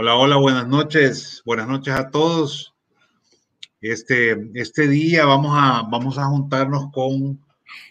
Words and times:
Hola, 0.00 0.14
hola, 0.14 0.36
buenas 0.36 0.68
noches. 0.68 1.42
Buenas 1.44 1.66
noches 1.66 1.92
a 1.92 2.08
todos. 2.08 2.72
Este, 3.80 4.48
este 4.54 4.86
día 4.86 5.24
vamos 5.24 5.50
a, 5.58 5.82
vamos 5.90 6.18
a 6.18 6.26
juntarnos 6.26 6.92
con, 6.92 7.44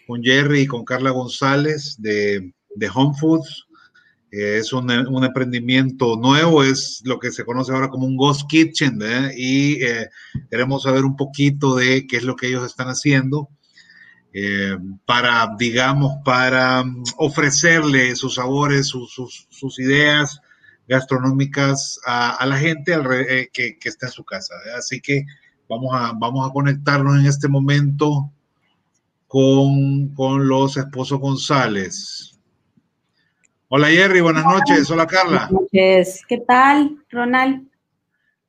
con 0.06 0.22
Jerry 0.22 0.60
y 0.60 0.66
con 0.66 0.86
Carla 0.86 1.10
González 1.10 1.96
de, 1.98 2.54
de 2.74 2.90
Home 2.94 3.14
Foods. 3.14 3.66
Eh, 4.32 4.56
es 4.56 4.72
un, 4.72 4.90
un, 4.90 5.22
emprendimiento 5.22 6.16
nuevo, 6.16 6.64
es 6.64 7.02
lo 7.04 7.18
que 7.18 7.30
se 7.30 7.44
conoce 7.44 7.72
ahora 7.72 7.90
como 7.90 8.06
un 8.06 8.16
Ghost 8.16 8.48
Kitchen, 8.48 8.96
¿verdad? 8.96 9.32
y 9.36 9.74
eh, 9.84 10.08
queremos 10.50 10.84
saber 10.84 11.04
un 11.04 11.14
poquito 11.14 11.76
de 11.76 12.06
qué 12.06 12.16
es 12.16 12.24
lo 12.24 12.36
que 12.36 12.46
ellos 12.46 12.64
están 12.64 12.88
haciendo 12.88 13.50
eh, 14.32 14.78
para, 15.04 15.46
digamos, 15.58 16.12
para 16.24 16.84
mm, 16.84 17.04
ofrecerle 17.18 18.16
sus 18.16 18.36
sabores, 18.36 18.86
sus, 18.86 19.12
sus 19.50 19.78
ideas 19.78 20.40
gastronómicas 20.88 22.00
a, 22.06 22.36
a 22.36 22.46
la 22.46 22.58
gente 22.58 22.94
eh, 22.94 23.50
que, 23.52 23.78
que, 23.78 23.88
está 23.88 24.06
en 24.06 24.12
su 24.12 24.24
casa. 24.24 24.54
Así 24.76 25.00
que 25.00 25.24
vamos 25.68 25.94
a, 25.94 26.12
vamos 26.16 26.48
a 26.48 26.52
conectarnos 26.52 27.18
en 27.18 27.26
este 27.26 27.46
momento 27.46 28.32
con, 29.26 30.08
con 30.14 30.48
los 30.48 30.76
esposos 30.76 31.20
González. 31.20 32.38
Hola 33.68 33.88
Jerry, 33.88 34.22
buenas 34.22 34.46
noches. 34.46 34.90
Hola 34.90 35.06
Carla. 35.06 35.48
Buenas 35.50 35.68
noches. 35.72 36.22
¿Qué 36.26 36.38
tal, 36.38 36.96
Ronald? 37.10 37.68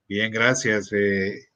Bien, 0.07 0.31
gracias. 0.31 0.91
Eh, 0.93 1.49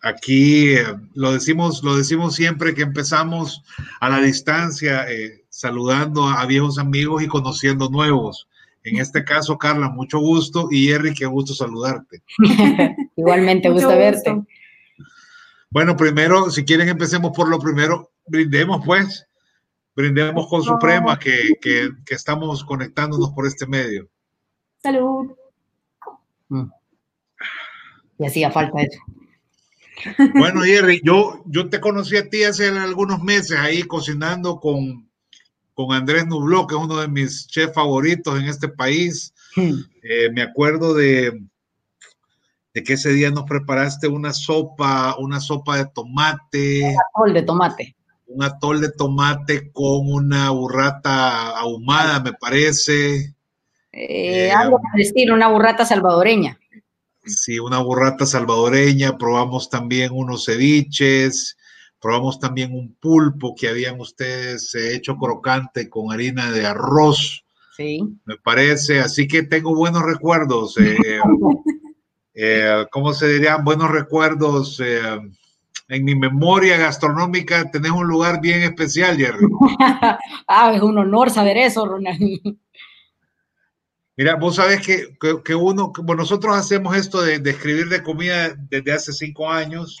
aquí 0.00 0.70
eh, 0.70 0.84
lo 1.14 1.32
decimos, 1.32 1.84
lo 1.84 1.96
decimos 1.96 2.34
siempre 2.34 2.74
que 2.74 2.82
empezamos 2.82 3.62
a 4.00 4.08
la 4.08 4.20
distancia, 4.20 5.04
eh, 5.10 5.44
saludando 5.50 6.26
a 6.26 6.46
viejos 6.46 6.78
amigos 6.78 7.22
y 7.22 7.28
conociendo 7.28 7.90
nuevos. 7.90 8.48
En 8.82 8.98
este 8.98 9.24
caso, 9.24 9.58
Carla, 9.58 9.90
mucho 9.90 10.18
gusto 10.18 10.68
y 10.70 10.88
Jerry, 10.88 11.14
qué 11.14 11.26
gusto 11.26 11.54
saludarte. 11.54 12.22
Igualmente, 13.16 13.68
gusto, 13.68 13.88
gusto 13.88 13.98
verte. 13.98 14.42
Bueno, 15.70 15.96
primero, 15.96 16.50
si 16.50 16.64
quieren, 16.64 16.88
empecemos 16.88 17.32
por 17.36 17.48
lo 17.48 17.58
primero. 17.58 18.10
Brindemos, 18.26 18.84
pues. 18.84 19.26
Brindemos 19.94 20.48
con 20.48 20.62
Suprema, 20.62 21.18
que, 21.18 21.52
que, 21.60 21.90
que 22.06 22.14
estamos 22.14 22.64
conectándonos 22.64 23.30
por 23.30 23.46
este 23.46 23.66
medio. 23.66 24.08
Salud. 24.82 25.32
Mm. 26.48 26.70
Y 28.18 28.26
hacía 28.26 28.50
falta 28.50 28.80
eso. 28.80 29.00
Bueno, 30.34 30.62
Jerry, 30.62 31.02
yo, 31.04 31.42
yo 31.46 31.68
te 31.68 31.80
conocí 31.80 32.16
a 32.16 32.28
ti 32.28 32.44
hace 32.44 32.68
algunos 32.68 33.22
meses 33.22 33.58
ahí 33.58 33.82
cocinando 33.82 34.58
con, 34.58 35.09
con 35.74 35.92
Andrés 35.94 36.26
Nubló, 36.26 36.66
que 36.66 36.74
es 36.74 36.80
uno 36.80 36.96
de 36.96 37.08
mis 37.08 37.46
chefs 37.46 37.74
favoritos 37.74 38.38
en 38.38 38.46
este 38.46 38.68
país. 38.68 39.32
Hmm. 39.56 39.74
Eh, 40.02 40.30
me 40.32 40.42
acuerdo 40.42 40.94
de, 40.94 41.40
de 42.74 42.82
que 42.82 42.94
ese 42.94 43.10
día 43.10 43.30
nos 43.30 43.44
preparaste 43.44 44.08
una 44.08 44.32
sopa, 44.32 45.16
una 45.18 45.40
sopa 45.40 45.78
de 45.78 45.86
tomate. 45.86 46.82
Un 46.84 46.96
atol 47.00 47.34
de 47.34 47.42
tomate. 47.42 47.96
Un 48.26 48.42
atol 48.44 48.80
de 48.80 48.92
tomate 48.92 49.72
con 49.72 50.12
una 50.12 50.50
burrata 50.50 51.58
ahumada, 51.58 52.20
me 52.20 52.32
parece. 52.32 53.34
Eh, 53.92 54.46
eh, 54.46 54.52
algo 54.52 54.80
por 54.80 55.00
estilo, 55.00 55.34
una 55.34 55.48
burrata 55.48 55.84
salvadoreña. 55.84 56.58
Sí, 57.24 57.58
una 57.58 57.78
burrata 57.78 58.24
salvadoreña. 58.24 59.18
Probamos 59.18 59.68
también 59.68 60.12
unos 60.12 60.46
ceviches. 60.46 61.56
Probamos 62.00 62.40
también 62.40 62.74
un 62.74 62.94
pulpo 62.94 63.54
que 63.54 63.68
habían 63.68 64.00
ustedes 64.00 64.74
eh, 64.74 64.94
hecho 64.94 65.16
crocante 65.16 65.90
con 65.90 66.12
harina 66.12 66.50
de 66.50 66.66
arroz. 66.66 67.44
Sí. 67.76 68.00
Me 68.24 68.36
parece. 68.36 69.00
Así 69.00 69.28
que 69.28 69.42
tengo 69.42 69.74
buenos 69.74 70.02
recuerdos. 70.02 70.78
Eh, 70.78 70.96
eh, 72.34 72.86
¿Cómo 72.90 73.12
se 73.12 73.28
dirían? 73.28 73.64
Buenos 73.64 73.90
recuerdos. 73.90 74.80
Eh, 74.80 75.18
en 75.88 76.04
mi 76.04 76.14
memoria 76.14 76.78
gastronómica 76.78 77.70
tenés 77.70 77.90
un 77.90 78.06
lugar 78.06 78.40
bien 78.40 78.62
especial, 78.62 79.16
Jerry. 79.16 79.46
ah, 80.48 80.72
es 80.74 80.80
un 80.80 80.96
honor 80.96 81.30
saber 81.30 81.58
eso, 81.58 81.84
Ronald. 81.84 82.56
Mira, 84.16 84.36
vos 84.36 84.56
sabés 84.56 84.86
que, 84.86 85.16
que, 85.20 85.42
que 85.42 85.54
uno, 85.54 85.92
bueno, 86.02 86.22
nosotros 86.22 86.56
hacemos 86.56 86.96
esto 86.96 87.20
de, 87.22 87.38
de, 87.40 87.50
escribir 87.50 87.88
de 87.88 88.02
comida 88.02 88.54
desde 88.68 88.92
hace 88.92 89.12
cinco 89.12 89.50
años 89.50 90.00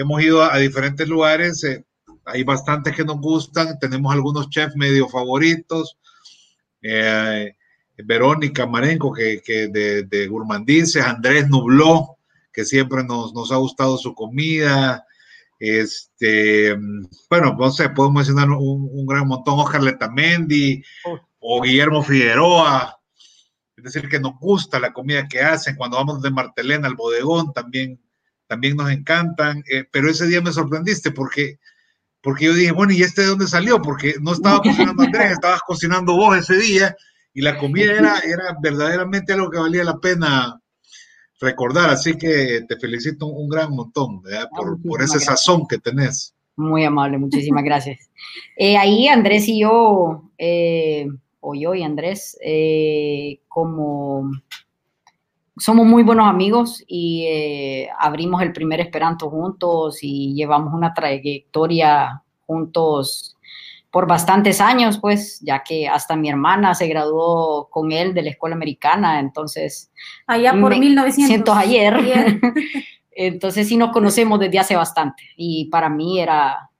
hemos 0.00 0.22
ido 0.22 0.42
a, 0.42 0.54
a 0.54 0.58
diferentes 0.58 1.08
lugares, 1.08 1.62
eh, 1.64 1.84
hay 2.24 2.44
bastantes 2.44 2.94
que 2.94 3.04
nos 3.04 3.20
gustan, 3.20 3.78
tenemos 3.78 4.12
algunos 4.12 4.48
chefs 4.50 4.76
medio 4.76 5.08
favoritos, 5.08 5.96
eh, 6.82 7.54
Verónica 8.04 8.66
Marenco, 8.66 9.12
que, 9.12 9.40
de, 9.44 10.04
de, 10.04 11.02
Andrés 11.04 11.48
Nubló, 11.48 12.18
que 12.52 12.64
siempre 12.64 13.02
nos, 13.02 13.50
ha 13.50 13.56
gustado 13.56 13.96
su 13.98 14.14
comida, 14.14 15.04
este, 15.58 16.76
bueno, 17.28 17.56
no 17.58 17.70
sé, 17.72 17.88
puedo 17.88 18.12
mencionar 18.12 18.48
un, 18.50 18.88
un 18.92 19.06
gran 19.06 19.26
montón, 19.26 19.58
Oscar 19.58 19.82
Letamendi 19.82 20.82
oh. 21.06 21.18
o 21.40 21.62
Guillermo 21.62 22.04
Figueroa, 22.04 23.00
es 23.76 23.84
decir, 23.84 24.08
que 24.08 24.20
nos 24.20 24.38
gusta 24.38 24.78
la 24.78 24.92
comida 24.92 25.26
que 25.26 25.40
hacen, 25.40 25.74
cuando 25.74 25.96
vamos 25.96 26.22
de 26.22 26.30
Martelena 26.30 26.86
al 26.86 26.94
bodegón, 26.94 27.52
también 27.52 28.00
también 28.48 28.76
nos 28.76 28.90
encantan, 28.90 29.62
eh, 29.70 29.84
pero 29.92 30.10
ese 30.10 30.26
día 30.26 30.40
me 30.40 30.52
sorprendiste 30.52 31.12
porque, 31.12 31.58
porque 32.22 32.46
yo 32.46 32.54
dije, 32.54 32.72
bueno, 32.72 32.92
¿y 32.92 33.02
este 33.02 33.22
de 33.22 33.28
dónde 33.28 33.46
salió? 33.46 33.80
Porque 33.80 34.14
no 34.20 34.32
estaba 34.32 34.60
cocinando 34.60 35.04
Andrés, 35.04 35.32
estabas 35.32 35.60
cocinando 35.66 36.16
vos 36.16 36.36
ese 36.36 36.56
día 36.56 36.96
y 37.34 37.42
la 37.42 37.58
comida 37.58 37.92
era, 37.92 38.18
era 38.20 38.56
verdaderamente 38.60 39.34
algo 39.34 39.50
que 39.50 39.58
valía 39.58 39.84
la 39.84 39.98
pena 39.98 40.60
recordar, 41.40 41.90
así 41.90 42.16
que 42.16 42.62
te 42.68 42.76
felicito 42.76 43.26
un, 43.26 43.48
gran 43.48 43.70
montón 43.70 44.22
¿verdad? 44.22 44.48
por, 44.56 44.80
por 44.82 45.02
ese 45.02 45.18
gracias. 45.18 45.24
sazón 45.24 45.66
que 45.68 45.78
tenés. 45.78 46.34
Muy 46.56 46.84
amable, 46.84 47.18
muchísimas 47.18 47.62
gracias. 47.62 48.10
Eh, 48.56 48.76
ahí 48.76 49.06
Andrés 49.06 49.46
y 49.46 49.60
yo, 49.60 50.32
eh, 50.38 51.06
o 51.38 51.54
yo 51.54 51.74
y 51.74 51.84
Andrés, 51.84 52.36
eh, 52.42 53.38
como 53.46 54.32
somos 55.58 55.86
muy 55.86 56.02
buenos 56.02 56.28
amigos 56.28 56.84
y 56.86 57.24
eh, 57.26 57.88
abrimos 57.98 58.42
el 58.42 58.52
primer 58.52 58.80
Esperanto 58.80 59.30
juntos 59.30 59.98
y 60.02 60.34
llevamos 60.34 60.72
una 60.72 60.94
trayectoria 60.94 62.22
juntos 62.46 63.36
por 63.90 64.06
bastantes 64.06 64.60
años, 64.60 64.98
pues, 64.98 65.40
ya 65.40 65.62
que 65.62 65.88
hasta 65.88 66.14
mi 66.14 66.28
hermana 66.28 66.74
se 66.74 66.86
graduó 66.88 67.68
con 67.70 67.90
él 67.90 68.12
de 68.12 68.22
la 68.22 68.30
escuela 68.30 68.54
americana, 68.54 69.18
entonces... 69.18 69.90
Allá 70.26 70.52
por 70.60 70.78
1900. 70.78 71.56
ayer. 71.56 71.94
ayer. 71.94 72.40
entonces 73.10 73.66
sí 73.66 73.76
nos 73.76 73.90
conocemos 73.90 74.38
desde 74.38 74.58
hace 74.58 74.76
bastante 74.76 75.22
y 75.36 75.66
para 75.66 75.88
mí 75.88 76.20
era, 76.20 76.70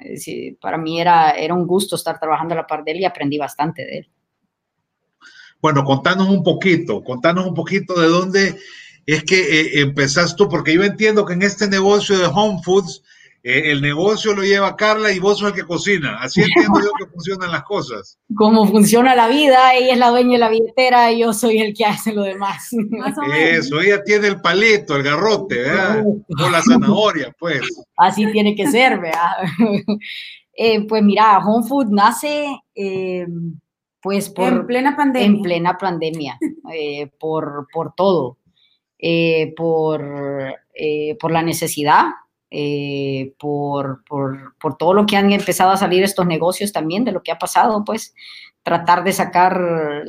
eh, 0.00 0.16
sí, 0.16 0.58
para 0.60 0.78
mí 0.78 1.00
era, 1.00 1.32
era 1.32 1.54
un 1.54 1.66
gusto 1.66 1.96
estar 1.96 2.18
trabajando 2.18 2.54
a 2.54 2.58
la 2.58 2.66
par 2.66 2.82
de 2.82 2.92
él 2.92 3.00
y 3.00 3.04
aprendí 3.04 3.38
bastante 3.38 3.84
de 3.84 3.98
él. 3.98 4.10
Bueno, 5.60 5.84
contanos 5.84 6.28
un 6.28 6.42
poquito, 6.42 7.02
contanos 7.02 7.46
un 7.46 7.54
poquito 7.54 8.00
de 8.00 8.08
dónde 8.08 8.56
es 9.08 9.24
que 9.24 9.60
eh, 9.60 9.80
empezás 9.80 10.36
tú, 10.36 10.48
porque 10.50 10.74
yo 10.74 10.84
entiendo 10.84 11.24
que 11.24 11.32
en 11.32 11.42
este 11.42 11.66
negocio 11.66 12.18
de 12.18 12.26
Home 12.26 12.60
Foods, 12.62 13.02
eh, 13.42 13.72
el 13.72 13.80
negocio 13.80 14.34
lo 14.34 14.42
lleva 14.42 14.76
Carla 14.76 15.10
y 15.10 15.18
vos 15.18 15.38
sos 15.38 15.48
el 15.48 15.54
que 15.54 15.64
cocina. 15.64 16.18
Así 16.20 16.42
entiendo 16.42 16.78
yo 16.80 16.90
que 16.98 17.06
funcionan 17.14 17.50
las 17.50 17.62
cosas. 17.62 18.18
Cómo 18.36 18.66
funciona 18.66 19.16
la 19.16 19.26
vida, 19.28 19.74
ella 19.74 19.94
es 19.94 19.98
la 19.98 20.10
dueña 20.10 20.32
de 20.32 20.38
la 20.38 20.50
billetera 20.50 21.10
y 21.10 21.20
yo 21.20 21.32
soy 21.32 21.58
el 21.58 21.72
que 21.72 21.86
hace 21.86 22.12
lo 22.12 22.22
demás. 22.22 22.68
Eso, 23.34 23.80
ella 23.80 24.04
tiene 24.04 24.26
el 24.26 24.42
palito, 24.42 24.94
el 24.94 25.02
garrote, 25.02 25.62
¿verdad? 25.62 26.04
O 26.04 26.50
la 26.50 26.60
zanahoria, 26.60 27.34
pues. 27.38 27.62
Así 27.96 28.30
tiene 28.30 28.54
que 28.54 28.70
ser, 28.70 29.00
¿verdad? 29.00 29.32
eh, 30.52 30.86
pues 30.86 31.02
mira, 31.02 31.38
Home 31.38 31.66
Food 31.66 31.86
nace... 31.90 32.46
Eh, 34.12 34.16
pues 34.16 34.30
por, 34.30 34.52
en 34.52 34.66
plena 34.66 34.96
pandemia. 34.96 35.26
En 35.26 35.42
plena 35.42 35.78
pandemia, 35.78 36.38
eh, 36.72 37.10
por, 37.18 37.66
por, 37.72 37.94
todo, 37.94 38.38
eh, 38.98 39.54
por, 39.56 40.56
eh, 40.74 41.16
por, 41.20 41.30
la 41.30 41.42
necesidad, 41.42 42.06
eh, 42.50 43.32
por, 43.38 44.02
por, 44.04 44.76
todo 44.76 44.94
lo 44.94 45.06
que 45.06 45.16
han 45.16 45.32
empezado 45.32 45.70
a 45.70 45.76
salir 45.76 46.02
estos 46.02 46.26
negocios 46.26 46.72
también, 46.72 47.04
de 47.04 47.12
lo 47.12 47.22
que 47.22 47.30
ha 47.30 47.38
pasado, 47.38 47.84
pues 47.84 48.14
tratar 48.62 49.04
de 49.04 49.12
sacar 49.12 50.04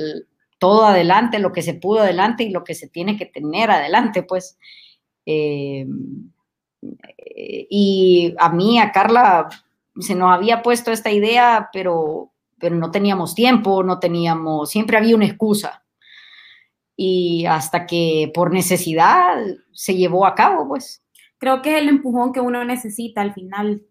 todo 0.58 0.86
adelante, 0.86 1.40
lo 1.40 1.52
que 1.52 1.62
se 1.62 1.76
pudo 1.76 2.00
adelante 2.00 2.44
y 2.44 2.50
lo 2.50 2.64
que 2.64 2.76
se 2.76 2.88
tiene 2.88 3.18
que 3.18 3.26
tener 3.26 3.70
adelante, 3.72 4.24
pues. 4.24 4.58
y 7.70 8.34
a 8.38 8.50
mí, 8.50 8.80
a 8.80 8.92
Carla, 8.92 9.50
se 10.00 10.16
nos 10.16 10.32
había 10.32 10.62
puesto 10.62 10.92
esta 10.92 11.12
idea, 11.12 11.70
pero 11.72 12.32
pero 12.60 12.76
no 12.76 12.92
teníamos 12.92 13.36
tiempo, 13.36 13.84
no 13.84 14.00
teníamos, 14.00 14.70
siempre 14.70 14.98
había 14.98 15.16
una 15.16 15.26
excusa. 15.26 15.84
Y 16.96 17.46
hasta 17.46 17.86
que 17.86 18.32
por 18.34 18.52
necesidad 18.52 19.38
se 19.72 19.96
llevó 19.96 20.26
a 20.26 20.36
cabo, 20.36 20.68
pues. 20.68 21.02
Creo 21.38 21.62
que 21.62 21.78
es 21.78 21.82
el 21.82 21.90
empujón 21.90 22.34
que 22.34 22.42
uno 22.42 22.64
necesita 22.66 23.22
al 23.22 23.34
final 23.34 23.82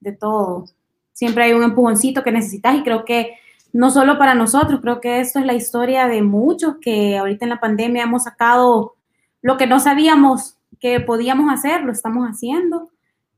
de 0.00 0.12
todo. 0.12 0.64
Siempre 1.12 1.44
hay 1.44 1.52
un 1.52 1.62
empujoncito 1.62 2.22
que 2.22 2.32
necesitas 2.32 2.76
y 2.76 2.82
creo 2.82 3.04
que 3.04 3.34
no 3.72 3.90
solo 3.90 4.18
para 4.18 4.34
nosotros, 4.34 4.80
creo 4.80 5.00
que 5.00 5.20
esto 5.20 5.40
es 5.40 5.46
la 5.46 5.54
historia 5.54 6.06
de 6.06 6.22
muchos 6.22 6.76
que 6.80 7.18
ahorita 7.18 7.44
en 7.44 7.50
la 7.50 7.60
pandemia 7.60 8.04
hemos 8.04 8.22
sacado 8.22 8.94
lo 9.42 9.56
que 9.56 9.66
no 9.66 9.80
sabíamos 9.80 10.56
que 10.80 11.00
podíamos 11.00 11.52
hacer, 11.52 11.82
lo 11.82 11.92
estamos 11.92 12.26
haciendo 12.26 12.90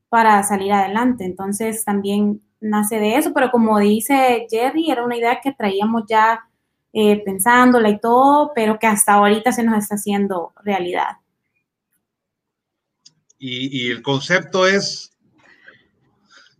para 0.09 0.41
salir 0.43 0.71
adelante. 0.71 1.25
Entonces 1.25 1.83
también 1.83 2.41
nace 2.59 2.99
de 2.99 3.15
eso, 3.17 3.33
pero 3.33 3.51
como 3.51 3.79
dice 3.79 4.47
Jerry, 4.49 4.89
era 4.89 5.03
una 5.03 5.17
idea 5.17 5.39
que 5.41 5.53
traíamos 5.53 6.03
ya 6.07 6.47
eh, 6.93 7.21
pensándola 7.23 7.89
y 7.89 7.99
todo, 7.99 8.51
pero 8.55 8.79
que 8.79 8.87
hasta 8.87 9.13
ahorita 9.13 9.51
se 9.51 9.63
nos 9.63 9.77
está 9.77 9.95
haciendo 9.95 10.53
realidad. 10.63 11.17
Y, 13.39 13.91
el 13.91 14.01
concepto 14.01 14.65
es, 14.65 15.11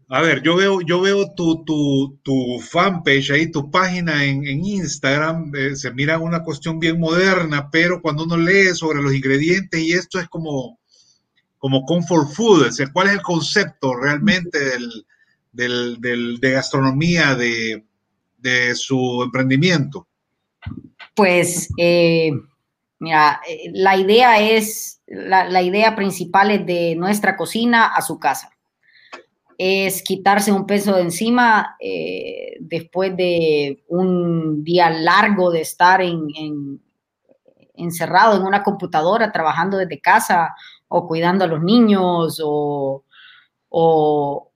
a 0.10 0.22
ver, 0.22 0.44
yo 0.44 0.56
veo, 0.56 0.82
yo 0.82 1.02
veo 1.02 1.34
tu, 1.34 1.66
tu, 1.66 2.20
tu 2.22 2.60
fanpage 2.60 3.32
ahí, 3.32 3.52
tu 3.52 3.72
página 3.72 4.24
en, 4.26 4.46
Instagram, 4.46 5.52
eh, 5.56 5.76
se 5.76 5.92
mira 5.92 6.20
una 6.20 6.44
cuestión 6.44 6.78
bien 6.80 7.00
moderna, 7.00 7.72
pero 7.72 8.00
cuando 8.00 8.26
uno 8.26 8.38
lee 8.38 8.76
sobre 8.76 9.02
los 9.02 9.16
ingredientes 9.16 9.80
y 9.80 9.94
esto 9.94 10.20
es 10.20 10.30
como, 10.30 10.78
como 11.58 11.84
comfort 11.86 12.30
food, 12.30 12.70
¿cuál 12.94 13.08
es 13.08 13.14
el 13.14 13.22
concepto 13.24 13.96
realmente 13.96 14.60
del, 14.60 15.08
de 15.58 16.52
gastronomía 16.52 17.36
de, 17.36 17.84
su 18.76 19.22
emprendimiento? 19.24 20.08
Pues, 21.16 21.70
eh, 21.78 22.32
mira, 23.00 23.42
eh, 23.48 23.72
la 23.74 23.98
idea 23.98 24.40
es, 24.40 25.02
la, 25.08 25.62
idea 25.62 25.96
principal 25.96 26.52
es 26.52 26.66
de 26.66 26.96
nuestra 26.96 27.36
cocina 27.36 27.88
a 27.88 28.02
su 28.02 28.20
casa. 28.20 28.52
Es 29.58 30.04
quitarse 30.04 30.52
un 30.52 30.68
peso 30.68 30.96
de 30.96 31.02
encima 31.02 31.76
eh, 31.80 32.58
después 32.60 33.18
de 33.18 33.84
un 33.88 34.64
día 34.64 34.92
largo 34.92 35.50
de 35.52 35.62
estar 35.62 36.02
encerrado 37.74 38.38
en 38.38 38.44
una 38.44 38.62
computadora, 38.62 39.32
trabajando 39.32 39.78
desde 39.78 40.00
casa 40.00 40.54
o 40.88 41.08
cuidando 41.08 41.44
a 41.44 41.48
los 41.48 41.64
niños 41.64 42.40
o, 42.44 43.04
o, 43.70 44.52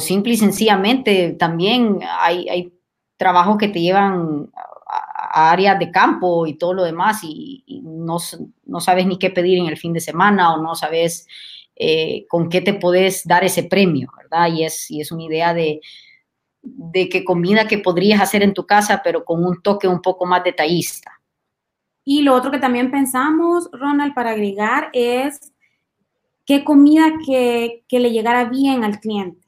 simple 0.00 0.34
y 0.34 0.36
sencillamente 0.36 1.32
también 1.32 2.00
hay, 2.18 2.48
hay 2.48 2.72
trabajos 3.16 3.58
que 3.58 3.68
te 3.68 3.80
llevan 3.80 4.50
a, 4.86 5.50
áreas 5.52 5.78
de 5.78 5.90
campo 5.90 6.46
y 6.46 6.54
todo 6.54 6.74
lo 6.74 6.84
demás 6.84 7.20
y, 7.22 7.82
no, 7.84 8.18
no, 8.66 8.80
sabes 8.80 9.06
ni 9.06 9.18
qué 9.18 9.30
pedir 9.30 9.58
en 9.58 9.66
el 9.66 9.76
fin 9.76 9.92
de 9.92 10.00
semana 10.00 10.54
o 10.54 10.62
no 10.62 10.74
sabes 10.74 11.26
eh, 11.76 12.26
con 12.28 12.48
qué 12.48 12.60
te 12.60 12.74
puedes 12.74 13.26
dar 13.26 13.44
ese 13.44 13.62
premio, 13.62 14.10
¿verdad? 14.16 14.48
Y 14.52 14.64
es, 14.64 14.90
y 14.90 15.00
es 15.00 15.12
una 15.12 15.24
idea 15.24 15.54
de, 15.54 15.80
de 16.62 17.08
que 17.08 17.24
comida 17.24 17.68
que 17.68 17.78
podrías 17.78 18.20
hacer 18.20 18.42
en 18.42 18.54
tu 18.54 18.66
casa, 18.66 19.00
pero 19.02 19.24
con 19.24 19.44
un 19.44 19.62
toque 19.62 19.88
un 19.88 20.02
poco 20.02 20.26
más 20.26 20.44
detallista. 20.44 21.20
Y 22.04 22.22
lo 22.22 22.34
otro 22.34 22.50
que 22.50 22.58
también 22.58 22.90
pensamos, 22.90 23.68
Ronald, 23.72 24.14
para 24.14 24.30
agregar 24.30 24.90
es 24.92 25.52
qué 26.44 26.64
comida 26.64 27.12
que, 27.24 27.84
le 27.90 28.10
llegara 28.10 28.44
bien 28.44 28.84
al 28.84 29.00
cliente, 29.00 29.39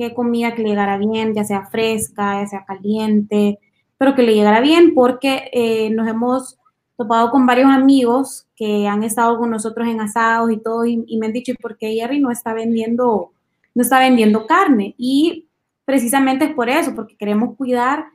qué 0.00 0.14
comida 0.14 0.54
que 0.54 0.62
le 0.62 0.70
llegara 0.70 0.96
bien, 0.96 1.34
ya 1.34 1.44
sea 1.44 1.66
fresca, 1.66 2.40
ya 2.40 2.46
sea 2.46 2.64
caliente, 2.64 3.58
pero 3.98 4.14
que 4.14 4.22
le 4.22 4.34
llegara 4.34 4.60
bien 4.60 4.94
porque 4.94 5.50
eh, 5.52 5.90
nos 5.90 6.08
hemos 6.08 6.58
topado 6.96 7.30
con 7.30 7.44
varios 7.44 7.68
amigos 7.68 8.46
que 8.56 8.88
han 8.88 9.02
estado 9.02 9.36
con 9.38 9.50
nosotros 9.50 9.86
en 9.86 10.00
asados 10.00 10.50
y 10.52 10.56
todo 10.56 10.86
y, 10.86 11.18
me 11.18 11.26
han 11.26 11.34
dicho, 11.34 11.52
¿y 11.52 11.56
por 11.56 11.76
qué 11.76 11.92
Jerry 11.92 12.18
no 12.18 12.30
está 12.30 12.54
vendiendo, 12.54 13.32
no 13.74 13.82
está 13.82 13.98
vendiendo 13.98 14.46
carne? 14.46 14.94
Y 14.96 15.48
precisamente 15.84 16.46
es 16.46 16.54
por 16.54 16.70
eso, 16.70 16.94
porque 16.94 17.18
queremos 17.18 17.54
cuidar 17.58 18.06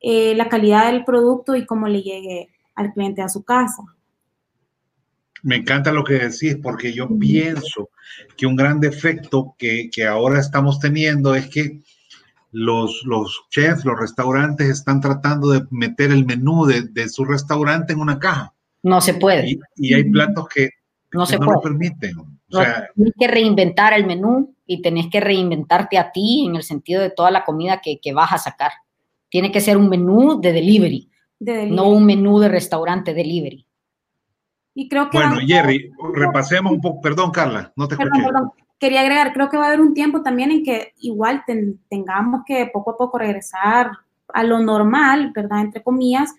eh, 0.00 0.36
la 0.36 0.48
calidad 0.48 0.86
del 0.86 1.04
producto 1.04 1.56
y 1.56 1.66
cómo 1.66 1.88
le 1.88 2.02
llegue 2.02 2.50
al 2.76 2.92
cliente 2.92 3.22
a 3.22 3.28
su 3.28 3.42
casa. 3.42 3.82
Me 5.44 5.56
encanta 5.56 5.92
lo 5.92 6.04
que 6.04 6.14
decís 6.14 6.56
porque 6.62 6.94
yo 6.94 7.06
pienso 7.18 7.90
que 8.34 8.46
un 8.46 8.56
gran 8.56 8.80
defecto 8.80 9.54
que, 9.58 9.90
ahora 10.08 10.40
estamos 10.40 10.80
teniendo 10.80 11.34
es 11.34 11.48
que 11.48 11.82
los, 12.50 13.02
los 13.04 13.44
chefs, 13.50 13.84
los 13.84 14.00
restaurantes 14.00 14.70
están 14.70 15.02
tratando 15.02 15.50
de 15.50 15.66
meter 15.70 16.12
el 16.12 16.24
menú 16.24 16.64
de, 16.64 17.08
su 17.10 17.26
restaurante 17.26 17.92
en 17.92 18.00
una 18.00 18.18
caja. 18.18 18.54
No 18.82 19.02
se 19.02 19.12
puede. 19.12 19.58
Y, 19.76 19.92
hay 19.92 20.04
platos 20.04 20.48
que 20.48 20.70
no, 21.12 21.26
se 21.26 21.36
lo 21.36 21.60
permiten. 21.60 22.16
O 22.18 22.62
tienes 22.94 23.12
que 23.18 23.28
reinventar 23.28 23.92
el 23.92 24.06
menú 24.06 24.54
y 24.64 24.80
tenés 24.80 25.08
que 25.10 25.20
reinventarte 25.20 25.98
a 25.98 26.10
ti 26.10 26.46
en 26.46 26.56
el 26.56 26.62
sentido 26.62 27.02
de 27.02 27.10
toda 27.10 27.30
la 27.30 27.44
comida 27.44 27.82
que, 27.82 28.12
vas 28.14 28.32
a 28.32 28.38
sacar. 28.38 28.72
Tiene 29.28 29.52
que 29.52 29.60
ser 29.60 29.76
un 29.76 29.90
menú 29.90 30.40
de 30.40 30.54
delivery, 30.54 31.10
de 31.38 31.52
delivery. 31.52 31.76
no 31.76 31.90
un 31.90 32.06
menú 32.06 32.38
de 32.38 32.48
restaurante 32.48 33.12
delivery. 33.12 33.66
Y 34.74 34.88
creo 34.88 35.08
que 35.08 35.18
bueno, 35.18 35.36
Jerry, 35.46 35.92
repasemos 36.14 36.72
un 36.72 36.80
poco. 36.80 37.00
Perdón, 37.00 37.30
Carla, 37.30 37.72
no 37.76 37.86
te 37.86 37.94
escuché. 37.94 38.26
Quería 38.78 39.00
agregar, 39.00 39.32
creo 39.32 39.48
que 39.48 39.56
va 39.56 39.64
a 39.64 39.68
haber 39.68 39.80
un 39.80 39.94
tiempo 39.94 40.22
también 40.22 40.50
en 40.50 40.64
que 40.64 40.92
igual 40.98 41.44
tengamos 41.88 42.42
que 42.44 42.68
poco 42.72 42.90
a 42.90 42.96
poco 42.96 43.18
regresar 43.18 43.92
a 44.28 44.42
lo 44.42 44.58
normal, 44.58 45.32
¿verdad? 45.34 45.60
Entre 45.60 45.82
comillas, 45.82 46.34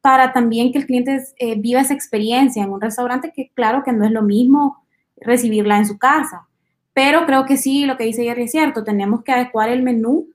para 0.00 0.32
también 0.32 0.72
que 0.72 0.78
el 0.78 0.86
cliente 0.86 1.22
eh, 1.36 1.54
viva 1.60 1.82
esa 1.82 1.94
experiencia 1.94 2.64
en 2.64 2.70
un 2.70 2.80
restaurante 2.80 3.30
que 3.32 3.50
claro 3.54 3.82
que 3.84 3.92
no 3.92 4.06
es 4.06 4.10
lo 4.10 4.22
mismo 4.22 4.84
recibirla 5.16 5.76
en 5.76 5.86
su 5.86 5.98
casa. 5.98 6.48
Pero 6.94 7.26
creo 7.26 7.44
que 7.44 7.58
sí, 7.58 7.84
lo 7.84 7.96
que 7.98 8.04
dice 8.04 8.24
Jerry 8.24 8.44
es 8.44 8.50
cierto, 8.50 8.82
tenemos 8.82 9.22
que 9.22 9.32
adecuar 9.32 9.68
el 9.68 9.82
menú 9.82 10.30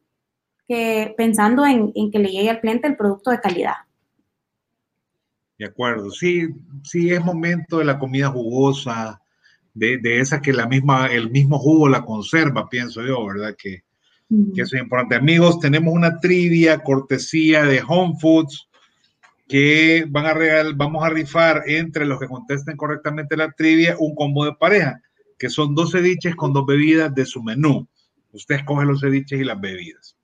que, 0.67 1.15
pensando 1.17 1.65
en 1.65 2.11
que 2.11 2.19
le 2.19 2.29
llegue 2.29 2.51
al 2.51 2.61
cliente 2.61 2.88
el 2.88 2.95
producto 2.95 3.31
de 3.31 3.41
calidad. 3.41 3.88
De 5.59 5.65
acuerdo, 5.65 6.09
sí, 6.09 6.47
sí 6.83 7.11
es 7.11 7.21
momento 7.21 7.79
de 7.79 7.85
la 7.85 8.00
comida 8.00 8.29
jugosa, 8.29 9.21
de, 9.73 10.00
esa 10.19 10.41
que 10.41 10.53
la 10.53 10.65
misma, 10.65 11.07
el 11.07 11.29
mismo 11.29 11.59
jugo 11.59 11.89
la 11.89 12.06
conserva, 12.06 12.69
pienso 12.69 13.06
yo, 13.06 13.25
¿verdad? 13.25 13.56
Que, 13.57 13.83
eso 14.56 14.75
es 14.75 14.81
importante. 14.81 15.15
Amigos, 15.15 15.59
tenemos 15.59 15.94
una 15.94 16.19
trivia 16.19 16.79
cortesía 16.79 17.63
de 17.63 17.83
Home 17.85 18.15
Foods 18.21 18.69
que 19.50 20.06
van 20.07 20.27
a 20.27 20.33
regal, 20.33 20.75
vamos 20.75 21.03
a 21.03 21.09
rifar 21.09 21.63
entre 21.65 22.06
los 22.06 22.19
que 22.19 22.27
contesten 22.27 22.77
correctamente 22.77 23.35
la 23.35 23.51
trivia 23.51 23.97
un 24.00 24.15
combo 24.15 24.45
de 24.45 24.53
pareja, 24.53 25.01
que 25.38 25.50
son 25.50 25.75
dos 25.75 25.91
ceviches 25.91 26.35
con 26.35 26.53
dos 26.53 26.65
bebidas 26.65 27.13
de 27.13 27.25
su 27.25 27.44
menú. 27.44 27.85
Usted 28.31 28.56
escoge 28.56 28.85
los 28.85 29.01
ceviches 29.01 29.42
y 29.42 29.44
las 29.44 29.59
bebidas. 29.59 30.16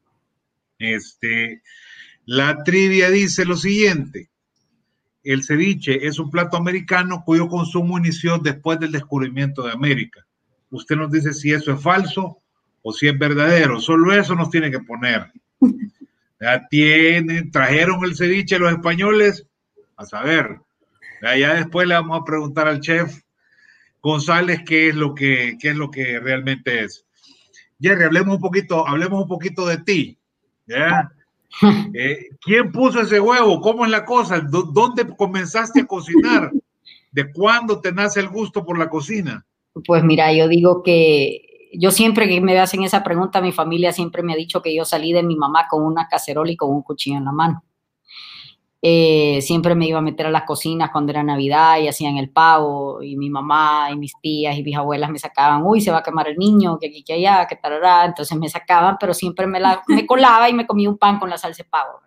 Este, 0.77 1.61
la 2.25 2.63
trivia 2.63 3.09
dice 3.09 3.43
lo 3.43 3.57
siguiente 3.57 4.29
el 5.25 5.43
ceviche 5.43 6.05
es 6.07 6.19
un 6.19 6.29
plato 6.29 6.55
americano 6.55 7.23
cuyo 7.25 7.47
consumo 7.47 7.97
inició 7.97 8.37
después 8.37 8.79
del 8.79 8.91
descubrimiento 8.91 9.63
de 9.63 9.71
América. 9.71 10.25
Usted 10.69 10.95
nos 10.95 11.11
dice 11.11 11.33
si 11.33 11.51
eso 11.51 11.73
es 11.73 11.81
falso 11.81 12.41
o 12.81 12.93
si 12.93 13.07
es 13.07 13.17
verdadero. 13.17 13.79
Solo 13.79 14.13
eso 14.13 14.35
nos 14.35 14.49
tiene 14.49 14.69
que 14.69 14.79
poner. 14.79 15.31
Ya 16.39 16.67
tienen, 16.67 17.49
trajeron 17.49 18.03
el 18.03 18.15
ceviche 18.15 18.59
los 18.59 18.71
españoles, 18.71 19.47
a 19.97 20.05
saber. 20.05 20.59
Ya 21.21 21.55
después 21.55 21.87
le 21.87 21.95
vamos 21.95 22.21
a 22.21 22.23
preguntar 22.23 22.67
al 22.67 22.81
chef 22.81 23.21
González 24.01 24.61
qué 24.65 24.89
es 24.89 24.95
lo 24.95 25.15
que, 25.15 25.57
qué 25.59 25.69
es 25.69 25.75
lo 25.75 25.89
que 25.89 26.19
realmente 26.19 26.83
es. 26.83 27.05
Jerry, 27.79 28.03
hablemos 28.03 28.35
un 28.35 28.41
poquito, 28.41 28.87
hablemos 28.87 29.23
un 29.23 29.27
poquito 29.27 29.65
de 29.65 29.77
ti. 29.79 30.19
¿ya? 30.67 31.11
Eh, 31.93 32.29
¿Quién 32.41 32.71
puso 32.71 33.01
ese 33.01 33.19
huevo? 33.19 33.61
¿Cómo 33.61 33.85
es 33.85 33.91
la 33.91 34.03
cosa? 34.03 34.39
¿Dónde 34.41 35.07
comenzaste 35.15 35.81
a 35.81 35.85
cocinar? 35.85 36.51
¿De 37.11 37.31
cuándo 37.31 37.79
te 37.79 37.91
nace 37.91 38.19
el 38.19 38.27
gusto 38.27 38.65
por 38.65 38.77
la 38.77 38.89
cocina? 38.89 39.45
Pues 39.85 40.03
mira, 40.03 40.33
yo 40.33 40.47
digo 40.47 40.83
que 40.83 41.69
yo 41.73 41.91
siempre 41.91 42.27
que 42.27 42.41
me 42.41 42.57
hacen 42.59 42.83
esa 42.83 43.03
pregunta, 43.03 43.41
mi 43.41 43.51
familia 43.51 43.91
siempre 43.91 44.23
me 44.23 44.33
ha 44.33 44.37
dicho 44.37 44.61
que 44.61 44.75
yo 44.75 44.85
salí 44.85 45.13
de 45.13 45.23
mi 45.23 45.35
mamá 45.35 45.67
con 45.69 45.83
una 45.83 46.07
cacerola 46.07 46.51
y 46.51 46.57
con 46.57 46.71
un 46.71 46.81
cuchillo 46.81 47.17
en 47.17 47.25
la 47.25 47.31
mano. 47.31 47.63
Eh, 48.81 49.41
siempre 49.41 49.73
me 49.73 49.87
iba 49.87 49.97
a 49.97 50.01
meter 50.01 50.27
a 50.27 50.31
las 50.31 50.43
cocinas 50.43 50.91
cuando 50.91 51.11
era 51.11 51.23
Navidad 51.23 51.79
y 51.79 51.87
hacían 51.87 52.17
el 52.17 52.29
pavo 52.29 53.01
y 53.01 53.15
mi 53.17 53.31
mamá 53.31 53.89
y 53.91 53.97
mis 53.97 54.13
tías 54.21 54.57
y 54.57 54.63
mis 54.63 54.75
abuelas 54.75 55.09
me 55.09 55.17
sacaban, 55.17 55.63
uy, 55.65 55.81
se 55.81 55.91
va 55.91 55.99
a 55.99 56.03
quemar 56.03 56.27
el 56.27 56.37
niño, 56.37 56.77
que 56.79 56.87
aquí, 56.87 57.03
que 57.03 57.13
allá, 57.13 57.47
que 57.47 57.55
tarará, 57.55 58.05
entonces 58.05 58.37
me 58.37 58.47
sacaban, 58.49 58.97
pero 58.99 59.13
siempre 59.13 59.47
me, 59.47 59.59
la, 59.59 59.81
me 59.87 60.05
colaba 60.05 60.49
y 60.49 60.53
me 60.53 60.67
comía 60.67 60.89
un 60.89 60.97
pan 60.97 61.19
con 61.19 61.29
la 61.29 61.37
salsa 61.37 61.63
de 61.63 61.69
pavo. 61.69 62.05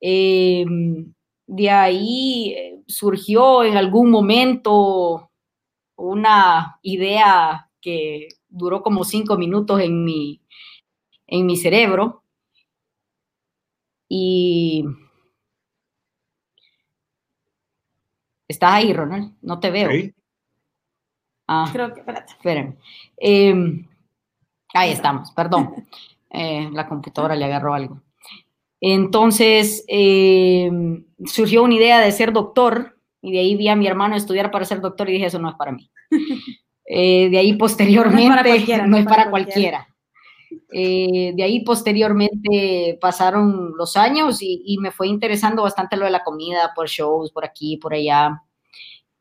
Em, 0.00 1.12
de 1.46 1.70
ahí 1.70 2.54
eh, 2.56 2.82
surgió 2.86 3.64
en 3.64 3.76
algún 3.76 4.10
momento 4.10 5.30
una 5.96 6.78
idea 6.82 7.70
que 7.80 8.28
duró 8.48 8.82
como 8.82 9.04
cinco 9.04 9.36
minutos 9.36 9.80
en 9.80 10.04
mi, 10.04 10.40
en 11.26 11.46
mi 11.46 11.56
cerebro 11.56 12.24
y 14.08 14.84
¿Estás 18.50 18.72
ahí, 18.72 18.92
Ronald? 18.92 19.32
No 19.42 19.60
te 19.60 19.70
veo. 19.70 19.92
Sí. 19.92 20.12
Ah, 21.46 21.68
Creo 21.72 21.94
que, 21.94 22.00
espérate. 22.00 22.32
Espérenme. 22.32 22.76
Em, 23.16 23.86
ahí 24.74 24.90
estamos, 24.90 25.30
perdón. 25.32 25.86
Eh, 26.32 26.70
la 26.72 26.86
computadora 26.86 27.34
le 27.34 27.44
agarró 27.44 27.74
algo. 27.74 28.02
Entonces, 28.80 29.84
em, 29.88 31.04
surgió 31.24 31.64
una 31.64 31.74
idea 31.74 31.98
de 31.98 32.12
ser 32.12 32.32
doctor 32.32 32.96
Y 33.20 33.32
de 33.32 33.40
ahí 33.40 33.56
vi 33.56 33.66
a 33.66 33.74
mi 33.74 33.88
hermano 33.88 34.14
estudiar 34.14 34.52
para 34.52 34.64
ser 34.64 34.80
doctor 34.80 35.08
y 35.08 35.14
dije, 35.14 35.26
eso 35.26 35.40
no 35.40 35.48
es 35.48 35.56
para 35.56 35.72
mí. 35.72 35.90
Eh, 36.92 37.30
de 37.30 37.38
ahí 37.38 37.52
posteriormente, 37.54 38.28
no 38.28 38.34
es 38.34 38.36
para 38.36 38.48
cualquiera. 38.48 38.86
No 38.86 38.96
es 38.96 39.04
para 39.04 39.30
cualquiera. 39.30 39.88
Eh, 40.72 41.32
de 41.34 41.42
ahí 41.42 41.64
posteriormente 41.64 42.98
pasaron 43.00 43.72
los 43.76 43.96
años 43.96 44.38
y, 44.40 44.76
me 44.80 44.90
fue 44.90 45.08
interesando 45.08 45.62
bastante 45.62 45.96
lo 45.96 46.04
de 46.04 46.10
la 46.10 46.24
comida, 46.24 46.72
por 46.74 46.88
shows, 46.88 47.32
por 47.32 47.44
aquí, 47.44 47.76
por 47.76 47.94
allá. 47.94 48.42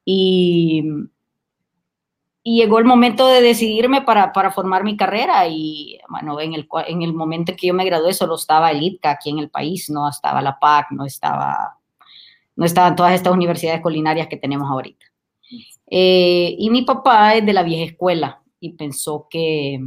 Y, 0.05 0.83
y 2.43 2.61
llegó 2.61 2.79
el 2.79 2.85
momento 2.85 3.27
de 3.27 3.41
decidirme 3.41 4.01
para, 4.01 4.31
para, 4.31 4.51
formar 4.51 4.83
mi 4.83 4.97
carrera 4.97 5.47
y 5.47 5.99
bueno, 6.09 6.39
en 6.39 6.53
el, 6.53 6.67
en 6.87 7.01
el 7.01 7.13
momento 7.13 7.51
en 7.51 7.57
que 7.57 7.67
yo 7.67 7.73
me 7.73 7.85
gradué 7.85 8.13
solo 8.13 8.35
estaba 8.35 8.71
el 8.71 8.81
ITCA 8.81 9.11
aquí 9.11 9.29
en 9.29 9.39
el 9.39 9.49
país, 9.49 9.89
no 9.89 10.09
estaba 10.09 10.41
la 10.41 10.57
PAC, 10.59 10.91
no 10.91 11.05
estaba 11.05 11.79
no 12.59 12.65
estaban 12.65 12.93
todas 12.93 13.13
estas 13.13 13.31
universidades 13.31 13.79
culinarias 13.79 14.27
que 14.27 14.35
tenemos 14.35 14.69
ahorita. 14.69 15.05
Eh, 15.89 16.55
y 16.59 16.69
mi 16.69 16.81
papá 16.81 17.35
es 17.35 17.45
de 17.45 17.53
la 17.53 17.63
vieja 17.63 17.85
escuela 17.85 18.43
y 18.59 18.73
pensó 18.73 19.27
que, 19.29 19.79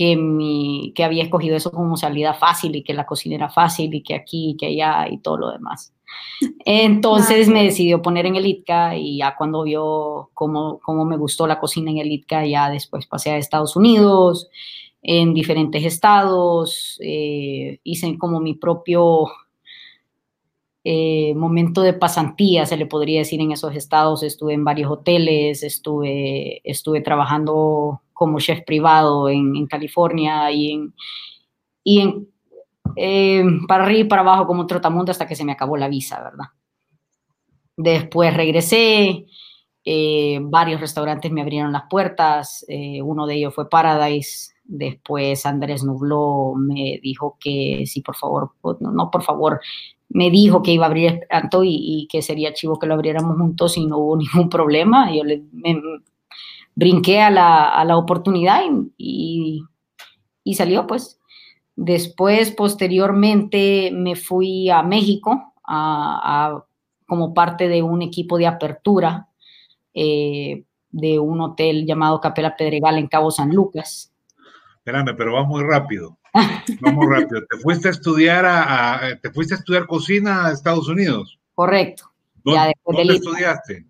que, 0.00 0.16
mi, 0.16 0.94
que 0.96 1.04
había 1.04 1.24
escogido 1.24 1.54
eso 1.54 1.70
como 1.70 1.94
salida 1.98 2.32
fácil 2.32 2.74
y 2.74 2.82
que 2.82 2.94
la 2.94 3.04
cocina 3.04 3.34
era 3.34 3.50
fácil 3.50 3.92
y 3.92 4.02
que 4.02 4.14
aquí 4.14 4.52
y 4.52 4.56
que 4.56 4.68
allá 4.68 5.06
y 5.10 5.18
todo 5.18 5.36
lo 5.36 5.50
demás. 5.50 5.92
Entonces 6.64 7.50
me 7.50 7.62
decidió 7.62 8.00
poner 8.00 8.24
en 8.24 8.36
el 8.36 8.46
ITCA 8.46 8.96
y 8.96 9.18
ya 9.18 9.36
cuando 9.36 9.62
vio 9.62 10.30
cómo, 10.32 10.80
cómo 10.80 11.04
me 11.04 11.18
gustó 11.18 11.46
la 11.46 11.60
cocina 11.60 11.90
en 11.90 11.98
el 11.98 12.10
ITCA, 12.12 12.46
ya 12.46 12.70
después 12.70 13.06
pasé 13.06 13.32
a 13.32 13.36
Estados 13.36 13.76
Unidos, 13.76 14.48
en 15.02 15.34
diferentes 15.34 15.84
estados, 15.84 16.98
eh, 17.02 17.80
hice 17.84 18.16
como 18.16 18.40
mi 18.40 18.54
propio 18.54 19.26
eh, 20.82 21.34
momento 21.34 21.82
de 21.82 21.92
pasantía, 21.92 22.64
se 22.64 22.76
le 22.76 22.86
podría 22.86 23.20
decir, 23.20 23.40
en 23.40 23.52
esos 23.52 23.74
estados. 23.74 24.22
Estuve 24.22 24.54
en 24.54 24.64
varios 24.64 24.90
hoteles, 24.90 25.62
estuve, 25.62 26.60
estuve 26.64 27.00
trabajando 27.02 28.02
como 28.12 28.40
chef 28.40 28.62
privado 28.64 29.28
en, 29.28 29.66
California 29.66 30.50
y 30.50 30.72
en, 30.72 30.94
y 31.84 32.00
en 32.00 32.28
eh, 32.96 33.44
para 33.68 33.84
arriba 33.84 34.00
y 34.00 34.04
para 34.04 34.22
abajo 34.22 34.46
como 34.46 34.66
trotamundo 34.66 35.12
hasta 35.12 35.26
que 35.26 35.36
se 35.36 35.44
me 35.44 35.52
acabó 35.52 35.76
la 35.76 35.88
visa, 35.88 36.22
¿verdad? 36.22 36.46
Después 37.76 38.34
regresé, 38.34 39.26
eh, 39.84 40.38
varios 40.42 40.80
restaurantes 40.80 41.30
me 41.30 41.40
abrieron 41.40 41.72
las 41.72 41.84
puertas, 41.88 42.66
uno 43.02 43.26
de 43.26 43.36
ellos 43.36 43.54
fue 43.54 43.70
Paradise, 43.70 44.52
después 44.70 45.44
Andrés 45.46 45.82
Nubló 45.84 46.54
me 46.56 47.00
dijo 47.02 47.36
que 47.40 47.84
sí, 47.86 48.00
por 48.00 48.16
favor, 48.16 48.52
no, 48.80 48.92
no 48.92 49.10
por 49.10 49.22
favor, 49.22 49.60
me 50.08 50.30
dijo 50.30 50.62
que 50.62 50.72
iba 50.72 50.84
a 50.84 50.88
abrir 50.88 51.20
Anto 51.30 51.62
y, 51.64 52.08
que 52.10 52.20
sería 52.20 52.52
chivo 52.52 52.78
que 52.78 52.86
lo 52.86 52.94
abriéramos 52.94 53.36
juntos 53.36 53.76
y 53.76 53.86
no 53.86 53.98
hubo 53.98 54.16
ningún 54.18 54.48
problema. 54.48 55.14
Yo 55.14 55.24
le 55.24 55.42
brinqué 56.74 57.20
a 57.20 57.30
la, 57.30 57.96
oportunidad 57.96 58.62
y, 58.98 59.64
salió 60.54 60.86
pues. 60.86 61.18
Después, 61.76 62.50
posteriormente, 62.50 63.90
me 63.92 64.14
fui 64.16 64.68
a 64.68 64.82
México 64.82 65.54
como 67.06 67.32
parte 67.32 67.68
de 67.68 67.82
un 67.82 68.02
equipo 68.02 68.36
de 68.36 68.46
apertura 68.46 69.28
eh, 69.94 70.64
de 70.90 71.18
un 71.18 71.40
hotel 71.40 71.86
llamado 71.86 72.20
Capela 72.20 72.56
Pedregal 72.56 72.98
en 72.98 73.06
Cabo 73.06 73.30
San 73.30 73.54
Lucas. 73.54 74.09
Espérame, 74.80 75.14
pero 75.16 75.34
va 75.34 75.44
muy 75.44 75.62
rápido. 75.62 76.18
Vamos 76.80 77.06
rápido. 77.06 77.42
¿Te 77.48 77.58
fuiste 77.58 77.88
a 77.88 77.90
estudiar 77.90 78.46
a, 78.46 79.18
te 79.20 79.30
fuiste 79.30 79.54
a 79.54 79.58
estudiar 79.58 79.86
cocina 79.86 80.46
a 80.46 80.52
Estados 80.52 80.88
Unidos? 80.88 81.38
Correcto. 81.54 82.10
¿Dónde, 82.42 82.74
estudiaste? 83.14 83.84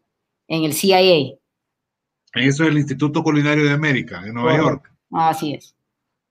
En 0.48 0.64
el 0.64 0.74
CIA. 0.74 1.36
Eso 2.34 2.64
es 2.64 2.68
el 2.68 2.78
Instituto 2.78 3.22
Culinario 3.22 3.64
de 3.64 3.72
América, 3.72 4.22
en 4.24 4.34
Nueva 4.34 4.56
York. 4.56 4.92
Así 5.12 5.54
es. 5.54 5.76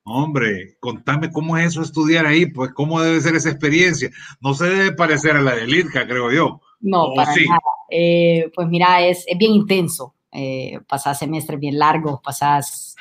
Hombre, 0.03 0.77
contame 0.79 1.31
cómo 1.31 1.57
es 1.57 1.67
eso 1.67 1.81
estudiar 1.81 2.25
ahí, 2.25 2.47
pues 2.47 2.71
cómo 2.73 3.01
debe 3.01 3.21
ser 3.21 3.35
esa 3.35 3.49
experiencia. 3.49 4.09
No 4.41 4.53
se 4.53 4.65
debe 4.65 4.91
parecer 4.93 5.37
a 5.37 5.41
la 5.41 5.55
de 5.55 5.67
Lirka, 5.67 6.05
creo 6.07 6.31
yo. 6.31 6.61
No, 6.81 7.13
para 7.15 7.33
nada. 7.35 7.59
Eh, 7.89 8.51
pues 8.55 8.67
mira, 8.67 9.05
es, 9.05 9.25
bien 9.37 9.53
intenso. 9.53 10.15
Eh, 10.31 10.79
pasás 10.87 11.19
semestres 11.19 11.59
bien 11.59 11.77
largos, 11.77 12.19
pasás, 12.21 12.95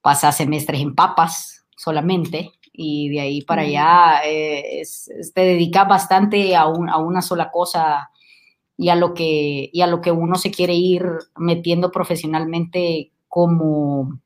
pasás 0.00 0.36
semestres 0.36 0.80
en 0.80 0.94
papas, 0.94 1.66
solamente 1.76 2.52
y 2.80 3.08
de 3.08 3.20
ahí 3.20 3.42
para 3.42 3.62
allá 3.62 4.20
eh, 4.24 4.84
te 5.34 5.40
dedicas 5.40 5.88
bastante 5.88 6.54
a, 6.54 6.62
a, 6.62 6.98
una 6.98 7.22
sola 7.22 7.50
cosa 7.50 8.08
y 8.76 8.88
a, 8.88 8.94
lo 8.94 9.14
que, 9.14 9.68
y 9.72 9.80
a 9.80 9.88
lo 9.88 10.00
que 10.00 10.12
uno 10.12 10.36
se 10.36 10.52
quiere 10.52 10.74
ir 10.74 11.02
metiendo 11.36 11.90
profesionalmente 11.90 13.10
como 13.26 14.20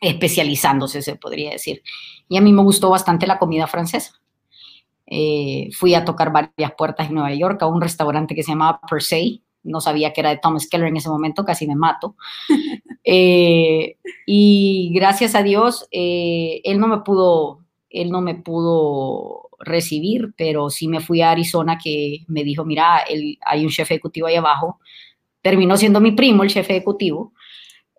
especializándose, 0.00 1.02
se 1.02 1.16
podría 1.16 1.50
decir. 1.50 1.82
Y 2.26 2.38
a 2.38 2.40
mí 2.40 2.54
me 2.54 2.62
gustó 2.62 2.88
bastante 2.88 3.26
la 3.26 3.38
comida 3.38 3.66
francesa. 3.66 4.14
Eh, 5.06 5.68
fui 5.78 5.94
a 5.94 6.06
tocar 6.06 6.32
varias 6.32 6.72
puertas 6.78 7.08
en 7.08 7.14
Nueva 7.16 7.34
York 7.34 7.62
a 7.62 7.66
un 7.66 7.82
restaurante 7.82 8.34
que 8.34 8.42
se 8.42 8.52
llamaba 8.52 8.80
Per 8.88 9.02
Se, 9.02 9.42
no 9.64 9.80
sabía 9.80 10.12
que 10.12 10.20
era 10.20 10.30
de 10.30 10.38
Thomas 10.38 10.68
Keller 10.68 10.88
en 10.88 10.98
ese 10.98 11.08
momento, 11.08 11.44
casi 11.44 11.66
me 11.66 11.74
mato. 11.76 12.16
Eh, 13.06 13.98
y 14.24 14.90
gracias 14.94 15.34
a 15.34 15.42
Dios, 15.42 15.86
eh, 15.90 16.62
él 16.64 16.80
no 16.80 16.88
me 16.88 17.00
pudo, 17.02 17.60
él 17.90 18.10
no 18.10 18.22
me 18.22 18.34
pudo 18.34 19.50
recibir, 19.58 20.32
pero 20.38 20.70
sí 20.70 20.88
me 20.88 21.00
fui 21.00 21.20
a 21.20 21.30
Arizona 21.30 21.76
que 21.76 22.20
me 22.28 22.44
dijo, 22.44 22.64
mira, 22.64 23.04
hay 23.44 23.62
un 23.62 23.70
jefe 23.70 23.92
ejecutivo 23.92 24.26
ahí 24.26 24.36
abajo. 24.36 24.80
Terminó 25.42 25.76
siendo 25.76 26.00
mi 26.00 26.12
primo 26.12 26.44
el 26.44 26.50
jefe 26.50 26.76
ejecutivo. 26.76 27.34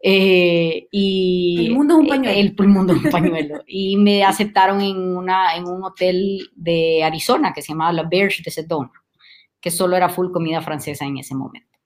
Eh, 0.01 0.87
y 0.89 1.67
el 1.67 1.73
mundo 1.75 1.93
es 1.93 1.99
un 1.99 2.07
pañuelo. 2.07 2.39
El, 2.57 2.67
mundo 2.67 2.93
es 2.93 3.03
un 3.05 3.11
pañuelo. 3.11 3.63
y 3.67 3.97
me 3.97 4.23
aceptaron 4.23 4.81
en, 4.81 4.97
una, 4.97 5.55
en 5.55 5.67
un 5.67 5.83
hotel 5.83 6.49
de 6.55 7.03
Arizona 7.03 7.53
que 7.53 7.61
se 7.61 7.73
llamaba 7.73 7.93
La 7.93 8.09
Berge 8.09 8.41
de 8.43 8.49
Sedona 8.49 9.04
que 9.65 9.71
solo 9.71 9.97
era 9.97 10.09
full 10.09 10.31
comida 10.31 10.61
francesa 10.61 11.05
en 11.05 11.17
ese 11.17 11.33
momento. 11.33 11.79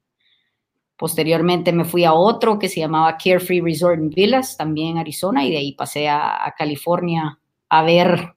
Posteriormente 0.98 1.72
me 1.72 1.86
fui 1.86 2.04
a 2.04 2.12
otro 2.12 2.60
que 2.60 2.68
se 2.68 2.82
llamaba 2.82 3.16
Carefree 3.16 3.62
Resort 3.62 4.02
in 4.02 4.10
Villas, 4.10 4.58
también 4.58 4.90
en 4.90 4.98
Arizona, 4.98 5.46
y 5.46 5.52
de 5.52 5.60
ahí 5.60 5.72
pasé 5.76 6.10
a, 6.10 6.54
California 6.58 7.40
a 7.70 7.84
ver, 7.84 8.34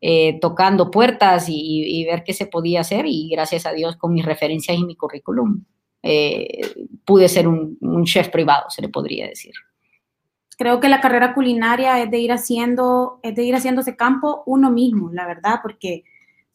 eh, 0.00 0.38
tocando 0.40 0.90
puertas 0.90 1.48
y, 1.50 2.02
ver 2.06 2.24
qué 2.24 2.32
se 2.32 2.46
podía 2.46 2.80
hacer. 2.80 3.04
Y 3.06 3.28
gracias 3.28 3.66
a 3.66 3.72
Dios, 3.72 3.96
con 3.96 4.14
mis 4.14 4.24
referencias 4.24 4.78
y 4.78 4.84
mi 4.86 4.96
currículum, 4.96 5.62
eh, 6.02 6.62
pude 7.04 7.28
ser 7.28 7.46
un, 7.46 7.76
un, 7.82 8.04
chef 8.06 8.30
privado, 8.30 8.70
se 8.70 8.80
le 8.80 8.88
podría 8.88 9.26
decir. 9.26 9.52
Creo 10.56 10.80
que 10.80 10.88
la 10.88 11.02
carrera 11.02 11.34
culinaria 11.34 12.02
es 12.02 12.10
de 12.10 12.20
ir 12.20 12.32
haciendo, 12.32 13.20
es 13.22 13.34
de 13.34 13.44
ir 13.44 13.54
haciendo 13.54 13.82
ese 13.82 13.96
campo 13.96 14.44
uno 14.46 14.70
mismo, 14.70 15.10
la 15.12 15.26
verdad, 15.26 15.60
porque 15.62 16.04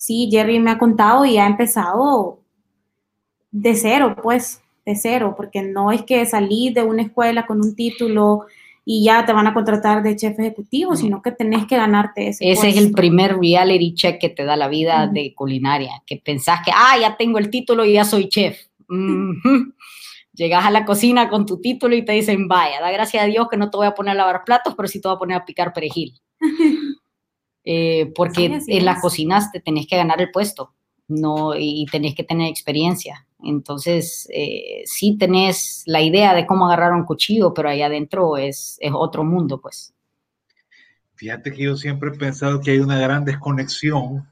sí, 0.03 0.27
Jerry 0.29 0.59
me 0.59 0.71
ha 0.71 0.77
contado 0.77 1.23
y 1.23 1.37
ha 1.37 1.47
empezado 1.47 2.41
de 3.51 3.73
cero, 3.75 4.17
pues, 4.21 4.61
de 4.85 4.97
cero, 4.97 5.33
porque 5.37 5.61
no 5.61 5.93
es 5.93 6.01
que 6.01 6.25
salís 6.25 6.73
de 6.73 6.83
una 6.83 7.03
escuela 7.03 7.45
con 7.45 7.61
un 7.61 7.73
título 7.73 8.45
y 8.83 9.05
ya 9.05 9.25
te 9.25 9.31
van 9.31 9.47
a 9.47 9.53
contratar 9.53 10.03
de 10.03 10.17
chef 10.17 10.37
ejecutivo, 10.37 10.97
sino 10.97 11.21
que 11.21 11.31
tenés 11.31 11.65
que 11.67 11.77
ganarte 11.77 12.27
ese. 12.27 12.51
Ese 12.51 12.67
es 12.67 12.75
el 12.75 12.91
primer 12.91 13.37
reality 13.37 13.93
check 13.93 14.19
que 14.19 14.27
te 14.27 14.43
da 14.43 14.57
la 14.57 14.67
vida 14.67 15.07
de 15.07 15.33
culinaria, 15.33 16.03
que 16.05 16.17
pensás 16.17 16.59
que, 16.65 16.71
ah, 16.75 16.97
ya 16.99 17.15
tengo 17.15 17.39
el 17.39 17.49
título 17.49 17.85
y 17.85 17.93
ya 17.93 18.03
soy 18.03 18.27
chef. 18.27 18.59
Llegas 20.33 20.65
a 20.65 20.71
la 20.71 20.83
cocina 20.83 21.29
con 21.29 21.45
tu 21.45 21.61
título 21.61 21.95
y 21.95 22.03
te 22.03 22.11
dicen, 22.11 22.49
vaya, 22.49 22.81
da 22.81 22.91
gracias 22.91 23.23
a 23.23 23.27
Dios 23.27 23.47
que 23.49 23.55
no 23.55 23.69
te 23.69 23.77
voy 23.77 23.87
a 23.87 23.95
poner 23.95 24.13
a 24.13 24.15
lavar 24.15 24.43
platos, 24.43 24.73
pero 24.75 24.89
sí 24.89 24.99
te 24.99 25.07
voy 25.07 25.15
a 25.15 25.19
poner 25.19 25.37
a 25.37 25.45
picar 25.45 25.71
perejil. 25.71 26.19
Eh, 27.65 28.11
porque 28.15 28.61
en 28.67 28.85
las 28.85 29.01
cocinas 29.01 29.51
te 29.51 29.61
tenés 29.61 29.87
que 29.87 29.95
ganar 29.95 30.21
el 30.21 30.31
puesto 30.31 30.73
no, 31.07 31.53
y 31.57 31.85
tenés 31.91 32.15
que 32.15 32.23
tener 32.23 32.49
experiencia. 32.49 33.25
Entonces, 33.43 34.27
eh, 34.33 34.83
sí 34.85 35.17
tenés 35.17 35.83
la 35.85 36.01
idea 36.01 36.33
de 36.33 36.45
cómo 36.45 36.65
agarrar 36.65 36.93
un 36.93 37.05
cuchillo, 37.05 37.53
pero 37.53 37.69
ahí 37.69 37.81
adentro 37.81 38.37
es, 38.37 38.77
es 38.79 38.91
otro 38.93 39.23
mundo, 39.23 39.59
pues. 39.59 39.93
Fíjate 41.15 41.51
que 41.51 41.63
yo 41.63 41.75
siempre 41.75 42.09
he 42.09 42.17
pensado 42.17 42.61
que 42.61 42.71
hay 42.71 42.79
una 42.79 42.99
gran 42.99 43.25
desconexión 43.25 44.27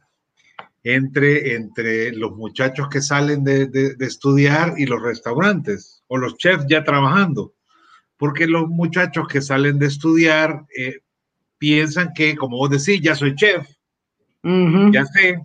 entre, 0.84 1.56
entre 1.56 2.12
los 2.14 2.36
muchachos 2.36 2.88
que 2.90 3.02
salen 3.02 3.44
de, 3.44 3.68
de, 3.68 3.96
estudiar 4.00 4.74
y 4.78 4.86
los 4.86 5.02
restaurantes 5.02 6.04
o 6.08 6.18
los 6.18 6.38
chefs 6.38 6.66
ya 6.68 6.84
trabajando. 6.84 7.54
Porque 8.18 8.48
los 8.48 8.68
muchachos 8.68 9.28
que 9.28 9.42
salen 9.42 9.78
de 9.80 9.88
estudiar 9.88 10.66
eh, 10.78 11.01
piensan 11.62 12.12
que, 12.16 12.36
como 12.36 12.58
vos 12.58 12.72
decís, 12.72 13.00
ya 13.04 13.14
soy 13.14 13.36
chef, 13.36 13.68
ya 14.44 15.06
sé. 15.06 15.40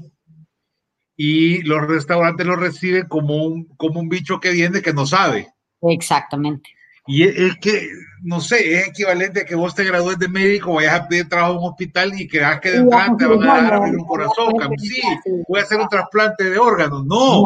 Y 1.14 1.62
los 1.62 1.86
restaurantes 1.86 2.46
lo 2.46 2.56
reciben 2.56 3.06
como 3.06 3.44
un, 3.44 3.66
como 3.76 4.00
un 4.00 4.08
bicho 4.08 4.40
que 4.40 4.52
viene 4.52 4.80
que 4.80 4.94
no 4.94 5.04
sabe. 5.04 5.48
Exactamente. 5.82 6.70
Y 7.06 7.22
es, 7.22 7.56
que, 7.60 7.86
no 8.22 8.40
sé, 8.40 8.78
es 8.78 8.88
equivalente 8.88 9.42
a 9.42 9.44
que 9.44 9.54
vos 9.54 9.74
te 9.74 9.84
gradúes 9.84 10.18
de 10.18 10.26
médico, 10.26 10.72
vayas 10.72 10.94
a 10.94 11.06
pedir 11.06 11.28
trabajo 11.28 11.52
en 11.52 11.58
un 11.58 11.68
hospital 11.68 12.18
y 12.18 12.26
creas 12.26 12.60
que 12.60 12.70
de 12.70 12.78
entrada 12.78 13.14
te 13.16 13.26
van 13.26 13.48
a 13.48 13.70
dar 13.70 13.80
un 13.80 14.04
corazón. 14.06 14.54
Sí, 14.78 15.02
voy 15.46 15.60
a 15.60 15.64
hacer 15.64 15.78
un 15.78 15.88
trasplante 15.88 16.44
de 16.44 16.58
órganos. 16.58 17.04
No, 17.04 17.44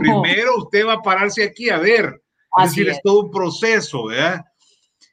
primero 0.00 0.58
usted 0.58 0.84
va 0.84 0.94
a 0.94 1.02
pararse 1.02 1.44
aquí 1.44 1.70
a 1.70 1.78
ver. 1.78 2.20
Es 2.64 2.70
decir, 2.70 2.88
es. 2.88 3.00
todo 3.00 3.26
un 3.26 3.30
proceso, 3.30 4.06
¿verdad? 4.06 4.44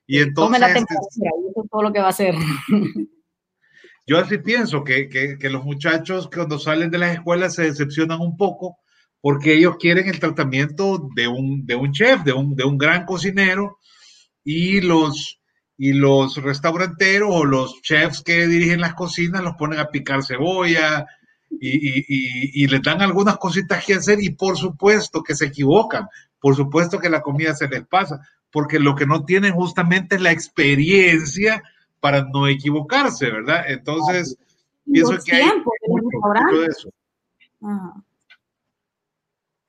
Y 0.07 0.19
entonces... 0.19 0.59
la 0.59 0.67
este 0.67 0.79
temperatura, 0.79 1.31
eso 1.49 1.63
es 1.63 1.69
todo 1.69 1.81
lo 1.81 1.93
que 1.93 1.99
va 1.99 2.07
a 2.07 2.09
hacer. 2.09 2.35
Yo 4.07 4.19
así 4.19 4.37
pienso 4.37 4.83
que, 4.83 5.09
que, 5.09 5.37
que, 5.39 5.49
los 5.49 5.65
muchachos 5.65 6.29
cuando 6.31 6.59
salen 6.59 6.91
de 6.91 6.99
las 6.99 7.13
escuelas 7.15 7.55
se 7.55 7.63
decepcionan 7.63 8.21
un 8.21 8.37
poco 8.37 8.77
porque 9.19 9.55
ellos 9.55 9.77
quieren 9.79 10.07
el 10.07 10.19
tratamiento 10.19 11.09
de 11.15 11.27
un, 11.27 11.65
de 11.65 11.73
un 11.75 11.91
chef, 11.91 12.23
de 12.23 12.31
un, 12.31 12.55
de 12.55 12.63
un 12.63 12.77
gran 12.77 13.05
cocinero, 13.05 13.79
y 14.43 14.81
los, 14.81 15.41
y 15.75 15.93
los 15.93 16.37
restauranteros 16.37 17.29
o 17.31 17.43
los 17.43 17.81
chefs 17.81 18.21
que 18.21 18.45
dirigen 18.45 18.81
las 18.81 18.93
cocinas 18.93 19.41
los 19.41 19.55
ponen 19.55 19.79
a 19.79 19.89
picar 19.89 20.23
cebolla 20.23 21.07
y, 21.49 21.69
y, 21.69 22.63
y, 22.63 22.67
les 22.67 22.83
dan 22.83 23.01
algunas 23.01 23.37
cositas 23.37 23.83
que 23.83 23.95
hacer 23.95 24.21
y 24.21 24.29
por 24.29 24.57
supuesto 24.57 25.23
que 25.23 25.33
se 25.33 25.47
equivocan, 25.47 26.07
por 26.39 26.55
supuesto 26.55 26.99
que 26.99 27.09
la 27.09 27.23
comida 27.23 27.55
se 27.55 27.67
les 27.67 27.83
pasa, 27.87 28.19
porque 28.51 28.79
lo 28.79 28.95
que 28.95 29.05
no 29.05 29.25
tienen 29.25 29.53
justamente 29.53 30.15
es 30.15 30.21
la 30.21 30.31
experiencia 30.31 31.63
para 31.99 32.23
no 32.23 32.47
equivocarse, 32.47 33.29
¿verdad? 33.29 33.65
Entonces, 33.67 34.37
pienso 34.91 35.17
que 35.23 35.35
hay 35.35 35.51
mucho, 35.87 36.59
de 36.59 36.65
eso. 36.67 36.89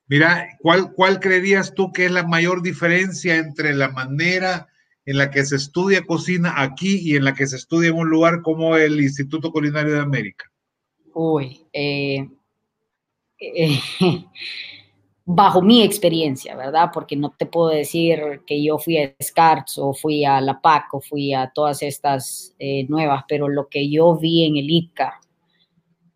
Mira, 0.07 0.57
¿cuál, 0.61 0.93
¿cuál 0.93 1.19
creerías 1.19 1.73
tú 1.73 1.91
que 1.91 2.05
es 2.05 2.11
la 2.11 2.23
mayor 2.23 2.61
diferencia 2.61 3.35
entre 3.35 3.73
la 3.73 3.89
manera 3.89 4.67
en 5.05 5.17
la 5.17 5.31
que 5.31 5.45
se 5.45 5.55
estudia 5.55 6.05
cocina 6.05 6.61
aquí 6.61 6.99
y 7.01 7.15
en 7.15 7.25
la 7.25 7.33
que 7.33 7.47
se 7.47 7.55
estudia 7.55 7.89
en 7.89 7.95
un 7.95 8.09
lugar 8.09 8.41
como 8.41 8.77
el 8.77 9.01
Instituto 9.01 9.51
Culinario 9.51 9.93
de 9.93 10.01
América? 10.01 10.51
Uy, 11.13 11.65
eh, 11.73 12.29
eh, 13.39 13.79
bajo 15.29 15.61
mi 15.61 15.83
experiencia, 15.83 16.55
¿verdad? 16.55 16.89
Porque 16.93 17.17
no 17.17 17.31
te 17.37 17.45
puedo 17.45 17.67
decir 17.67 18.41
que 18.47 18.63
yo 18.63 18.77
fui 18.77 18.97
a 18.97 19.13
SCARTS 19.21 19.77
o 19.77 19.93
fui 19.93 20.23
a 20.23 20.39
la 20.39 20.61
PAC 20.61 20.93
o 20.93 21.01
fui 21.01 21.33
a 21.33 21.51
todas 21.53 21.83
estas 21.83 22.55
eh, 22.59 22.85
nuevas, 22.87 23.25
pero 23.27 23.49
lo 23.49 23.67
que 23.67 23.89
yo 23.89 24.15
vi 24.15 24.45
en 24.45 24.55
el 24.55 24.69
ICA 24.71 25.19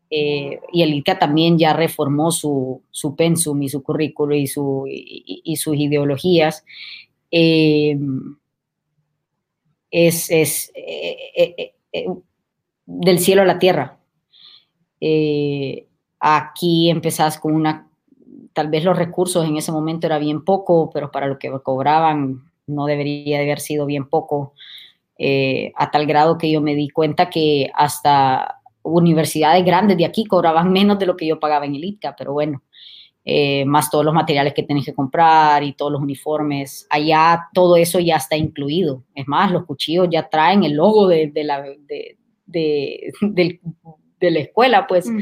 eh, 0.09 0.61
y 0.71 0.81
el 0.81 0.93
ICA 0.93 1.19
también 1.19 1.57
ya 1.57 1.73
reformó 1.73 2.31
su, 2.31 2.83
su 2.89 3.13
pensum 3.13 3.61
y 3.61 3.67
su 3.67 3.83
currículo 3.83 4.33
y, 4.33 4.47
su, 4.47 4.85
y, 4.87 5.57
sus 5.57 5.75
ideologías. 5.75 6.63
Eh, 7.31 7.99
es, 9.89 10.31
es 10.31 10.71
del 12.85 13.19
cielo 13.19 13.41
a 13.41 13.45
la 13.45 13.59
tierra. 13.59 13.99
aquí 16.21 16.89
empezás 16.89 17.37
con 17.37 17.53
una, 17.55 17.90
tal 18.53 18.69
vez 18.69 18.83
los 18.83 18.97
recursos 18.97 19.45
en 19.45 19.57
ese 19.57 19.71
momento 19.71 20.07
era 20.07 20.19
bien 20.19 20.43
poco, 20.43 20.89
pero 20.93 21.11
para 21.11 21.27
lo 21.27 21.39
que 21.39 21.51
cobraban 21.63 22.51
no 22.67 22.85
debería 22.85 23.37
de 23.37 23.43
haber 23.43 23.59
sido 23.59 23.85
bien 23.85 24.07
poco, 24.07 24.53
a 25.75 25.91
tal 25.91 26.07
grado 26.07 26.37
que 26.37 26.51
yo 26.51 26.61
me 26.61 26.73
di 26.73 26.89
cuenta 26.89 27.29
que 27.29 27.69
hasta 27.75 28.61
universidades 28.83 29.63
grandes 29.63 29.97
de 29.97 30.05
aquí 30.05 30.25
cobraban 30.25 30.71
menos 30.73 30.99
de 30.99 31.05
lo 31.05 31.17
que 31.17 31.27
yo 31.27 31.39
pagaba 31.39 31.65
en 31.65 31.75
el 31.75 31.83
ITCA, 31.83 32.15
pero 32.15 32.33
bueno, 32.33 32.63
eh, 33.23 33.65
más 33.65 33.91
todos 33.91 34.03
los 34.03 34.15
materiales 34.15 34.53
que 34.53 34.63
tenés 34.63 34.85
que 34.85 34.95
comprar 34.95 35.63
y 35.63 35.73
todos 35.73 35.91
los 35.91 36.01
uniformes, 36.01 36.87
allá 36.89 37.49
todo 37.53 37.75
eso 37.75 37.99
ya 37.99 38.15
está 38.15 38.35
incluido. 38.35 39.03
Es 39.13 39.27
más, 39.27 39.51
los 39.51 39.65
cuchillos 39.65 40.07
ya 40.09 40.27
traen 40.27 40.63
el 40.63 40.73
logo 40.73 41.07
de, 41.07 41.31
la, 41.35 41.61
de, 41.61 42.17
de, 43.21 44.31
la 44.31 44.39
escuela, 44.39 44.87
pues. 44.87 45.07
Mm. 45.07 45.19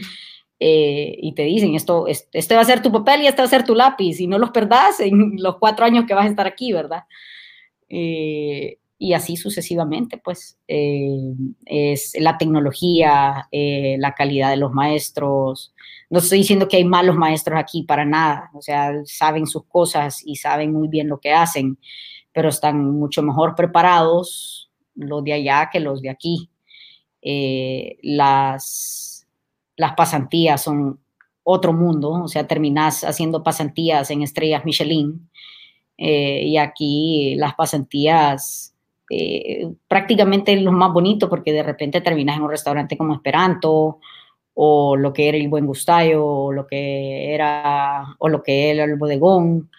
Eh, 0.60 1.16
y 1.22 1.34
te 1.34 1.44
dicen, 1.44 1.76
esto, 1.76 2.06
este 2.08 2.56
va 2.56 2.62
a 2.62 2.66
ser 2.66 2.82
tu 2.82 2.92
papel 2.92 3.22
y 3.22 3.28
este 3.28 3.42
va 3.42 3.46
a 3.46 3.50
ser 3.50 3.64
tu 3.64 3.76
lápiz, 3.76 4.20
y 4.20 4.28
no 4.28 4.38
los 4.38 4.52
perdás 4.52 5.00
en 5.00 5.36
los 5.38 5.58
cuatro 5.58 5.86
años 5.86 6.06
que 6.06 6.14
vas 6.14 6.26
a 6.26 6.30
estar 6.30 6.48
aquí, 6.48 6.74
¿verdad? 6.74 7.04
Eh, 7.88 8.78
y 9.02 9.14
así 9.14 9.38
sucesivamente, 9.38 10.18
pues 10.18 10.60
eh, 10.68 11.34
es 11.66 12.14
la 12.20 12.38
tecnología, 12.38 13.48
eh, 13.50 13.96
la 13.98 14.14
calidad 14.14 14.50
de 14.50 14.58
los 14.58 14.74
maestros. 14.74 15.74
No 16.10 16.20
estoy 16.20 16.40
diciendo 16.40 16.68
que 16.68 16.76
hay 16.78 16.84
malos 16.84 17.16
maestros 17.16 17.58
aquí 17.58 17.84
para 17.84 18.04
nada, 18.04 18.52
o 18.54 18.62
sea, 18.62 18.92
saben 19.06 19.48
sus 19.48 19.64
cosas 19.66 20.22
y 20.26 20.36
saben 20.36 20.74
muy 20.74 20.90
bien 20.90 21.08
lo 21.08 21.20
que 21.20 21.32
hacen, 21.32 21.78
pero 22.34 22.50
están 22.50 22.84
mucho 22.92 23.24
mejor 23.24 23.56
preparados 23.56 24.70
los 24.96 25.24
de 25.24 25.34
allá 25.34 25.70
que 25.72 25.80
los 25.80 26.02
de 26.02 26.10
aquí. 26.10 26.50
Eh, 27.22 27.98
las, 28.02 29.19
las 29.80 29.94
pasantías 29.94 30.62
son 30.62 31.00
otro 31.44 31.74
mundo, 31.74 32.12
o 32.12 32.28
sea, 32.28 32.46
terminas 32.46 33.04
haciendo 33.04 33.42
pasantías 33.44 34.12
en 34.12 34.22
estrellas 34.22 34.66
Michelin. 34.66 35.30
y 35.98 36.58
aquí 36.58 37.36
las 37.36 37.56
pasantías 37.56 38.76
eh, 39.10 39.68
prácticamente 39.88 40.56
lo 40.58 40.72
más 40.72 40.94
bonito 40.94 41.30
porque 41.30 41.52
de 41.52 41.64
repente 41.64 42.02
terminas 42.02 42.38
en 42.38 42.44
un 42.44 42.52
restaurante 42.52 42.96
como 42.96 43.16
Esperanto 43.16 44.00
o 44.54 44.96
lo 44.96 45.14
que 45.14 45.30
era 45.30 45.38
el 45.38 45.48
Buen 45.48 45.66
Gustayo 45.66 46.26
o 46.26 46.52
lo 46.52 46.68
que 46.68 47.34
era 47.34 48.16
o 48.20 48.30
lo 48.30 48.44
que 48.44 48.70
era 48.70 48.84
el 48.84 48.98
bodegón. 48.98 49.72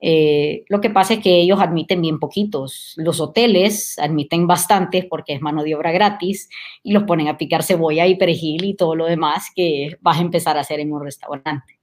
Eh, 0.00 0.64
lo 0.68 0.80
que 0.80 0.90
pasa 0.90 1.14
es 1.14 1.20
que 1.20 1.40
ellos 1.40 1.60
admiten 1.60 2.02
bien 2.02 2.18
poquitos. 2.18 2.92
Los 2.96 3.20
hoteles 3.20 3.98
admiten 3.98 4.46
bastantes 4.46 5.04
porque 5.06 5.32
es 5.32 5.40
mano 5.40 5.62
de 5.62 5.74
obra 5.74 5.92
gratis 5.92 6.48
y 6.82 6.92
los 6.92 7.04
ponen 7.04 7.28
a 7.28 7.38
picar 7.38 7.62
cebolla 7.62 8.06
y 8.06 8.16
perejil 8.16 8.64
y 8.64 8.74
todo 8.74 8.94
lo 8.94 9.06
demás 9.06 9.50
que 9.54 9.96
vas 10.00 10.18
a 10.18 10.22
empezar 10.22 10.56
a 10.56 10.60
hacer 10.60 10.80
en 10.80 10.92
un 10.92 11.02
restaurante. 11.02 11.78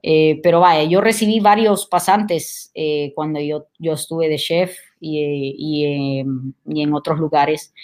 Eh, 0.00 0.40
pero 0.44 0.60
vaya, 0.60 0.84
yo 0.84 1.00
recibí 1.00 1.40
varios 1.40 1.86
pasantes 1.86 2.72
cuando 3.16 3.40
yo, 3.40 3.66
yo 3.78 3.94
estuve 3.94 4.28
de 4.28 4.36
chef 4.36 4.76
y, 5.00 6.20
en 6.20 6.94
otros 6.94 7.18
lugares. 7.18 7.74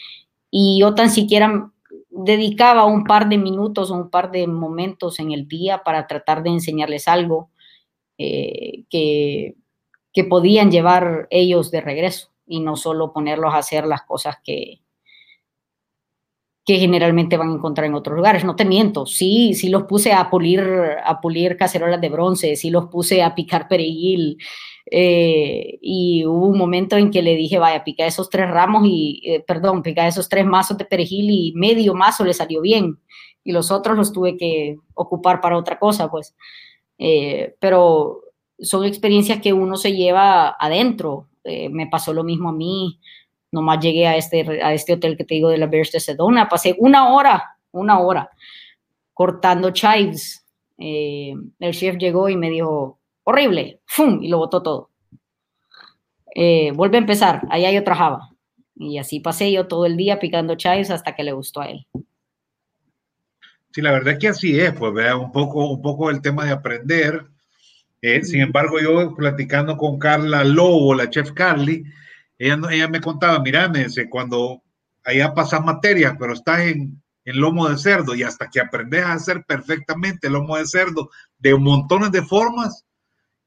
Y 0.50 0.78
yo 0.80 0.94
tan 0.94 1.10
siquiera 1.10 1.72
dedicaba 2.10 2.84
un 2.84 3.02
par 3.02 3.28
de 3.28 3.38
minutos 3.38 3.90
o 3.90 3.94
un 3.94 4.10
par 4.10 4.30
de 4.30 4.46
momentos 4.46 5.18
en 5.18 5.32
el 5.32 5.48
día 5.48 5.82
para 5.82 6.06
tratar 6.06 6.44
de 6.44 6.50
enseñarles 6.50 7.08
algo 7.08 7.50
eh, 8.18 8.84
que, 8.90 9.54
que 10.12 10.24
podían 10.24 10.70
llevar 10.70 11.26
ellos 11.30 11.70
de 11.70 11.80
regreso 11.80 12.30
y 12.46 12.60
no 12.60 12.76
solo 12.76 13.12
ponerlos 13.12 13.54
a 13.54 13.58
hacer 13.58 13.86
las 13.86 14.02
cosas 14.02 14.36
que, 14.44 14.80
que 16.64 16.78
generalmente 16.78 17.36
van 17.36 17.50
a 17.50 17.54
encontrar 17.54 17.86
en 17.86 17.94
otros 17.94 18.16
lugares. 18.16 18.44
No 18.44 18.56
te 18.56 18.64
miento, 18.64 19.06
sí, 19.06 19.54
sí 19.54 19.68
los 19.68 19.84
puse 19.84 20.12
a 20.12 20.30
pulir, 20.30 20.60
a 21.04 21.20
pulir 21.20 21.56
cacerolas 21.56 22.00
de 22.00 22.08
bronce, 22.08 22.56
sí 22.56 22.70
los 22.70 22.86
puse 22.86 23.22
a 23.22 23.34
picar 23.34 23.68
perejil, 23.68 24.38
eh, 24.90 25.78
y 25.80 26.26
hubo 26.26 26.46
un 26.48 26.58
momento 26.58 26.96
en 26.96 27.10
que 27.10 27.22
le 27.22 27.36
dije, 27.36 27.58
vaya, 27.58 27.84
pica 27.84 28.06
esos 28.06 28.28
tres 28.28 28.50
ramos 28.50 28.82
y, 28.86 29.22
eh, 29.24 29.40
perdón, 29.46 29.82
pica 29.82 30.06
esos 30.06 30.28
tres 30.28 30.44
mazos 30.44 30.76
de 30.76 30.84
perejil 30.84 31.30
y 31.30 31.52
medio 31.54 31.94
mazo 31.94 32.24
le 32.24 32.34
salió 32.34 32.60
bien. 32.60 32.98
Y 33.42 33.52
los 33.52 33.70
otros 33.70 33.96
los 33.96 34.12
tuve 34.12 34.36
que 34.36 34.76
ocupar 34.94 35.40
para 35.40 35.58
otra 35.58 35.78
cosa, 35.78 36.10
pues. 36.10 36.34
Eh, 36.98 37.54
pero 37.58 38.22
son 38.58 38.84
experiencias 38.84 39.40
que 39.40 39.52
uno 39.52 39.76
se 39.76 39.94
lleva 39.94 40.56
adentro. 40.58 41.28
me 41.44 41.86
pasó 41.86 42.12
lo 42.12 42.24
mismo 42.24 42.48
a 42.48 42.52
mí. 42.52 43.00
Nomás 43.52 43.80
llegué 43.80 44.06
a 44.06 44.16
este, 44.16 44.62
a 44.62 44.72
este 44.72 44.94
hotel 44.94 45.16
que 45.16 45.24
te 45.24 45.34
digo 45.34 45.48
de 45.48 45.58
la 45.58 45.66
Bears 45.66 45.92
de 45.92 46.00
Sedona. 46.00 46.48
Pasé 46.48 46.74
una 46.78 47.14
hora, 47.14 47.56
una 47.72 48.00
hora, 48.00 48.30
cortando 49.12 49.70
chives. 49.70 50.46
el 50.78 51.72
chef 51.72 51.96
llegó 51.98 52.28
y 52.28 52.36
me 52.36 52.50
dijo, 52.50 52.98
horrible, 53.24 53.80
¡fum! 53.86 54.22
Y 54.22 54.28
lo 54.28 54.38
botó 54.38 54.62
todo. 54.62 54.90
Eh, 56.34 56.72
vuelve 56.72 56.96
a 56.96 57.00
empezar, 57.00 57.42
allá 57.50 57.70
yo 57.70 57.84
trabajaba. 57.84 58.30
Y 58.76 58.98
así 58.98 59.20
pasé 59.20 59.52
yo 59.52 59.68
todo 59.68 59.86
el 59.86 59.96
día 59.96 60.18
picando 60.18 60.56
chayos 60.56 60.90
hasta 60.90 61.14
que 61.14 61.22
le 61.22 61.32
gustó 61.32 61.60
a 61.60 61.66
él. 61.66 61.86
Sí, 63.74 63.82
la 63.82 63.90
verdad 63.90 64.12
es 64.12 64.18
que 64.20 64.28
así 64.28 64.60
es, 64.60 64.72
pues 64.72 64.94
vea 64.94 65.16
un 65.16 65.32
poco, 65.32 65.68
un 65.68 65.82
poco 65.82 66.08
el 66.08 66.22
tema 66.22 66.44
de 66.44 66.52
aprender. 66.52 67.26
Eh, 68.00 68.22
sin 68.22 68.40
embargo, 68.42 68.78
yo 68.80 69.16
platicando 69.16 69.76
con 69.76 69.98
Carla 69.98 70.44
Lobo, 70.44 70.94
la 70.94 71.10
chef 71.10 71.32
Carly, 71.32 71.84
ella, 72.38 72.56
ella 72.70 72.86
me 72.86 73.00
contaba, 73.00 73.40
mira, 73.40 73.68
me 73.68 73.82
dice, 73.82 74.08
cuando 74.08 74.62
allá 75.02 75.34
pasas 75.34 75.64
materias, 75.64 76.14
pero 76.20 76.34
estás 76.34 76.60
en, 76.60 77.02
en 77.24 77.40
lomo 77.40 77.68
de 77.68 77.76
cerdo 77.76 78.14
y 78.14 78.22
hasta 78.22 78.48
que 78.48 78.60
aprendes 78.60 79.04
a 79.04 79.14
hacer 79.14 79.44
perfectamente 79.44 80.28
el 80.28 80.34
lomo 80.34 80.56
de 80.56 80.66
cerdo 80.66 81.10
de 81.38 81.56
montones 81.56 82.12
de 82.12 82.22
formas, 82.22 82.84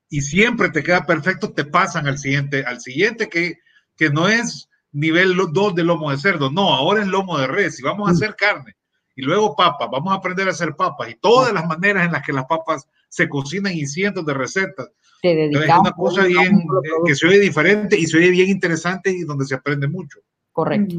y 0.10 0.20
siempre 0.20 0.70
te 0.72 0.84
queda 0.84 1.06
perfecto, 1.06 1.54
te 1.54 1.64
pasan 1.64 2.06
al 2.06 2.18
siguiente, 2.18 2.66
al 2.66 2.82
siguiente 2.82 3.30
que, 3.30 3.60
que 3.96 4.10
no 4.10 4.28
es 4.28 4.68
nivel 4.92 5.38
2 5.38 5.74
de 5.74 5.86
lomo 5.86 6.12
de 6.12 6.18
cerdo, 6.18 6.52
no, 6.52 6.74
ahora 6.74 7.02
es 7.02 7.08
lomo 7.08 7.38
de 7.38 7.48
res 7.48 7.80
y 7.80 7.84
vamos 7.84 8.10
a 8.10 8.12
hacer 8.12 8.36
carne 8.36 8.77
y 9.18 9.24
luego 9.24 9.56
papas, 9.56 9.90
vamos 9.92 10.14
a 10.14 10.18
aprender 10.18 10.48
a 10.48 10.52
hacer 10.52 10.76
papas 10.76 11.10
y 11.10 11.16
todas 11.16 11.52
las 11.52 11.66
maneras 11.66 12.06
en 12.06 12.12
las 12.12 12.24
que 12.24 12.32
las 12.32 12.46
papas 12.46 12.88
se 13.10 13.28
cocinan 13.28 13.74
y 13.74 13.88
cientos 13.88 14.24
de 14.24 14.34
recetas. 14.36 14.92
Es 15.24 15.56
una 15.56 15.92
cosa 15.92 16.26
bien, 16.26 16.64
que 17.04 17.16
se 17.16 17.26
oye 17.26 17.40
diferente 17.40 17.98
y 18.00 18.06
se 18.06 18.18
oye 18.18 18.30
bien 18.30 18.50
interesante 18.50 19.10
y 19.10 19.22
donde 19.22 19.46
se 19.46 19.56
aprende 19.56 19.88
mucho. 19.88 20.20
Correcto. 20.52 20.98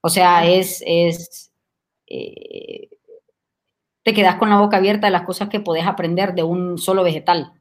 O 0.00 0.08
sea, 0.08 0.46
es, 0.46 0.80
es 0.86 1.50
eh, 2.06 2.88
te 4.04 4.14
quedas 4.14 4.36
con 4.36 4.48
la 4.48 4.60
boca 4.60 4.76
abierta 4.76 5.08
de 5.08 5.12
las 5.12 5.22
cosas 5.22 5.48
que 5.48 5.58
podés 5.58 5.86
aprender 5.86 6.36
de 6.36 6.44
un 6.44 6.78
solo 6.78 7.02
vegetal 7.02 7.52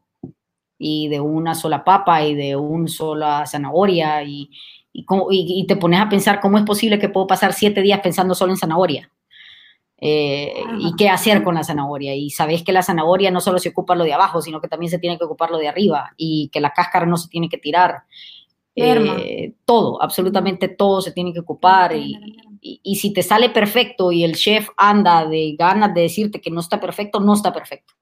y 0.77 1.07
de 1.07 1.19
una 1.19 1.55
sola 1.55 1.83
papa 1.83 2.23
y 2.23 2.35
de 2.35 2.55
una 2.55 2.87
sola 2.87 3.45
zanahoria 3.47 4.21
y, 4.21 4.51
y, 4.93 5.65
te 5.65 5.77
pones 5.77 5.99
a 5.99 6.09
pensar 6.09 6.39
cómo 6.39 6.59
es 6.59 6.63
posible 6.63 6.99
que 6.99 7.09
puedo 7.09 7.25
pasar 7.25 7.53
siete 7.53 7.81
días 7.81 8.01
pensando 8.01 8.35
solo 8.35 8.51
en 8.51 8.57
zanahoria. 8.57 9.09
Eh, 10.05 10.53
y 10.79 10.93
qué 10.97 11.07
hacer 11.07 11.43
con 11.43 11.55
la 11.55 11.63
zanahoria. 11.63 12.13
Y 12.13 12.29
sabes 12.29 12.61
que 12.61 12.73
la 12.73 12.83
zanahoria 12.83 13.31
no 13.31 13.39
solo 13.39 13.57
se 13.57 13.69
ocupa 13.69 13.95
lo 13.95 14.03
de 14.03 14.11
abajo, 14.11 14.41
sino 14.41 14.59
que 14.59 14.67
también 14.67 14.89
se 14.89 14.99
tiene 14.99 15.17
que 15.17 15.23
ocupar 15.23 15.49
lo 15.49 15.57
de 15.57 15.69
arriba 15.69 16.11
y 16.17 16.49
que 16.51 16.59
la 16.59 16.73
cáscara 16.73 17.05
no 17.05 17.15
se 17.15 17.29
tiene 17.29 17.47
que 17.47 17.57
tirar. 17.57 18.03
Eh, 18.75 19.53
todo, 19.63 20.03
absolutamente 20.03 20.67
todo 20.67 20.99
se 20.99 21.13
tiene 21.13 21.31
que 21.31 21.39
ocupar. 21.39 21.95
Y, 21.95 22.19
y, 22.59 22.95
si 22.97 23.13
te 23.13 23.23
sale 23.23 23.49
perfecto 23.49 24.11
y 24.11 24.25
el 24.25 24.35
chef 24.35 24.67
anda 24.75 25.25
de 25.25 25.55
ganas 25.57 25.93
de 25.93 26.01
decirte 26.01 26.41
que 26.41 26.51
no 26.51 26.59
está 26.59 26.81
perfecto, 26.81 27.21
no 27.21 27.33
está 27.33 27.53
perfecto. 27.53 27.93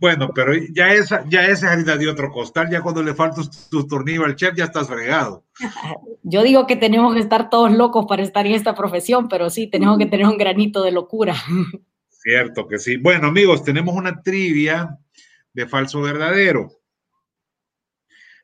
Bueno, 0.00 0.30
pero 0.32 0.52
ya 0.72 0.92
esa, 0.92 1.24
ya 1.28 1.46
esa 1.46 1.72
harina 1.72 1.96
de 1.96 2.08
otro 2.08 2.30
costal, 2.30 2.70
ya 2.70 2.82
cuando 2.82 3.02
le 3.02 3.14
falta 3.14 3.42
tu 3.68 3.86
tornillo 3.86 4.24
al 4.24 4.36
chef, 4.36 4.54
ya 4.56 4.64
estás 4.64 4.86
fregado. 4.86 5.44
Yo 6.22 6.42
digo 6.42 6.66
que 6.66 6.76
tenemos 6.76 7.14
que 7.14 7.20
estar 7.20 7.50
todos 7.50 7.72
locos 7.72 8.06
para 8.08 8.22
estar 8.22 8.46
en 8.46 8.52
esta 8.52 8.74
profesión, 8.74 9.28
pero 9.28 9.50
sí, 9.50 9.66
tenemos 9.66 9.98
que 9.98 10.06
tener 10.06 10.26
un 10.26 10.38
granito 10.38 10.82
de 10.82 10.92
locura. 10.92 11.34
Cierto 12.08 12.68
que 12.68 12.78
sí. 12.78 12.96
Bueno, 12.96 13.28
amigos, 13.28 13.64
tenemos 13.64 13.94
una 13.96 14.22
trivia 14.22 14.96
de 15.52 15.66
falso 15.66 16.00
verdadero. 16.00 16.70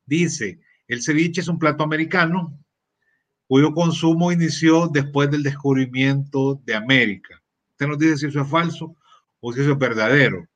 Dice, 0.06 0.60
el 0.88 1.02
ceviche 1.02 1.40
es 1.40 1.48
un 1.48 1.58
plato 1.58 1.84
americano 1.84 2.58
cuyo 3.46 3.72
consumo 3.72 4.32
inició 4.32 4.88
después 4.88 5.30
del 5.30 5.42
descubrimiento 5.42 6.60
de 6.64 6.74
América. 6.74 7.40
Usted 7.72 7.86
nos 7.86 7.98
dice 7.98 8.16
si 8.16 8.26
eso 8.26 8.40
es 8.40 8.48
falso 8.48 8.96
o 9.40 9.52
si 9.52 9.60
eso 9.60 9.72
es 9.72 9.78
verdadero. 9.78 10.48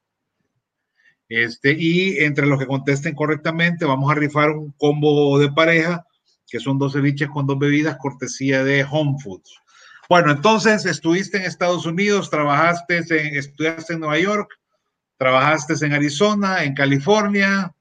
Este, 1.28 1.76
y 1.78 2.18
entre 2.18 2.46
los 2.46 2.58
que 2.58 2.66
contesten 2.66 3.14
correctamente, 3.14 3.84
vamos 3.84 4.10
a 4.10 4.14
rifar 4.14 4.50
un 4.50 4.72
combo 4.72 5.38
de 5.38 5.52
pareja, 5.52 6.06
que 6.46 6.60
son 6.60 6.78
dos 6.78 6.94
ceviches 6.94 7.28
con 7.28 7.46
dos 7.46 7.58
bebidas, 7.58 7.98
cortesía 7.98 8.64
de 8.64 8.86
Home 8.90 9.18
Foods. 9.22 9.60
Bueno, 10.08 10.32
entonces 10.32 10.86
estuviste 10.86 11.36
en 11.36 11.44
Estados 11.44 11.84
Unidos, 11.84 12.30
trabajaste 12.30 12.96
en, 12.96 13.36
estudiaste 13.36 13.92
en 13.92 14.00
Nueva 14.00 14.18
York, 14.18 14.50
trabajaste 15.18 15.74
en 15.84 15.92
Arizona, 15.92 16.64
en 16.64 16.74
California, 16.74 17.74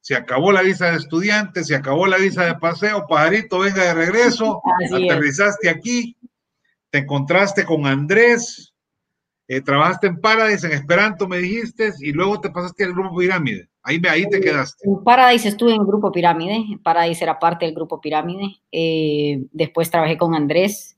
se 0.00 0.16
acabó 0.16 0.52
la 0.52 0.62
visa 0.62 0.90
de 0.90 0.96
estudiante, 0.96 1.64
se 1.64 1.74
acabó 1.74 2.06
la 2.06 2.16
visa 2.16 2.44
de 2.44 2.54
paseo, 2.56 3.06
pajarito, 3.06 3.60
venga 3.60 3.84
de 3.84 3.94
regreso, 3.94 4.60
aterrizaste 4.94 5.70
aquí, 5.70 6.16
te 6.90 6.98
encontraste 6.98 7.64
con 7.64 7.86
Andrés, 7.86 8.69
eh, 9.56 9.60
trabajaste 9.60 10.06
en 10.06 10.20
Paradise, 10.20 10.66
en 10.66 10.72
Esperanto, 10.72 11.26
me 11.26 11.38
dijiste, 11.38 11.92
y 12.00 12.12
luego 12.12 12.40
te 12.40 12.50
pasaste 12.50 12.84
al 12.84 12.92
grupo 12.92 13.16
Pirámide. 13.16 13.68
Ahí, 13.82 14.00
ahí 14.08 14.28
te 14.28 14.40
quedaste. 14.40 14.88
En 14.88 15.02
Paradise 15.02 15.48
estuve 15.48 15.74
en 15.74 15.80
el 15.80 15.86
grupo 15.86 16.12
Pirámide, 16.12 16.64
Paradise 16.82 17.24
era 17.24 17.38
parte 17.38 17.66
del 17.66 17.74
grupo 17.74 18.00
Pirámide. 18.00 18.60
Eh, 18.70 19.42
después 19.52 19.90
trabajé 19.90 20.16
con 20.16 20.34
Andrés. 20.34 20.96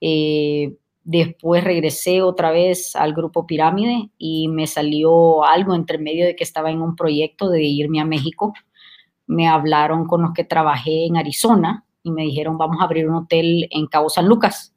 Eh, 0.00 0.72
Después 1.04 1.64
regresé 1.64 2.22
otra 2.22 2.52
vez 2.52 2.94
al 2.94 3.12
grupo 3.12 3.44
Pirámide 3.44 4.10
y 4.18 4.46
me 4.46 4.68
salió 4.68 5.44
algo 5.44 5.74
entre 5.74 5.98
medio 5.98 6.24
de 6.24 6.36
que 6.36 6.44
estaba 6.44 6.70
en 6.70 6.80
un 6.80 6.94
proyecto 6.94 7.50
de 7.50 7.62
irme 7.64 8.00
a 8.00 8.04
México. 8.04 8.54
Me 9.26 9.48
hablaron 9.48 10.06
con 10.06 10.22
los 10.22 10.32
que 10.32 10.44
trabajé 10.44 11.06
en 11.06 11.16
Arizona 11.16 11.84
y 12.04 12.12
me 12.12 12.22
dijeron, 12.22 12.56
vamos 12.56 12.80
a 12.80 12.84
abrir 12.84 13.08
un 13.08 13.16
hotel 13.16 13.66
en 13.70 13.86
Cabo 13.88 14.08
San 14.10 14.28
Lucas 14.28 14.74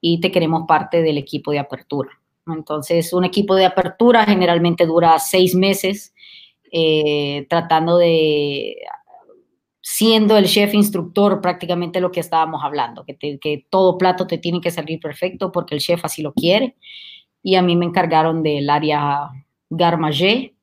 y 0.00 0.18
te 0.20 0.32
queremos 0.32 0.64
parte 0.66 1.00
del 1.00 1.16
equipo 1.16 1.52
de 1.52 1.60
apertura. 1.60 2.10
Entonces, 2.46 3.12
un 3.12 3.24
equipo 3.24 3.54
de 3.54 3.66
apertura 3.66 4.24
generalmente 4.24 4.86
dura 4.86 5.18
seis 5.18 5.54
meses 5.54 6.12
eh, 6.72 7.46
tratando 7.48 7.98
de 7.98 8.76
siendo 9.82 10.36
el 10.36 10.46
chef 10.46 10.74
instructor 10.74 11.40
prácticamente 11.40 12.00
lo 12.00 12.12
que 12.12 12.20
estábamos 12.20 12.62
hablando, 12.64 13.04
que, 13.04 13.66
todo 13.68 13.98
plato 13.98 14.26
te 14.26 14.38
tiene 14.38 14.60
que 14.60 14.70
salir 14.70 15.00
perfecto 15.00 15.50
porque 15.50 15.74
el 15.74 15.80
chef 15.80 16.04
así 16.04 16.22
lo 16.22 16.32
quiere. 16.32 16.76
Y 17.42 17.56
a 17.56 17.62
mí 17.62 17.76
me 17.76 17.84
encargaron 17.84 18.42
del 18.42 18.70
área 18.70 19.28
garmagé, 19.68 20.54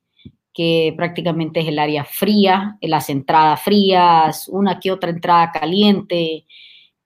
que 0.54 0.94
prácticamente 0.96 1.60
es 1.60 1.68
el 1.68 1.78
área 1.78 2.04
fría, 2.04 2.78
las 2.80 3.10
entradas 3.10 3.62
frías, 3.62 4.48
una 4.48 4.80
que 4.80 4.90
otra 4.90 5.10
entrada 5.10 5.52
caliente 5.52 6.46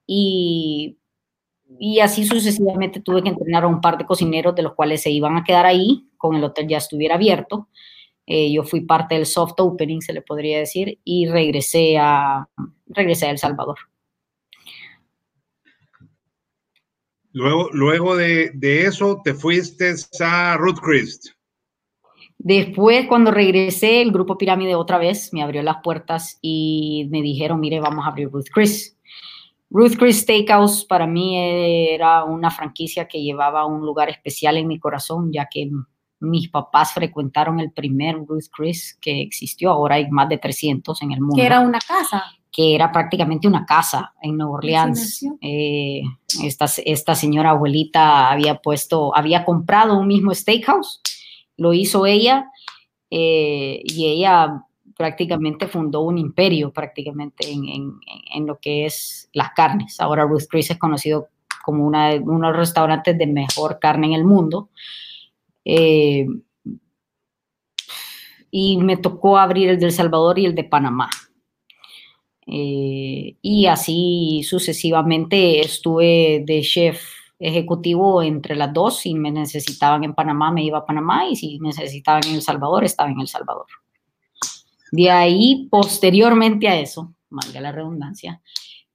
y, 0.07 0.97
y 1.79 2.01
así 2.01 2.27
sucesivamente 2.27 3.01
tuve 3.01 3.23
que 3.23 3.29
entrenar 3.29 3.65
a 3.65 3.69
un 3.69 3.81
par 3.81 3.99
de 3.99 4.07
cocineros 4.07 4.55
de 4.55 4.63
los 4.63 4.75
cuales 4.75 5.03
se 5.03 5.11
iban 5.11 5.37
a 5.37 5.45
quedar 5.45 5.67
ahí 5.67 6.09
con 6.17 6.35
el 6.37 6.45
hotel 6.45 6.69
ya 6.69 6.79
estuviera 6.79 7.17
abierto 7.17 7.69
eh, 8.27 8.51
yo 8.53 8.63
fui 8.63 8.81
parte 8.81 9.17
del 9.17 9.27
soft 9.27 9.55
opening, 9.59 10.01
se 10.01 10.13
le 10.13 10.23
podría 10.23 10.59
decir, 10.59 10.99
y 11.05 11.27
regresé 11.29 11.99
a, 11.99 12.49
regresé 12.87 13.27
a 13.27 13.31
El 13.31 13.39
Salvador. 13.39 13.77
Luego, 17.33 17.69
luego 17.73 18.17
de, 18.17 18.51
de 18.55 18.87
eso, 18.87 19.21
te 19.23 19.35
fuiste 19.35 19.93
a 20.21 20.57
Ruth 20.57 20.79
Chris. 20.83 21.35
Después, 22.39 23.07
cuando 23.09 23.31
regresé, 23.31 24.01
el 24.01 24.13
grupo 24.13 24.39
Pirámide 24.39 24.75
otra 24.75 24.99
vez 24.99 25.33
me 25.33 25.43
abrió 25.43 25.63
las 25.63 25.79
puertas 25.83 26.39
y 26.41 27.09
me 27.11 27.23
dijeron, 27.23 27.61
mire, 27.61 27.81
vamos 27.81 28.05
a 28.07 28.09
abrir 28.09 28.31
Ruth 28.31 28.49
Chris. 28.53 28.97
Ruth 29.75 29.97
Chris 29.99 30.21
Steakhouse 30.21 30.85
para 30.85 31.05
mí 31.05 31.37
era 31.37 32.23
una 32.23 32.49
franquicia 32.53 33.09
que 33.09 33.21
llevaba 33.21 33.67
un 33.67 33.85
lugar 33.85 34.09
especial 34.09 34.57
en 34.57 34.69
mi 34.69 34.79
corazón, 34.79 35.33
ya 35.33 35.49
que 35.51 35.69
mis 36.21 36.49
papás 36.49 36.93
frecuentaron 36.93 37.59
el 37.59 37.73
primer 37.73 38.15
Ruth 38.25 38.45
Chris 38.57 38.97
que 39.01 39.21
existió, 39.21 39.73
ahora 39.73 39.97
hay 39.97 40.09
más 40.09 40.29
de 40.29 40.39
300 40.39 41.03
en 41.03 41.11
el 41.11 41.21
mundo. 41.21 41.35
Que 41.35 41.47
era 41.47 41.59
una 41.59 41.81
casa. 41.81 42.23
Que 42.53 42.77
era 42.77 42.93
prácticamente 42.93 43.49
una 43.49 43.67
casa 43.67 44.15
en 44.23 44.37
Nueva 44.37 44.53
Orleans. 44.53 45.27
Eh, 45.41 46.03
esta, 46.45 46.67
esta 46.85 47.17
señora 47.17 47.51
abuelita 47.51 48.31
había 48.31 48.61
puesto, 48.61 49.15
había 49.17 49.45
comprado 49.45 49.99
un 49.99 50.07
mismo 50.07 50.33
steakhouse, 50.33 51.01
lo 51.57 51.73
hizo 51.73 52.07
ella 52.07 52.49
eh, 53.11 53.83
y 53.85 54.07
ella 54.07 54.63
prácticamente 54.97 55.67
fundó 55.67 56.03
un 56.03 56.19
imperio 56.19 56.73
prácticamente 56.73 57.51
en, 57.51 57.99
en, 58.35 58.47
lo 58.47 58.59
que 58.59 58.87
es 58.87 59.29
las 59.33 59.51
carnes. 59.51 60.01
Ahora 60.01 60.25
Ruth 60.25 60.45
Chris 60.49 60.71
es 60.71 60.79
conocido 60.79 61.29
como 61.65 61.87
uno 61.87 62.09
de 62.09 62.21
los 62.21 62.57
restaurantes 62.57 63.17
de 63.17 63.27
mejor 63.27 63.79
carne 63.79 64.09
en 64.09 64.13
el 64.13 64.25
mundo. 64.25 64.69
Eh, 65.65 66.27
y 68.51 68.77
me 68.77 68.97
tocó 68.97 69.39
abrir 69.39 69.71
el 69.71 69.81
de 69.81 69.87
El 69.87 69.93
Salvador 69.93 70.39
y 70.39 70.47
el 70.47 70.55
de 70.55 70.65
Panamá. 70.65 71.11
Eh, 72.47 73.37
y 73.41 73.67
así 73.67 74.43
sucesivamente 74.45 75.61
estuve 75.61 76.45
de 76.47 76.61
chef 76.61 77.03
ejecutivo 77.39 78.23
entre 78.23 78.55
las 78.55 78.73
dos. 78.73 79.01
Si 79.01 79.15
me 79.15 79.31
necesitaban 79.31 80.05
en 80.05 80.15
Panamá, 80.15 80.53
me 80.53 80.63
iba 80.63 80.79
a 80.79 80.87
Panamá 80.87 81.27
y 81.27 81.37
si 81.37 81.59
necesitaban 81.59 82.23
en 82.27 82.37
El 82.37 82.43
Salvador, 82.43 82.85
estaba 82.85 83.11
en 83.11 83.21
El 83.21 83.29
Salvador. 83.29 83.67
De 84.95 85.11
ahí, 85.11 85.67
posteriormente 85.73 86.69
a 86.69 86.79
eso, 86.79 87.13
valga 87.29 87.61
la 87.61 87.73
redundancia, 87.73 88.41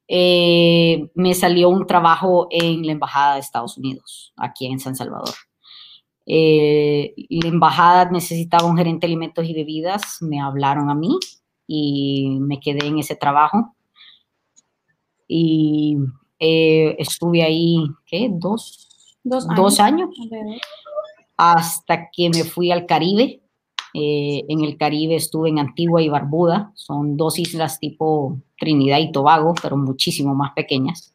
eh, 0.08 1.10
me 1.14 1.34
salió 1.34 1.68
un 1.68 1.86
trabajo 1.86 2.48
en 2.52 2.86
la 2.86 2.94
Embajada 2.94 3.34
de 3.34 3.42
Estados 3.42 3.78
Unidos, 3.78 4.32
aquí 4.38 4.68
en 4.68 4.80
San 4.80 4.96
Salvador. 4.96 5.36
Eh, 6.26 7.16
la 7.30 7.50
embajada 7.50 8.10
necesitaba 8.12 8.66
un 8.66 8.78
gerente 8.78 9.08
de 9.08 9.12
alimentos 9.12 9.46
y 9.46 9.54
bebidas, 9.54 10.22
me 10.22 10.40
hablaron 10.40 10.90
a 10.90 10.96
mí 10.96 11.18
y 11.68 12.38
me 12.40 12.62
quedé 12.62 12.88
en 12.88 13.00
ese 13.00 13.18
trabajo. 13.18 13.76
Y 15.28 15.98
eh, 16.40 16.96
estuve 16.98 17.44
ahí, 17.44 17.84
¿qué? 18.06 18.30
Dos, 18.32 19.18
dos 19.24 19.80
años. 19.82 20.12
Hasta 21.36 22.10
que 22.10 22.30
me 22.30 22.46
fui 22.46 22.72
al 22.72 22.86
Caribe. 22.86 23.42
Eh, 23.94 24.46
en 24.48 24.64
el 24.64 24.78
Caribe 24.78 25.16
estuve 25.16 25.50
en 25.50 25.60
Antigua 25.60 26.02
y 26.02 26.10
Barbuda. 26.10 26.72
Son 26.76 27.18
dos 27.18 27.40
islas 27.40 27.80
tipo 27.80 28.40
Trinidad 28.58 29.00
y 29.00 29.12
Tobago, 29.12 29.54
pero 29.62 29.78
muchísimo 29.78 30.36
más 30.36 30.54
pequeñas 30.54 31.14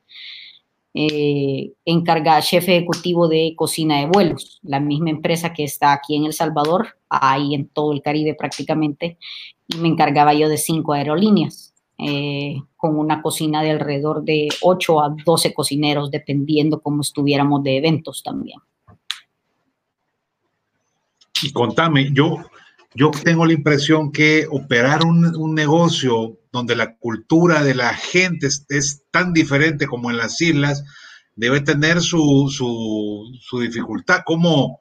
eh, 0.95 1.73
encargada, 1.85 2.41
jefe 2.41 2.77
ejecutivo 2.77 3.27
de 3.27 3.55
cocina 3.57 3.99
de 3.99 4.07
vuelos, 4.07 4.61
la 4.63 4.79
misma 4.79 5.11
empresa 5.11 5.53
que 5.53 5.65
está 5.65 5.93
aquí 5.93 6.15
en 6.15 6.25
El 6.25 6.33
Salvador, 6.33 6.97
ahí 7.09 7.55
en 7.55 7.67
todo 7.67 7.93
el 7.93 8.01
Caribe 8.01 8.35
prácticamente, 8.35 9.19
y 9.67 9.77
me 9.79 9.89
encargaba 9.89 10.35
yo 10.35 10.49
de 10.49 10.57
cinco 10.57 10.93
aerolíneas, 10.93 11.75
eh, 11.99 12.63
con 12.77 12.97
una 12.97 13.23
cocina 13.23 13.63
de 13.63 13.73
alrededor 13.73 14.23
de 14.23 14.49
8 14.63 15.01
a 15.01 15.17
12 15.25 15.53
cocineros, 15.53 16.13
dependiendo 16.13 16.81
cómo 16.81 17.01
estuviéramos 17.01 17.63
de 17.65 17.77
eventos 17.77 18.23
también. 18.23 18.61
Y 21.43 21.53
contame, 21.53 22.11
yo, 22.13 22.39
yo 22.95 23.11
tengo 23.11 23.45
la 23.45 23.53
impresión 23.53 24.13
que 24.13 24.47
operar 24.51 25.05
un, 25.05 25.35
un 25.37 25.55
negocio 25.55 26.39
donde 26.53 26.77
la 26.77 26.97
cultura 26.97 27.65
de 27.65 27.75
la 27.75 27.95
gente 27.95 28.47
es, 28.47 28.65
es, 28.69 29.03
tan 29.11 29.33
diferente 29.33 29.87
como 29.87 30.11
en 30.11 30.17
las 30.17 30.41
islas, 30.41 30.85
debe 31.35 31.61
tener 31.61 32.01
su, 32.01 32.49
su, 32.49 33.37
su 33.41 33.61
dificultad. 33.61 34.21
¿Cómo, 34.25 34.81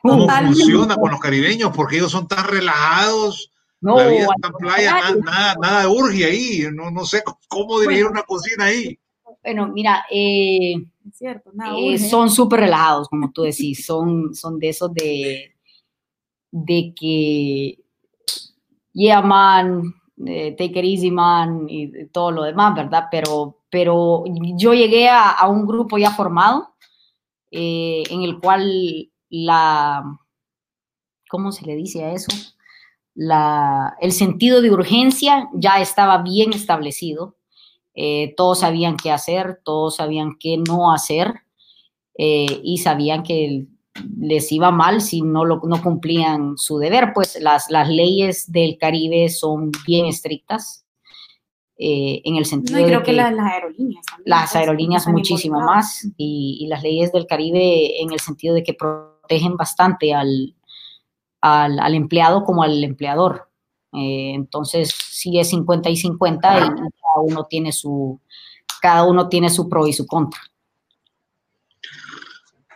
cómo 0.00 0.28
funciona 0.28 0.94
con 0.94 1.10
los 1.10 1.20
caribeños? 1.20 1.72
Porque 1.74 1.96
ellos 1.96 2.12
son 2.12 2.28
tan 2.28 2.46
relajados. 2.46 3.50
No, 3.80 3.96
la 3.96 4.08
vida 4.08 4.26
está 4.36 4.48
en 4.48 4.54
playa, 4.54 4.92
nada, 4.92 5.14
nada, 5.24 5.54
nada, 5.60 5.88
urge 5.88 6.24
ahí. 6.24 6.66
No, 6.72 6.90
no 6.90 7.04
sé 7.04 7.22
cómo 7.48 7.80
dirigir 7.80 8.04
bueno, 8.04 8.20
una 8.20 8.22
cocina 8.22 8.64
ahí. 8.66 8.98
Bueno, 9.42 9.68
mira, 9.68 10.04
eh, 10.10 10.74
es 11.08 11.16
cierto, 11.16 11.50
eh, 11.76 11.98
son 11.98 12.30
súper 12.30 12.60
relajados, 12.60 13.08
como 13.08 13.30
tú 13.32 13.42
decís. 13.42 13.84
Son, 13.84 14.34
son 14.34 14.58
de 14.58 14.68
esos 14.68 14.92
de, 14.94 15.54
de 16.50 16.94
que, 16.94 17.84
yeah, 18.92 19.20
man, 19.20 19.94
eh, 20.26 20.56
take 20.56 20.78
it 20.78 20.84
easy, 20.84 21.10
man, 21.10 21.66
y 21.68 22.06
todo 22.06 22.30
lo 22.30 22.42
demás, 22.42 22.74
¿verdad? 22.74 23.06
Pero, 23.10 23.58
pero 23.70 24.24
yo 24.56 24.74
llegué 24.74 25.08
a, 25.08 25.46
un 25.48 25.66
grupo 25.66 25.98
ya 25.98 26.10
formado 26.10 26.74
eh, 27.50 28.02
en 28.10 28.22
el 28.22 28.40
cual 28.40 29.10
la, 29.30 30.02
¿cómo 31.28 31.52
se 31.52 31.66
le 31.66 31.76
dice 31.76 32.04
a 32.04 32.12
eso? 32.12 32.32
La, 33.14 33.96
el 34.00 34.12
sentido 34.12 34.62
de 34.62 34.70
urgencia 34.70 35.48
ya 35.54 35.80
estaba 35.80 36.22
bien 36.22 36.52
establecido. 36.52 37.36
Eh, 37.94 38.34
todos 38.36 38.60
sabían 38.60 38.96
qué 38.96 39.10
hacer, 39.10 39.60
todos 39.64 39.96
sabían 39.96 40.36
qué 40.38 40.56
no 40.56 40.92
hacer 40.92 41.42
y 42.20 42.78
sabían 42.78 43.22
que 43.22 43.68
les 44.18 44.50
iba 44.52 44.70
mal 44.70 45.00
si 45.00 45.22
no, 45.22 45.44
lo, 45.44 45.60
no 45.64 45.82
cumplían 45.82 46.56
su 46.56 46.78
deber. 46.78 47.12
Pues 47.14 47.38
las, 47.40 47.70
las 47.70 47.88
leyes 47.88 48.50
del 48.50 48.78
Caribe 48.78 49.28
son 49.28 49.70
bien 49.86 50.06
estrictas. 50.06 50.84
Eh, 51.80 52.22
en 52.24 52.34
el 52.34 52.44
sentido 52.44 52.80
no, 52.80 52.86
creo 52.86 52.98
de 52.98 53.04
que, 53.04 53.12
que 53.12 53.16
la, 53.16 53.30
las 53.30 53.52
aerolíneas 53.52 54.04
también, 54.04 54.24
las 54.26 54.56
aerolíneas 54.56 55.06
muchísimo 55.06 55.60
más 55.60 56.04
y, 56.16 56.58
y, 56.60 56.66
las 56.66 56.82
leyes 56.82 57.12
del 57.12 57.28
Caribe 57.28 58.02
en 58.02 58.10
el 58.10 58.18
sentido 58.18 58.56
de 58.56 58.64
que 58.64 58.74
protegen 58.74 59.56
bastante 59.56 60.12
al, 60.12 60.56
al, 61.40 61.78
al 61.78 61.94
empleado 61.94 62.42
como 62.42 62.64
al 62.64 62.82
empleador 62.82 63.48
eh, 63.92 64.32
entonces 64.34 64.92
sí 64.92 65.38
es 65.38 65.50
50 65.50 65.88
y 65.88 65.96
50 65.96 66.58
y, 66.58 66.62
y, 66.62 66.64
cada 66.66 67.22
uno 67.22 67.44
tiene 67.44 67.70
su 67.70 68.18
cada 68.82 69.04
uno 69.04 69.28
tiene 69.28 69.48
su 69.48 69.68
pro 69.68 69.86
y 69.86 69.92
su 69.92 70.04
contra 70.04 70.40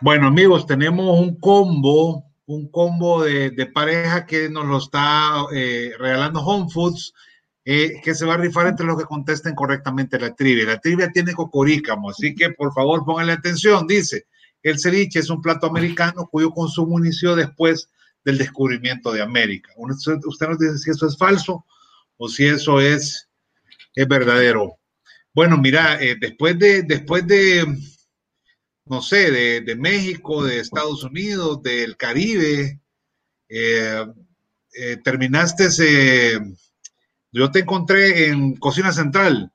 bueno 0.03 0.27
amigos 0.27 0.67
tenemos 0.67 1.17
un 1.17 1.39
combo 1.39 2.25
un 2.45 2.69
combo 2.69 3.23
de, 3.23 3.71
pareja 3.73 4.25
que 4.25 4.49
nos 4.49 4.65
lo 4.65 4.77
está 4.77 5.45
eh, 5.53 5.93
regalando 5.97 6.41
Home 6.41 6.69
Foods 6.69 7.13
eh, 7.63 8.01
que 8.03 8.13
se 8.13 8.25
va 8.25 8.33
a 8.33 8.37
rifar 8.37 8.67
entre 8.67 8.85
los 8.85 8.97
que 8.97 9.05
contesten 9.05 9.55
correctamente 9.55 10.19
la 10.19 10.35
trivia. 10.35 10.65
La 10.65 10.79
trivia 10.79 11.09
tiene 11.09 11.31
cocorícamo, 11.31 12.09
así 12.09 12.35
que 12.35 12.49
por 12.49 12.73
favor 12.73 13.05
pónganle 13.05 13.31
atención. 13.31 13.87
Dice, 13.87 14.25
el 14.61 14.77
ceviche 14.77 15.19
es 15.19 15.29
un 15.29 15.41
plato 15.41 15.67
americano 15.67 16.27
cuyo 16.29 16.51
consumo 16.51 16.99
inició 16.99 17.37
después 17.37 17.89
del 18.25 18.37
descubrimiento 18.37 19.13
de 19.13 19.21
América. 19.21 19.71
Usted, 19.77 20.19
usted 20.25 20.47
nos 20.49 20.59
dice 20.59 20.77
si 20.77 20.91
eso 20.91 21.07
es 21.07 21.17
falso 21.17 21.65
o 22.17 22.27
si 22.27 22.45
eso 22.45 22.81
es, 22.81 23.29
es 23.95 24.07
verdadero. 24.09 24.77
Bueno, 25.33 25.57
mira, 25.57 26.03
eh, 26.03 26.17
después 26.19 26.59
de, 26.59 26.83
después 26.83 27.25
de, 27.25 27.65
no 28.85 29.01
sé, 29.01 29.31
de, 29.61 29.75
México, 29.75 30.43
de 30.43 30.59
Estados 30.59 31.03
Unidos, 31.03 31.61
del 31.63 31.95
Caribe, 31.97 32.79
eh, 33.49 34.05
eh, 34.75 34.97
terminaste 35.03 35.65
ese 35.65 36.39
yo 37.33 37.49
te 37.49 37.59
encontré 37.59 38.27
en 38.27 38.55
Cocina 38.57 38.91
Central. 38.91 39.51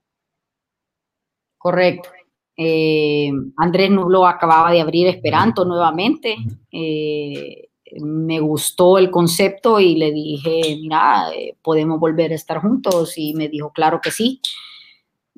Correcto. 1.57 2.11
Eh, 2.57 3.31
Andrés 3.57 3.89
Nublo 3.89 4.27
acababa 4.27 4.73
de 4.73 4.81
abrir 4.81 5.07
Esperanto 5.07 5.65
nuevamente. 5.65 6.37
Eh, 6.73 7.69
me 8.01 8.41
gustó 8.41 8.99
el 8.99 9.13
concepto 9.13 9.79
y 9.79 9.95
le 9.95 10.11
dije, 10.11 10.77
mira, 10.83 11.31
podemos 11.63 12.01
volver 12.01 12.33
a 12.33 12.35
estar 12.35 12.61
juntos. 12.61 13.17
Y 13.17 13.33
me 13.35 13.49
dijo, 13.49 13.73
claro 13.73 14.01
que 14.03 14.11
sí. 14.11 14.41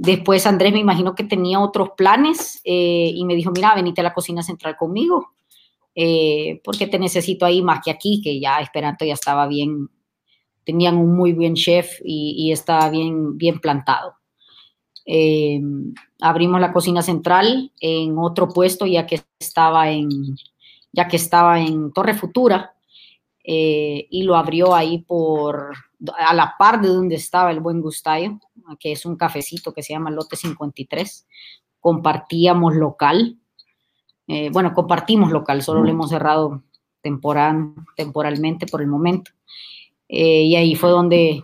Después 0.02 0.46
Andrés 0.46 0.72
me 0.72 0.78
imagino 0.78 1.14
que 1.14 1.24
tenía 1.24 1.60
otros 1.60 1.90
planes 1.94 2.62
eh, 2.64 3.12
y 3.14 3.22
me 3.26 3.34
dijo, 3.34 3.50
mira, 3.50 3.74
venite 3.74 4.00
a 4.00 4.04
la 4.04 4.14
cocina 4.14 4.42
central 4.42 4.74
conmigo, 4.78 5.34
eh, 5.94 6.58
porque 6.64 6.86
te 6.86 6.98
necesito 6.98 7.44
ahí 7.44 7.60
más 7.60 7.80
que 7.84 7.90
aquí, 7.90 8.22
que 8.24 8.40
ya 8.40 8.60
Esperanto 8.60 9.04
ya 9.04 9.12
estaba 9.12 9.46
bien, 9.46 9.90
tenían 10.64 10.96
un 10.96 11.14
muy 11.14 11.34
buen 11.34 11.52
chef 11.52 12.00
y, 12.02 12.50
estaba 12.50 12.88
bien, 12.88 13.36
bien 13.36 13.60
plantado. 13.60 14.14
Eh, 15.04 15.60
abrimos 16.22 16.62
la 16.62 16.72
cocina 16.72 17.02
central 17.02 17.70
en 17.78 18.16
otro 18.16 18.48
puesto 18.48 18.86
ya 18.86 19.04
que 19.06 19.20
estaba 19.38 19.90
en, 19.90 20.08
ya 20.92 21.08
que 21.08 21.16
estaba 21.16 21.60
en 21.60 21.92
Torre 21.92 22.14
Futura 22.14 22.74
y 23.44 24.22
lo 24.22 24.34
abrió 24.36 24.74
ahí 24.74 25.00
por 25.00 25.74
a 26.16 26.32
la 26.34 26.54
par 26.58 26.80
de 26.80 26.88
donde 26.88 27.16
estaba 27.16 27.50
el 27.50 27.60
buen 27.60 27.80
Gustayo, 27.80 28.38
que 28.78 28.92
es 28.92 29.06
un 29.06 29.16
cafecito 29.16 29.72
que 29.72 29.82
se 29.82 29.92
llama 29.92 30.10
Lote 30.10 30.36
53. 30.36 31.26
Compartíamos 31.80 32.74
local. 32.74 33.38
Eh, 34.26 34.50
bueno, 34.52 34.72
compartimos 34.74 35.30
local, 35.32 35.62
solo 35.62 35.82
lo 35.82 35.90
hemos 35.90 36.10
cerrado 36.10 36.62
temporal, 37.00 37.74
temporalmente 37.96 38.66
por 38.66 38.80
el 38.80 38.86
momento. 38.86 39.32
Eh, 40.08 40.42
y 40.42 40.56
ahí 40.56 40.74
fue 40.74 40.90
donde 40.90 41.42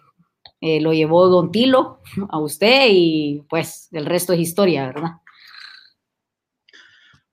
eh, 0.61 0.81
lo 0.81 0.93
llevó 0.93 1.29
Don 1.29 1.51
Tilo 1.51 2.01
a 2.29 2.39
usted 2.39 2.89
y 2.91 3.43
pues 3.49 3.89
el 3.93 4.07
resto 4.07 4.33
es 4.33 4.41
historia, 4.41 4.87
¿verdad? 4.87 5.13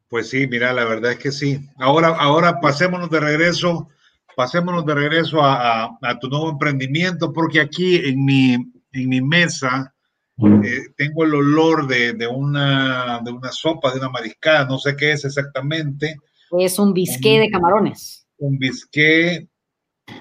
Pues 0.08 0.30
sí, 0.30 0.46
mira, 0.48 0.74
la 0.74 0.86
verdad 0.86 1.14
es 1.14 1.20
que 1.20 1.32
sí. 1.32 1.60
Ahora, 1.78 2.10
ahora 2.10 2.60
pasémonos 2.60 3.10
de 3.10 3.20
regreso, 3.20 3.90
pasémonos 4.36 4.86
de 4.86 4.94
regreso 4.94 5.42
a, 5.42 5.86
a, 5.86 5.98
a 6.02 6.20
tu 6.20 6.30
nuevo 6.30 6.52
emprendimiento, 6.52 7.34
porque 7.34 7.60
aquí 7.60 7.96
en 7.96 8.24
mi, 8.24 8.58
en 8.94 9.10
mi 9.10 9.22
mesa 9.22 9.94
eh, 10.38 10.90
tengo 10.98 11.26
el 11.26 11.36
olor 11.36 11.88
de, 11.88 12.14
de, 12.14 12.28
una, 12.28 13.22
de 13.24 13.32
una 13.32 13.52
sopa, 13.52 13.92
de 13.92 14.00
una 14.00 14.10
mariscada, 14.10 14.66
no 14.66 14.80
sé 14.80 14.96
qué 14.96 15.12
es 15.12 15.26
exactamente. 15.26 16.18
Es 16.60 16.80
un 16.80 16.94
bisqué 16.94 17.36
un, 17.36 17.42
de 17.42 17.50
camarones. 17.52 18.28
Un 18.38 18.58
bisqué 18.58 19.48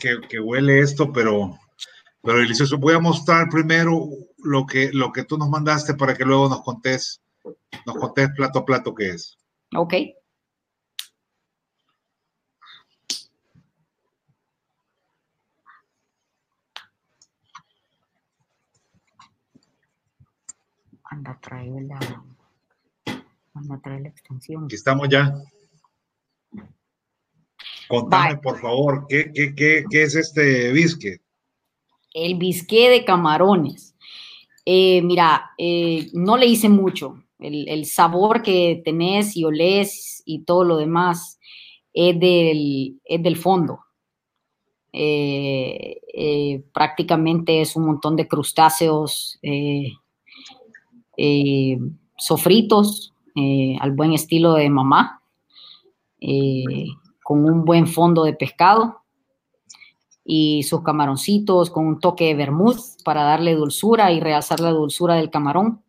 que, 0.01 0.21
que, 0.29 0.39
huele 0.39 0.81
esto, 0.81 1.13
pero, 1.13 1.59
pero 2.23 2.39
delicioso. 2.39 2.77
Voy 2.79 2.95
a 2.95 3.01
mostrar 3.01 3.49
primero 3.49 4.07
lo 4.39 4.67
que, 4.67 4.91
lo 4.93 5.13
que 5.13 5.25
tú 5.25 5.39
nos 5.39 5.49
mandaste 5.49 5.95
para 5.95 6.15
que 6.15 6.25
luego 6.25 6.49
nos 6.49 6.63
contés, 6.63 7.23
nos 7.87 7.97
contés 7.97 8.29
plato 8.37 8.61
a 8.61 8.65
plato 8.65 8.95
qué 8.95 9.11
es. 9.11 9.39
Ok. 9.75 9.95
Anda 21.23 21.31
a 21.31 21.41
traer 21.41 21.83
la, 21.83 22.25
anda 23.55 23.75
a 23.77 23.81
traer 23.81 24.01
la 24.01 24.09
extensión. 24.09 24.65
Aquí 24.65 24.75
estamos 24.75 25.09
ya. 25.09 25.33
Contame, 27.87 28.35
Bye. 28.35 28.43
por 28.43 28.61
favor, 28.61 29.07
¿qué, 29.09 29.31
qué, 29.33 29.55
qué, 29.55 29.85
¿qué, 29.89 30.03
es 30.03 30.17
este 30.17 30.73
bisque? 30.73 31.21
El 32.13 32.35
bisque 32.39 32.91
de 32.91 33.05
camarones. 33.05 33.95
Eh, 34.67 35.01
mira, 35.03 35.53
eh, 35.59 36.11
no 36.13 36.37
le 36.37 36.47
hice 36.47 36.69
mucho. 36.69 37.23
El, 37.39 37.69
el, 37.69 37.87
sabor 37.87 38.43
que 38.43 38.83
tenés 38.85 39.37
y 39.37 39.45
olés 39.45 40.25
y 40.25 40.43
todo 40.43 40.65
lo 40.65 40.77
demás 40.79 41.39
es 41.93 42.19
del, 42.19 43.01
es 43.05 43.23
del 43.23 43.37
fondo. 43.37 43.79
Eh 44.93 45.93
prácticamente 46.73 47.61
es 47.61 47.77
un 47.77 47.87
montón 47.87 48.17
de 48.17 48.29
crustáceos 48.29 49.39
eh, 51.17 51.79
sofritos 52.17 53.13
al 53.81 53.93
buen 53.93 54.13
estilo 54.13 54.55
de 54.55 54.69
mamá 54.69 55.23
con 57.23 57.45
un 57.45 57.65
buen 57.65 57.87
fondo 57.87 58.25
de 58.25 58.35
pescado 58.35 59.03
y 60.25 60.63
sus 60.63 60.83
camaroncitos 60.83 61.71
con 61.71 61.87
un 61.87 61.99
toque 61.99 62.27
de 62.27 62.35
vermouth 62.35 62.81
para 63.05 63.23
darle 63.23 63.55
dulzura 63.55 64.13
y 64.13 64.21
realzar 64.21 64.61
la 64.61 64.71
dulzura 64.71 65.17
del 65.17 65.31
camarón. 65.31 65.83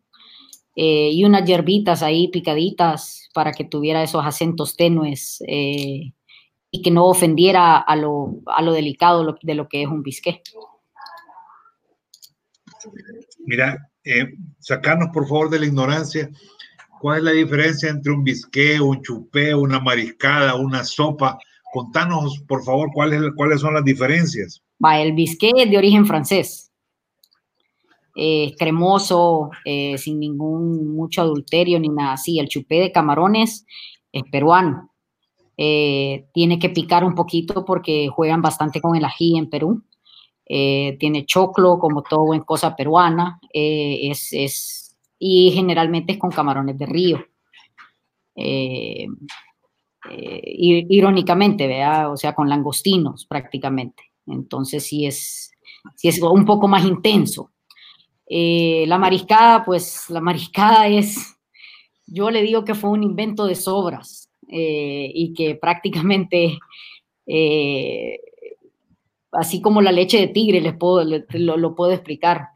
Eh, 0.76 1.10
y 1.12 1.24
unas 1.24 1.44
hierbitas 1.44 2.02
ahí 2.02 2.28
picaditas 2.28 3.28
para 3.32 3.52
que 3.52 3.64
tuviera 3.64 4.02
esos 4.02 4.26
acentos 4.26 4.76
tenues 4.76 5.40
eh, 5.46 6.12
y 6.70 6.82
que 6.82 6.90
no 6.90 7.06
ofendiera 7.06 7.76
a 7.76 7.94
lo, 7.94 8.40
a 8.46 8.60
lo 8.60 8.72
delicado 8.72 9.36
de 9.40 9.54
lo 9.54 9.68
que 9.68 9.82
es 9.82 9.88
un 9.88 10.02
bisqué. 10.02 10.42
Mira, 13.46 13.88
eh, 14.04 14.34
sacarnos 14.58 15.08
por 15.12 15.26
favor 15.26 15.50
de 15.50 15.60
la 15.60 15.66
ignorancia. 15.66 16.30
¿Cuál 17.00 17.18
es 17.18 17.24
la 17.24 17.30
diferencia 17.32 17.90
entre 17.90 18.12
un 18.12 18.24
bisqué, 18.24 18.80
un 18.80 19.02
chupé, 19.02 19.54
una 19.54 19.80
mariscada, 19.80 20.54
una 20.54 20.84
sopa? 20.84 21.38
contanos, 21.74 22.40
por 22.46 22.62
favor, 22.62 22.90
cuáles, 22.94 23.20
cuáles 23.34 23.60
son 23.60 23.74
las 23.74 23.84
diferencias. 23.84 24.62
Va, 24.82 25.00
el 25.00 25.12
bisqué 25.12 25.50
es 25.56 25.68
de 25.68 25.76
origen 25.76 26.06
francés. 26.06 26.70
Eh, 28.14 28.54
cremoso, 28.56 29.50
eh, 29.64 29.98
sin 29.98 30.20
ningún 30.20 30.94
mucho 30.94 31.22
adulterio 31.22 31.80
ni 31.80 31.88
nada 31.88 32.12
así. 32.12 32.38
El 32.38 32.48
chupé 32.48 32.76
de 32.76 32.92
camarones 32.92 33.66
es 34.12 34.22
peruano. 34.30 34.92
Eh, 35.56 36.26
tiene 36.32 36.60
que 36.60 36.70
picar 36.70 37.02
un 37.02 37.16
poquito 37.16 37.64
porque 37.64 38.06
juegan 38.08 38.40
bastante 38.40 38.80
con 38.80 38.94
el 38.94 39.04
ají 39.04 39.36
en 39.36 39.50
Perú. 39.50 39.82
Tiene 40.46 41.24
choclo, 41.26 41.78
como 41.78 42.02
todo 42.02 42.26
buen 42.26 42.42
cosa 42.42 42.76
peruana. 42.76 43.40
es, 43.52 44.28
es, 44.32 44.96
y 45.18 45.50
generalmente 45.52 46.12
es 46.12 46.18
con 46.18 46.30
camarones 46.30 46.78
de 46.78 46.86
río. 46.86 47.24
irónicamente, 50.06 51.66
¿vea? 51.66 52.10
o 52.10 52.16
sea, 52.16 52.34
con 52.34 52.48
langostinos 52.48 53.26
prácticamente. 53.26 54.02
Entonces 54.26 54.84
sí 54.86 55.06
es, 55.06 55.52
sí 55.96 56.08
es 56.08 56.20
un 56.20 56.44
poco 56.44 56.68
más 56.68 56.84
intenso. 56.84 57.50
Eh, 58.26 58.84
la 58.86 58.98
mariscada, 58.98 59.64
pues 59.64 60.08
la 60.08 60.20
mariscada 60.20 60.88
es, 60.88 61.36
yo 62.06 62.30
le 62.30 62.42
digo 62.42 62.64
que 62.64 62.74
fue 62.74 62.90
un 62.90 63.02
invento 63.02 63.46
de 63.46 63.54
sobras 63.54 64.30
eh, 64.48 65.10
y 65.14 65.34
que 65.34 65.56
prácticamente, 65.56 66.58
eh, 67.26 68.18
así 69.34 69.60
como 69.60 69.82
la 69.82 69.92
leche 69.92 70.18
de 70.18 70.28
tigre, 70.28 70.60
les 70.60 70.74
puedo, 70.76 71.04
lo, 71.04 71.74
puedo 71.74 71.92
explicar. 71.92 72.48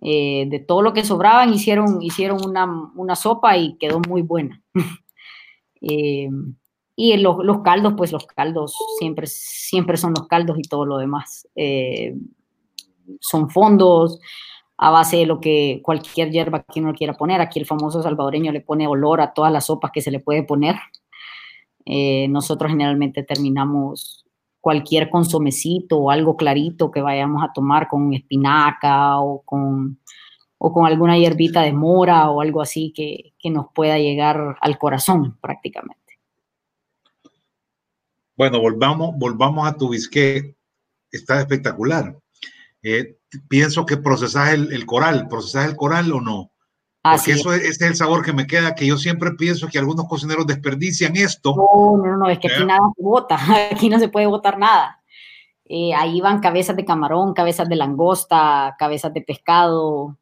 de 0.00 0.64
todo 0.66 0.82
lo 0.82 0.92
que 0.92 1.04
sobraban, 1.04 1.52
hicieron, 1.52 2.02
hicieron 2.02 2.38
una, 2.44 3.16
sopa 3.16 3.56
y 3.56 3.76
quedó 3.78 4.00
muy 4.00 4.22
buena. 4.22 4.62
y 5.80 7.16
los, 7.16 7.44
los, 7.44 7.62
caldos, 7.62 7.94
pues 7.96 8.12
los 8.12 8.26
caldos 8.26 8.76
siempre, 8.98 9.26
siempre 9.26 9.96
son 9.96 10.14
los 10.16 10.26
caldos 10.26 10.58
y 10.58 10.62
todo 10.62 10.86
lo 10.86 10.98
demás. 10.98 11.48
son 13.20 13.50
fondos, 13.50 14.20
a 14.76 14.90
base 14.90 15.18
de 15.18 15.26
lo 15.26 15.40
que 15.40 15.80
cualquier 15.82 16.30
hierba 16.30 16.64
que 16.64 16.80
uno 16.80 16.94
quiera 16.94 17.14
poner. 17.14 17.40
Aquí 17.40 17.58
el 17.58 17.66
famoso 17.66 18.02
salvadoreño 18.02 18.52
le 18.52 18.60
pone 18.60 18.86
olor 18.86 19.20
a 19.20 19.32
todas 19.32 19.52
las 19.52 19.66
sopas 19.66 19.92
que 19.92 20.00
se 20.00 20.10
le 20.10 20.20
puede 20.20 20.42
poner. 20.42 20.76
Eh, 21.86 22.28
nosotros 22.28 22.70
generalmente 22.70 23.22
terminamos 23.22 24.23
cualquier 24.64 25.10
consomecito 25.10 25.98
o 25.98 26.10
algo 26.10 26.38
clarito 26.38 26.90
que 26.90 27.02
vayamos 27.02 27.44
a 27.44 27.52
tomar 27.52 27.86
con 27.86 28.14
espinaca 28.14 29.20
o 29.20 29.42
con, 29.42 30.00
o 30.56 30.72
con 30.72 30.86
alguna 30.86 31.18
hierbita 31.18 31.60
de 31.60 31.74
mora 31.74 32.30
o 32.30 32.40
algo 32.40 32.62
así 32.62 32.90
que, 32.90 33.34
nos 33.50 33.66
pueda 33.74 33.98
llegar 33.98 34.56
al 34.62 34.78
corazón 34.78 35.36
prácticamente. 35.38 36.18
Bueno, 38.38 38.58
volvamos, 38.58 39.14
volvamos 39.18 39.68
a 39.68 39.76
tu 39.76 39.90
bisqué. 39.90 40.56
Está 41.12 41.40
espectacular. 41.40 42.18
Eh, 42.82 43.18
pienso 43.50 43.84
que 43.84 43.98
procesas 43.98 44.54
el, 44.54 44.86
coral, 44.86 45.28
procesas 45.28 45.68
el 45.68 45.76
coral 45.76 46.10
o 46.10 46.22
no. 46.22 46.52
Porque 47.04 47.32
eso 47.32 47.52
es, 47.52 47.62
es, 47.64 47.80
el 47.82 47.94
sabor 47.94 48.24
que 48.24 48.32
me 48.32 48.46
queda, 48.46 48.74
que 48.74 48.86
yo 48.86 48.96
siempre 48.96 49.32
pienso 49.32 49.68
que 49.68 49.78
algunos 49.78 50.08
cocineros 50.08 50.46
desperdician 50.46 51.14
esto. 51.16 51.54
No, 51.54 51.98
no, 52.02 52.16
no, 52.16 52.30
es 52.30 52.38
que 52.38 52.48
aquí 52.48 52.64
nada 52.64 52.80
se 52.96 53.02
bota, 53.02 53.38
aquí 53.70 53.90
no 53.90 53.98
se 53.98 54.08
puede 54.08 54.26
botar 54.26 54.58
nada. 54.58 55.02
Eh, 55.66 55.92
ahí 55.94 56.22
van 56.22 56.40
cabezas 56.40 56.76
de 56.76 56.84
camarón, 56.86 57.34
cabezas 57.34 57.68
de 57.68 57.76
langosta, 57.76 58.74
cabezas 58.78 59.12
de 59.12 59.20
pescado, 59.20 60.18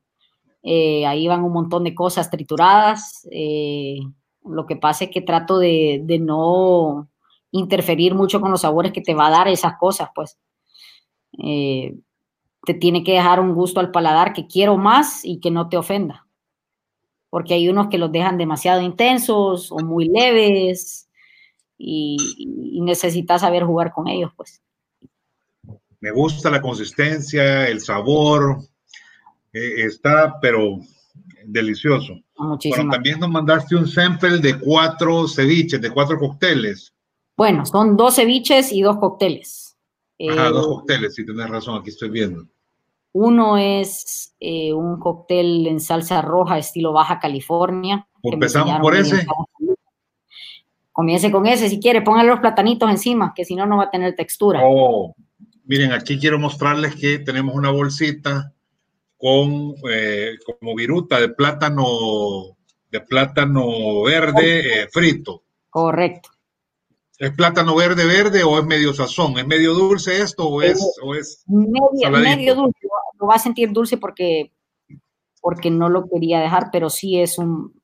eh, 0.65 1.07
ahí 1.07 1.29
van 1.29 1.45
un 1.45 1.53
montón 1.53 1.85
de 1.85 1.95
cosas 1.95 2.31
trituradas. 2.31 3.29
Eh, 3.31 3.99
lo 4.45 4.67
que 4.67 4.75
pasa 4.75 5.05
es 5.05 5.11
que 5.11 5.21
trato 5.21 5.59
de, 5.59 6.01
de, 6.03 6.19
no 6.19 7.09
interferir 7.53 8.17
mucho 8.17 8.41
con 8.41 8.51
los 8.51 8.63
sabores 8.63 8.93
que 8.93 9.03
te 9.03 9.15
va 9.15 9.29
a 9.29 9.31
dar 9.31 9.47
esas 9.47 9.77
cosas, 9.79 10.11
pues 10.15 10.37
te 11.33 12.75
tiene 12.75 13.03
que 13.05 13.13
dejar 13.13 13.41
un 13.41 13.55
gusto 13.55 13.79
al 13.79 13.91
paladar 13.91 14.33
que 14.33 14.47
quiero 14.49 14.77
más 14.77 15.25
y 15.25 15.39
que 15.39 15.53
no 15.53 15.69
te 15.69 15.77
ofenda. 15.77 16.22
Porque 17.33 17.55
hay 17.55 17.67
unos 17.67 17.89
que 17.89 17.97
los 17.97 18.13
dejan 18.13 18.37
demasiado 18.37 18.83
intensos 18.83 19.73
o 19.73 19.79
muy 19.79 20.07
leves 20.07 21.09
y, 21.79 22.19
necesitas 22.83 23.41
saber 23.41 23.65
jugar 23.65 23.91
con 23.91 24.07
ellos, 24.07 24.31
pues. 24.37 24.61
Me 25.99 26.11
gusta 26.11 26.51
la 26.51 26.61
consistencia, 26.61 27.67
el 27.69 27.81
sabor, 27.81 28.59
eh, 29.51 29.87
está, 29.87 30.39
pero 30.43 30.79
delicioso. 31.47 32.21
Bueno, 32.37 32.59
también 32.91 33.19
nos 33.19 33.31
mandaste 33.31 33.77
un 33.77 33.89
sample 33.89 34.37
de 34.37 34.59
cuatro 34.59 35.27
ceviches, 35.27 35.81
de 35.81 35.91
cuatro 35.91 36.19
cócteles. 36.19 36.93
Bueno, 37.35 37.65
son 37.65 37.97
dos 37.97 38.17
ceviches 38.17 38.73
y 38.73 38.83
dos 38.83 38.99
cócteles. 38.99 39.75
Ajá, 40.31 40.51
dos 40.51 40.67
eh, 40.67 40.69
cócteles, 40.69 41.15
si 41.15 41.25
tienes 41.25 41.49
razón, 41.49 41.81
aquí 41.81 41.89
estoy 41.89 42.11
viendo. 42.11 42.47
Uno 43.13 43.59
es 43.59 44.35
eh, 44.41 44.73
un 44.73 44.99
cóctel 44.99 45.67
en 45.67 45.81
salsa 45.81 46.23
roja 46.23 46.59
estilo 46.59 46.93
Baja 46.93 47.19
California. 47.19 48.09
Empezamos 48.23 48.81
por 48.81 48.97
ese. 48.97 49.27
Comience 50.93 51.31
con 51.31 51.47
ese 51.47 51.69
si 51.71 51.81
quiere, 51.81 52.03
póngale 52.03 52.29
los 52.29 52.41
platanitos 52.41 52.91
encima, 52.91 53.33
que 53.35 53.47
si 53.47 53.55
no, 53.55 53.67
no 53.67 53.79
va 53.79 53.85
a 53.85 53.91
tener 53.91 54.15
textura. 54.15 54.61
Oh, 54.63 55.15
miren, 55.65 55.93
aquí 55.93 56.19
quiero 56.19 56.39
mostrarles 56.39 56.95
que 56.97 57.19
tenemos 57.19 57.55
una 57.55 57.71
bolsita 57.71 58.53
con 59.17 59.75
eh, 59.91 60.35
como 60.45 60.75
viruta 60.75 61.19
de 61.19 61.31
plátano, 61.31 61.87
de 62.91 63.01
plátano 63.01 64.03
verde 64.03 64.89
frito. 64.93 65.43
Correcto. 65.71 66.29
¿Es 67.23 67.31
plátano 67.35 67.77
verde 67.77 68.05
verde 68.05 68.43
o 68.43 68.59
es 68.59 68.65
medio 68.65 68.93
sazón? 68.93 69.39
¿Es 69.39 69.47
medio 69.47 69.75
dulce 69.75 70.21
esto 70.21 70.49
o 70.49 70.61
es, 70.61 70.83
o 71.01 71.15
es 71.15 71.45
medio, 71.47 72.57
dulce? 72.57 72.81
Lo 73.21 73.29
va 73.29 73.37
a 73.37 73.39
sentir 73.39 73.71
dulce 73.71 73.97
porque, 73.97 74.51
porque 75.41 75.71
no 75.71 75.89
lo 75.89 76.09
quería 76.09 76.41
dejar, 76.41 76.71
pero 76.73 76.91
sí 76.91 77.21
es 77.21 77.39
un... 77.39 77.81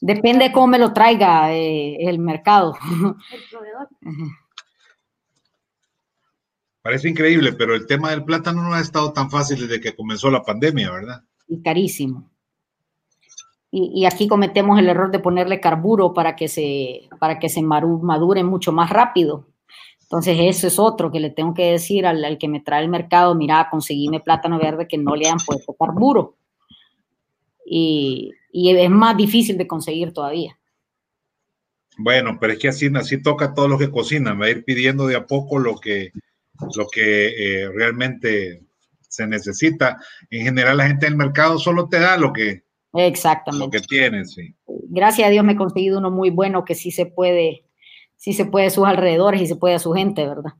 Depende 0.00 0.44
de 0.44 0.52
cómo 0.52 0.68
me 0.68 0.78
lo 0.78 0.92
traiga 0.92 1.52
eh, 1.52 1.96
el 1.98 2.20
mercado. 2.20 2.76
El 3.32 3.40
proveedor. 3.50 3.88
Parece 6.82 7.08
increíble, 7.08 7.54
pero 7.54 7.74
el 7.74 7.88
tema 7.88 8.10
del 8.10 8.22
plátano 8.22 8.62
no 8.62 8.72
ha 8.72 8.80
estado 8.80 9.12
tan 9.12 9.32
fácil 9.32 9.66
desde 9.66 9.80
que 9.80 9.96
comenzó 9.96 10.30
la 10.30 10.44
pandemia, 10.44 10.92
¿verdad? 10.92 11.24
Y 11.48 11.60
carísimo 11.60 12.30
y, 13.78 14.06
aquí 14.06 14.26
cometemos 14.26 14.78
el 14.78 14.88
error 14.88 15.10
de 15.10 15.18
ponerle 15.18 15.60
carburo 15.60 16.14
para 16.14 16.34
que 16.34 16.48
se, 16.48 17.10
para 17.20 17.38
que 17.38 17.50
se 17.50 17.62
madure 17.62 18.42
mucho 18.42 18.72
más 18.72 18.88
rápido. 18.88 19.46
Entonces, 20.00 20.38
eso 20.40 20.66
es 20.66 20.78
otro 20.78 21.12
que 21.12 21.20
le 21.20 21.28
tengo 21.28 21.52
que 21.52 21.72
decir 21.72 22.06
al, 22.06 22.38
que 22.38 22.48
me 22.48 22.60
trae 22.60 22.82
el 22.82 22.88
mercado, 22.88 23.34
mira, 23.34 23.68
conseguíme 23.70 24.20
plátano 24.20 24.58
verde 24.58 24.88
que 24.88 24.96
no 24.96 25.14
le 25.14 25.28
han 25.28 25.36
puesto 25.44 25.74
carburo. 25.74 26.36
Y, 27.66 28.32
y, 28.50 28.74
es 28.74 28.90
más 28.90 29.14
difícil 29.14 29.58
de 29.58 29.66
conseguir 29.66 30.14
todavía. 30.14 30.58
Bueno, 31.98 32.38
pero 32.40 32.54
es 32.54 32.58
que 32.58 32.68
así, 32.68 32.90
así 32.94 33.22
toca 33.22 33.46
a 33.46 33.54
todos 33.54 33.68
los 33.68 33.78
que 33.78 33.90
cocinan, 33.90 34.40
va 34.40 34.46
a 34.46 34.50
ir 34.50 34.64
pidiendo 34.64 35.06
de 35.06 35.16
a 35.16 35.26
poco 35.26 35.58
lo 35.58 35.76
que, 35.76 36.12
lo 36.76 36.86
que 36.90 37.26
eh, 37.64 37.68
realmente 37.74 38.62
se 39.06 39.26
necesita. 39.26 39.98
En 40.30 40.44
general, 40.44 40.78
la 40.78 40.86
gente 40.86 41.04
del 41.04 41.16
mercado 41.16 41.58
solo 41.58 41.90
te 41.90 41.98
da 41.98 42.16
lo 42.16 42.32
que, 42.32 42.65
Exactamente. 42.96 43.76
Lo 43.76 43.82
que 43.82 43.86
tienes, 43.86 44.32
sí. 44.32 44.54
Gracias 44.88 45.28
a 45.28 45.30
Dios 45.30 45.44
me 45.44 45.52
he 45.52 45.56
conseguido 45.56 45.98
uno 45.98 46.10
muy 46.10 46.30
bueno 46.30 46.64
que 46.64 46.74
sí 46.74 46.90
se 46.90 47.04
puede, 47.04 47.66
sí 48.16 48.32
se 48.32 48.46
puede 48.46 48.66
a 48.66 48.70
sus 48.70 48.86
alrededores 48.86 49.42
y 49.42 49.46
se 49.46 49.56
puede 49.56 49.74
a 49.74 49.78
su 49.78 49.92
gente, 49.92 50.26
¿verdad? 50.26 50.54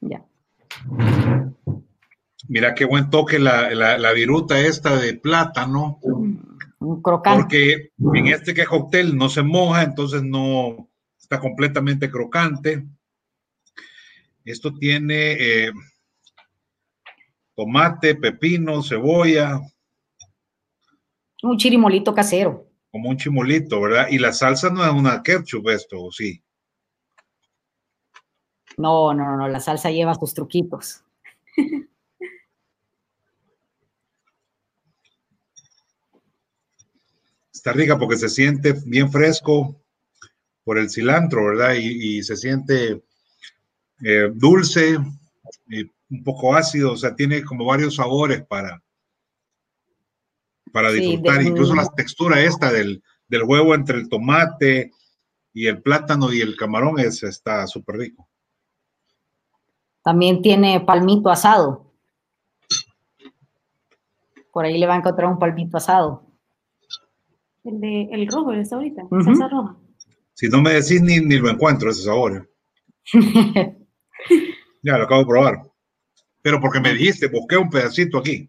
Ya. 0.00 0.24
Mira 2.48 2.74
qué 2.74 2.84
buen 2.84 3.10
toque 3.10 3.38
la, 3.38 3.70
la, 3.70 4.12
viruta 4.12 4.60
esta 4.60 4.96
de 4.96 5.14
plátano. 5.14 5.98
Un 6.02 7.02
crocante. 7.02 7.92
Porque 7.96 8.18
en 8.18 8.26
este 8.28 8.54
que 8.54 8.66
cóctel 8.66 9.16
no 9.16 9.28
se 9.28 9.42
moja, 9.42 9.82
entonces 9.82 10.22
no 10.22 10.90
está 11.18 11.40
completamente 11.40 12.10
crocante. 12.10 12.86
Esto 14.44 14.72
tiene 14.74 15.32
eh, 15.32 15.72
tomate, 17.54 18.14
pepino, 18.14 18.82
cebolla. 18.82 19.60
Un 21.42 21.58
chirimolito 21.58 22.14
casero. 22.14 22.66
Como 22.90 23.10
un 23.10 23.16
chimolito, 23.16 23.80
¿verdad? 23.80 24.08
Y 24.10 24.18
la 24.18 24.32
salsa 24.32 24.70
no 24.70 24.84
es 24.84 24.92
una 24.92 25.22
ketchup 25.22 25.68
esto, 25.68 26.02
¿o 26.02 26.10
sí? 26.10 26.42
No, 28.76 29.14
no, 29.14 29.36
no, 29.36 29.46
la 29.46 29.60
salsa 29.60 29.90
lleva 29.90 30.14
sus 30.14 30.34
truquitos. 30.34 31.04
Está 37.52 37.72
rica 37.72 37.98
porque 37.98 38.16
se 38.16 38.30
siente 38.30 38.74
bien 38.86 39.12
fresco 39.12 39.76
por 40.64 40.78
el 40.78 40.88
cilantro, 40.88 41.44
¿verdad? 41.44 41.74
y 41.74 42.22
se 42.22 42.36
siente 42.36 43.02
eh, 44.04 44.30
dulce, 44.34 44.96
un 44.96 46.24
poco 46.24 46.54
ácido, 46.54 46.92
o 46.92 46.96
sea, 46.96 47.14
tiene 47.14 47.44
como 47.44 47.64
varios 47.64 47.96
sabores 47.96 48.42
para, 48.46 48.82
para 50.72 50.90
disfrutar, 50.90 51.42
incluso 51.42 51.74
la 51.74 51.86
textura 51.94 52.40
esta 52.40 52.72
del, 52.72 53.02
del 53.28 53.42
huevo 53.44 53.74
entre 53.74 53.98
el 53.98 54.08
tomate 54.08 54.92
y 55.52 55.66
el 55.66 55.82
plátano 55.82 56.32
y 56.32 56.40
el 56.40 56.56
camarón 56.56 56.98
es, 56.98 57.22
está 57.22 57.66
súper 57.66 57.96
rico. 57.96 58.28
También 60.02 60.42
tiene 60.42 60.80
palmito 60.80 61.28
asado. 61.28 61.92
Por 64.52 64.64
ahí 64.64 64.78
le 64.78 64.86
va 64.86 64.94
a 64.94 64.98
encontrar 64.98 65.30
un 65.30 65.38
palmito 65.38 65.76
asado. 65.76 66.26
El 67.62 67.80
de 67.80 68.08
el 68.10 68.26
rojo, 68.26 68.52
el 68.52 68.60
está 68.60 68.76
ahorita, 68.76 69.02
salsa 69.22 69.48
roja. 69.48 69.76
Si 70.34 70.48
no 70.48 70.62
me 70.62 70.72
decís 70.72 71.02
ni, 71.02 71.20
ni 71.20 71.36
lo 71.36 71.50
encuentro 71.50 71.90
ese 71.90 72.02
sabor. 72.02 72.50
ya, 74.82 74.98
lo 74.98 75.04
acabo 75.04 75.20
de 75.20 75.26
probar. 75.26 75.62
Pero 76.42 76.60
porque 76.60 76.80
me 76.80 76.92
dijiste, 76.92 77.28
busqué 77.28 77.56
un 77.56 77.70
pedacito 77.70 78.18
aquí. 78.18 78.48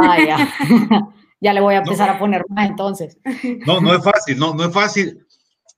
Ah, 0.00 0.16
ya. 0.18 0.48
ya 1.40 1.52
le 1.52 1.60
voy 1.60 1.74
a 1.74 1.78
empezar 1.78 2.08
a 2.08 2.18
poner 2.18 2.44
más 2.48 2.68
entonces. 2.68 3.18
No, 3.66 3.80
no 3.80 3.94
es 3.94 4.04
fácil, 4.04 4.38
no, 4.38 4.54
no 4.54 4.64
es 4.64 4.72
fácil. 4.72 5.26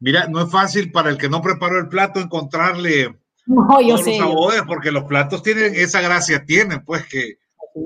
Mira, 0.00 0.26
no 0.26 0.42
es 0.42 0.50
fácil 0.50 0.92
para 0.92 1.08
el 1.08 1.16
que 1.16 1.28
no 1.28 1.40
preparó 1.40 1.78
el 1.78 1.88
plato 1.88 2.20
encontrarle 2.20 3.16
no, 3.46 3.80
yo 3.80 3.98
sé, 3.98 4.18
los 4.18 4.18
sabores, 4.18 4.62
porque 4.66 4.90
los 4.90 5.04
platos 5.04 5.42
tienen 5.42 5.74
esa 5.74 6.00
gracia, 6.00 6.44
tienen, 6.44 6.84
pues, 6.84 7.06
que, 7.06 7.38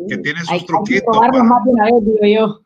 que 0.09 0.18
tienen 0.18 0.42
sus 0.42 0.52
hay, 0.52 0.66
truquitos. 0.66 1.16
Hay 1.20 1.30
que 1.30 1.42
más 1.42 1.64
de 1.64 1.70
una 1.70 1.84
vez, 1.84 2.04
digo 2.04 2.26
yo. 2.26 2.61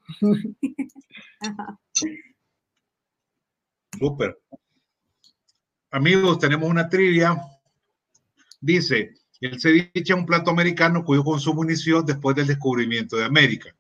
Súper. 3.99 4.39
Amigos, 5.91 6.39
tenemos 6.39 6.69
una 6.69 6.89
trivia. 6.89 7.41
Dice, 8.63 9.13
el 9.41 9.61
ceviche 9.61 9.91
es 9.95 10.11
un 10.11 10.25
plato 10.25 10.53
americano 10.53 11.05
cuyo 11.05 11.25
consumo 11.25 11.65
inició 11.65 12.01
después 12.01 12.37
del 12.37 12.47
descubrimiento 12.47 13.17
de 13.17 13.25
América. 13.25 13.75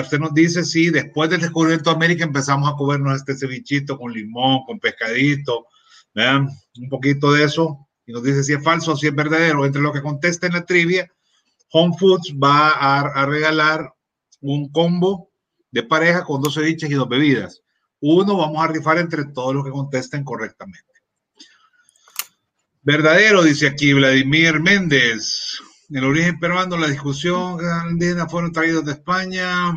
Usted 0.00 0.20
nos 0.20 0.32
dice 0.32 0.62
si 0.62 0.90
después 0.90 1.28
del 1.28 1.40
descubrimiento 1.40 1.90
de 1.90 1.96
América 1.96 2.24
empezamos 2.24 2.70
a 2.70 2.76
comernos 2.76 3.16
este 3.16 3.34
cevichito 3.34 3.98
con 3.98 4.12
limón, 4.12 4.60
con 4.64 4.78
pescadito, 4.78 5.66
un 6.14 6.88
poquito 6.88 7.32
de 7.32 7.44
eso 7.44 7.88
y 8.06 8.12
nos 8.12 8.22
dice 8.22 8.44
si 8.44 8.52
es 8.52 8.62
falso 8.62 8.92
o 8.92 8.96
si 8.96 9.08
es 9.08 9.14
verdadero. 9.14 9.66
Entre 9.66 9.82
lo 9.82 9.92
que 9.92 10.02
contesta 10.02 10.46
en 10.46 10.52
la 10.52 10.64
trivia, 10.64 11.10
Home 11.72 11.96
Foods 11.98 12.34
va 12.34 12.70
a, 12.70 13.26
regalar 13.26 13.92
un 14.40 14.70
combo 14.70 15.32
de 15.72 15.82
pareja 15.82 16.24
con 16.24 16.40
dos 16.40 16.54
ceviches 16.54 16.90
y 16.90 16.94
dos 16.94 17.08
bebidas. 17.08 17.62
Uno 18.00 18.36
vamos 18.36 18.62
a 18.62 18.68
rifar 18.68 18.98
entre 18.98 19.24
todos 19.24 19.52
los 19.52 19.64
que 19.64 19.70
contesten 19.70 20.22
correctamente. 20.22 20.89
Verdadero, 22.82 23.42
dice 23.42 23.68
aquí 23.68 23.92
Vladimir 23.92 24.60
Méndez. 24.60 25.60
En 25.90 25.98
el 25.98 26.04
origen 26.04 26.38
peruano, 26.38 26.76
la 26.76 26.88
discusión 26.88 27.58
indígena 27.90 28.28
fueron 28.28 28.52
traídos 28.52 28.84
de 28.84 28.92
España. 28.92 29.76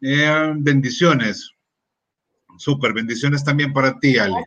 Eh, 0.00 0.52
bendiciones. 0.56 1.52
Súper, 2.58 2.92
bendiciones 2.92 3.44
también 3.44 3.72
para 3.72 3.98
ti, 3.98 4.18
Ale. 4.18 4.44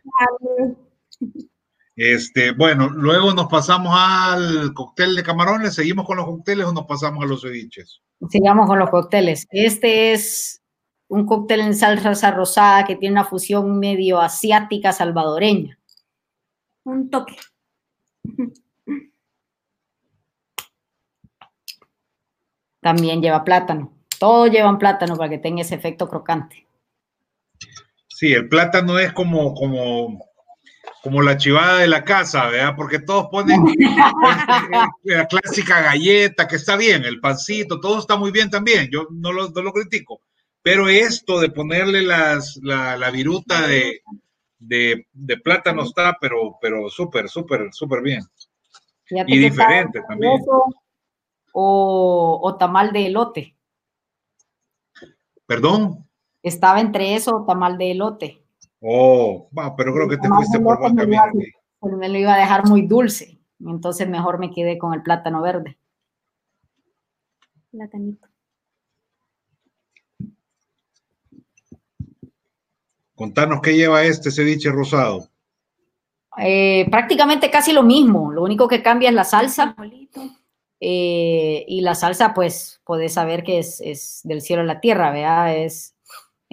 Este, 1.96 2.50
bueno, 2.52 2.90
luego 2.90 3.32
nos 3.34 3.46
pasamos 3.46 3.94
al 3.96 4.74
cóctel 4.74 5.14
de 5.14 5.22
camarones, 5.22 5.74
seguimos 5.74 6.04
con 6.04 6.16
los 6.16 6.26
cócteles 6.26 6.66
o 6.66 6.72
nos 6.72 6.86
pasamos 6.86 7.24
a 7.24 7.26
los 7.28 7.42
ceviches. 7.42 8.02
Sigamos 8.28 8.66
con 8.66 8.78
los 8.78 8.90
cócteles. 8.90 9.46
Este 9.50 10.12
es 10.12 10.60
un 11.08 11.24
cóctel 11.24 11.60
en 11.60 11.74
salsa 11.74 12.30
rosada 12.32 12.84
que 12.84 12.96
tiene 12.96 13.12
una 13.12 13.24
fusión 13.24 13.78
medio 13.78 14.20
asiática 14.20 14.92
salvadoreña. 14.92 15.78
Un 16.84 17.10
toque. 17.10 17.36
También 22.80 23.22
lleva 23.22 23.44
plátano. 23.44 23.92
Todos 24.18 24.50
llevan 24.50 24.78
plátano 24.78 25.16
para 25.16 25.30
que 25.30 25.38
tenga 25.38 25.62
ese 25.62 25.74
efecto 25.74 26.08
crocante. 26.08 26.66
Sí, 28.06 28.32
el 28.32 28.48
plátano 28.48 28.98
es 28.98 29.12
como, 29.12 29.54
como 29.54 30.18
como 31.04 31.20
la 31.20 31.36
chivada 31.36 31.80
de 31.80 31.86
la 31.86 32.02
casa, 32.02 32.46
¿verdad? 32.46 32.74
Porque 32.74 32.98
todos 32.98 33.26
ponen 33.30 33.62
la 35.02 35.26
clásica 35.26 35.82
galleta, 35.82 36.48
que 36.48 36.56
está 36.56 36.78
bien, 36.78 37.04
el 37.04 37.20
pancito, 37.20 37.78
todo 37.78 37.98
está 37.98 38.16
muy 38.16 38.30
bien 38.30 38.48
también, 38.48 38.88
yo 38.90 39.06
no 39.10 39.30
lo, 39.30 39.50
no 39.50 39.60
lo 39.60 39.72
critico, 39.74 40.22
pero 40.62 40.88
esto 40.88 41.40
de 41.40 41.50
ponerle 41.50 42.00
las, 42.00 42.58
la, 42.62 42.96
la 42.96 43.10
viruta 43.10 43.66
de, 43.66 44.00
de, 44.66 45.06
de, 45.12 45.36
plátano 45.38 45.82
está, 45.82 46.16
pero, 46.20 46.56
pero 46.60 46.88
súper, 46.88 47.28
súper, 47.28 47.72
súper 47.72 48.02
bien. 48.02 48.22
y 49.08 49.38
diferente 49.38 50.00
también. 50.08 50.40
O, 51.52 52.40
o 52.42 52.56
tamal 52.56 52.92
de 52.92 53.06
elote. 53.06 53.56
¿Perdón? 55.46 56.06
Estaba 56.42 56.80
entre 56.80 57.14
eso 57.14 57.36
o 57.36 57.44
tamal 57.44 57.78
de 57.78 57.92
elote. 57.92 58.44
Oh, 58.80 59.48
pero 59.76 59.94
creo 59.94 60.08
que 60.08 60.18
te 60.18 60.28
fuiste 60.28 60.60
por 60.60 60.78
buen 60.78 60.94
camino. 60.94 61.22
Pues 61.78 61.96
me 61.96 62.08
lo 62.08 62.18
iba 62.18 62.34
a 62.34 62.38
dejar 62.38 62.66
muy 62.66 62.82
dulce, 62.82 63.38
entonces 63.60 64.08
mejor 64.08 64.38
me 64.38 64.50
quedé 64.50 64.76
con 64.78 64.92
el 64.92 65.02
plátano 65.02 65.40
verde. 65.40 65.78
Platanito. 67.70 68.28
Contanos 73.14 73.60
qué 73.62 73.74
lleva 73.74 74.04
este 74.04 74.30
ceviche 74.30 74.70
rosado. 74.70 75.28
Eh, 76.38 76.86
prácticamente 76.90 77.50
casi 77.50 77.72
lo 77.72 77.82
mismo, 77.82 78.32
lo 78.32 78.42
único 78.42 78.66
que 78.66 78.82
cambia 78.82 79.08
es 79.08 79.14
la 79.14 79.24
salsa. 79.24 79.76
Eh, 80.80 81.64
y 81.68 81.80
la 81.80 81.94
salsa, 81.94 82.34
pues, 82.34 82.80
podés 82.84 83.14
saber 83.14 83.44
que 83.44 83.58
es, 83.58 83.80
es, 83.80 84.20
del 84.24 84.42
cielo 84.42 84.62
a 84.62 84.66
la 84.66 84.80
tierra, 84.80 85.12
¿verdad? 85.12 85.56
Es 85.56 85.94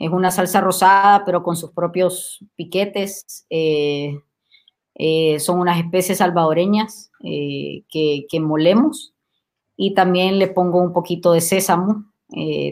es 0.01 0.09
una 0.09 0.31
salsa 0.31 0.61
rosada, 0.61 1.23
pero 1.25 1.43
con 1.43 1.55
sus 1.55 1.71
propios 1.71 2.43
piquetes. 2.55 3.45
Eh, 3.51 4.19
eh, 4.95 5.39
son 5.39 5.59
unas 5.59 5.77
especies 5.77 6.17
salvadoreñas 6.17 7.11
eh, 7.23 7.83
que, 7.87 8.39
molemos. 8.39 9.13
Y 9.77 9.93
también 9.93 10.39
le 10.39 10.47
pongo 10.47 10.81
un 10.81 10.91
poquito 10.91 11.33
de 11.33 11.41
sésamo, 11.41 12.05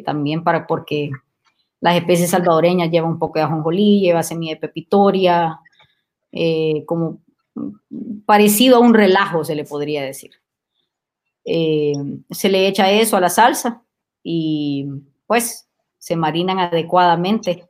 también 0.05 0.43
para 0.43 0.65
porque 0.65 1.11
las 1.81 1.95
especies 1.95 2.31
salvadoreñas 2.31 2.91
llevan 2.91 3.11
un 3.11 3.19
poco 3.19 3.39
de 3.39 3.45
ajonjolí, 3.45 4.01
lleva 4.01 4.23
semilla 4.23 4.55
de 4.55 4.59
pepitoria, 4.59 5.59
como 6.85 7.19
parecido 8.25 8.77
a 8.77 8.79
un 8.79 8.93
relajo, 8.93 9.43
se 9.43 9.55
le 9.55 9.63
podría 9.63 10.03
decir. 10.03 10.31
se 11.43 12.49
le 12.49 12.67
echa 12.67 12.91
eso 12.91 13.17
a 13.17 13.21
la 13.21 13.29
salsa 13.29 13.81
y 14.23 14.85
pues 15.25 15.69
se 15.97 16.15
marinan 16.15 16.59
adecuadamente 16.59 17.69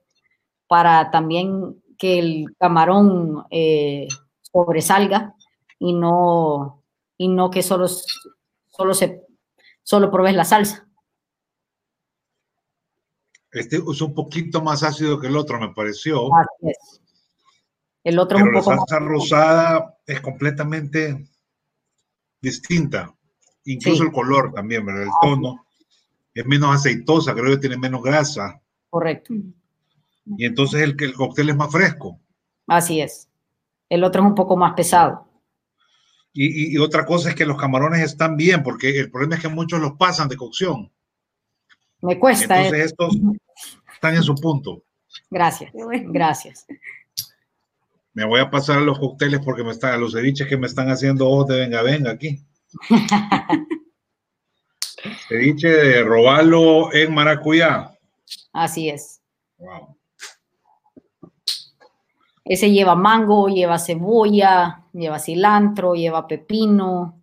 para 0.68 1.12
también 1.12 1.82
que 1.98 2.20
el 2.20 2.56
camarón 2.58 3.44
eh, 3.50 4.08
sobresalga 4.42 5.36
y 5.78 5.94
no, 5.94 6.84
y 7.18 7.28
no 7.28 7.50
que 7.50 7.62
solo, 7.62 7.88
solo, 8.70 8.94
se, 8.94 9.26
solo 9.84 10.10
probes 10.12 10.36
la 10.36 10.46
salsa. 10.46 10.88
Este 13.52 13.78
es 13.78 14.02
un 14.02 14.14
poquito 14.14 14.62
más 14.62 14.84
ácido 14.84 15.20
que 15.20 15.28
el 15.28 15.36
otro, 15.36 15.60
me 15.60 15.74
pareció. 15.74 16.30
El 18.04 18.20
otro 18.20 18.38
es 18.38 18.44
un 18.44 18.54
poco 18.54 18.72
la 18.72 18.78
salsa 18.78 19.00
rosada 19.00 19.98
es 20.06 20.22
completamente 20.22 21.28
distinta. 22.42 23.14
Incluso 23.66 24.04
el 24.04 24.12
color 24.12 24.54
también, 24.54 24.86
¿verdad? 24.86 25.04
El 25.04 25.10
tono 25.22 25.66
es 26.34 26.46
menos 26.46 26.76
aceitosa, 26.76 27.34
creo 27.34 27.52
que 27.52 27.58
tiene 27.58 27.78
menos 27.78 28.02
grasa. 28.02 28.62
Correcto. 28.90 29.34
Y 30.38 30.46
entonces 30.46 30.82
el, 30.82 30.96
el 31.00 31.14
cóctel 31.14 31.50
es 31.50 31.56
más 31.56 31.72
fresco. 31.72 32.20
Así 32.68 33.02
es. 33.02 33.30
El 33.90 34.04
otro 34.04 34.22
es 34.22 34.28
un 34.28 34.36
poco 34.36 34.56
más 34.56 34.74
pesado. 34.76 35.28
Y, 36.32 36.76
y, 36.76 36.78
otra 36.78 37.06
cosa 37.06 37.30
es 37.30 37.36
que 37.36 37.46
los 37.46 37.58
camarones 37.58 38.02
están 38.02 38.38
bien, 38.38 38.62
porque 38.62 39.00
el 39.00 39.10
problema 39.10 39.36
es 39.36 39.42
que 39.42 39.48
muchos 39.48 39.82
los 39.82 39.94
pasan 39.94 40.30
de 40.30 40.38
cocción. 40.38 40.92
Me 42.02 42.20
cuesta. 42.20 42.58
Entonces 42.58 42.92
estos 42.92 43.18
están 43.94 44.16
en 44.16 44.24
su 44.24 44.36
punto. 44.36 44.84
Gracias, 45.30 45.72
gracias. 46.08 46.66
Me 48.14 48.26
voy 48.26 48.40
a 48.40 48.50
pasar 48.50 48.80
a 48.80 48.82
los 48.82 49.00
cócteles 49.00 49.40
porque 49.44 49.64
me 49.64 49.72
están, 49.72 49.94
a 49.94 49.98
los 49.98 50.14
ceviches 50.14 50.48
que 50.48 50.58
me 50.58 50.68
están 50.68 50.90
haciendo 50.90 51.28
ojos 51.28 51.48
de 51.48 51.60
venga, 51.60 51.82
venga 51.82 52.12
aquí. 52.12 52.44
Ceviche 55.28 55.70
de 55.70 56.04
robalo 56.04 56.94
en 56.94 57.14
maracuyá. 57.14 57.92
Así 58.52 58.90
es. 58.90 59.22
Ese 62.44 62.72
lleva 62.72 62.96
mango, 62.96 63.48
lleva 63.48 63.78
cebolla, 63.78 64.84
lleva 64.92 65.20
cilantro, 65.20 65.94
lleva 65.94 66.28
pepino, 66.28 67.19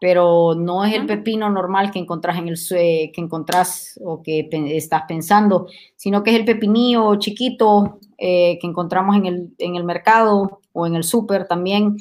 pero 0.00 0.54
no 0.54 0.84
es 0.84 0.94
el 0.94 1.06
pepino 1.06 1.48
normal 1.48 1.90
que 1.90 1.98
encontrás 1.98 2.38
en 2.38 2.48
el 2.48 2.58
que 2.68 3.12
encontrás 3.16 3.98
o 4.04 4.22
que 4.22 4.48
estás 4.52 5.02
pensando, 5.08 5.68
sino 5.96 6.22
que 6.22 6.30
es 6.30 6.36
el 6.36 6.44
pepinillo 6.44 7.16
chiquito 7.16 7.98
eh, 8.18 8.58
que 8.60 8.66
encontramos 8.66 9.16
en 9.16 9.26
el, 9.26 9.54
en 9.58 9.76
el, 9.76 9.84
mercado 9.84 10.60
o 10.72 10.86
en 10.86 10.96
el 10.96 11.04
súper 11.04 11.46
también, 11.46 11.96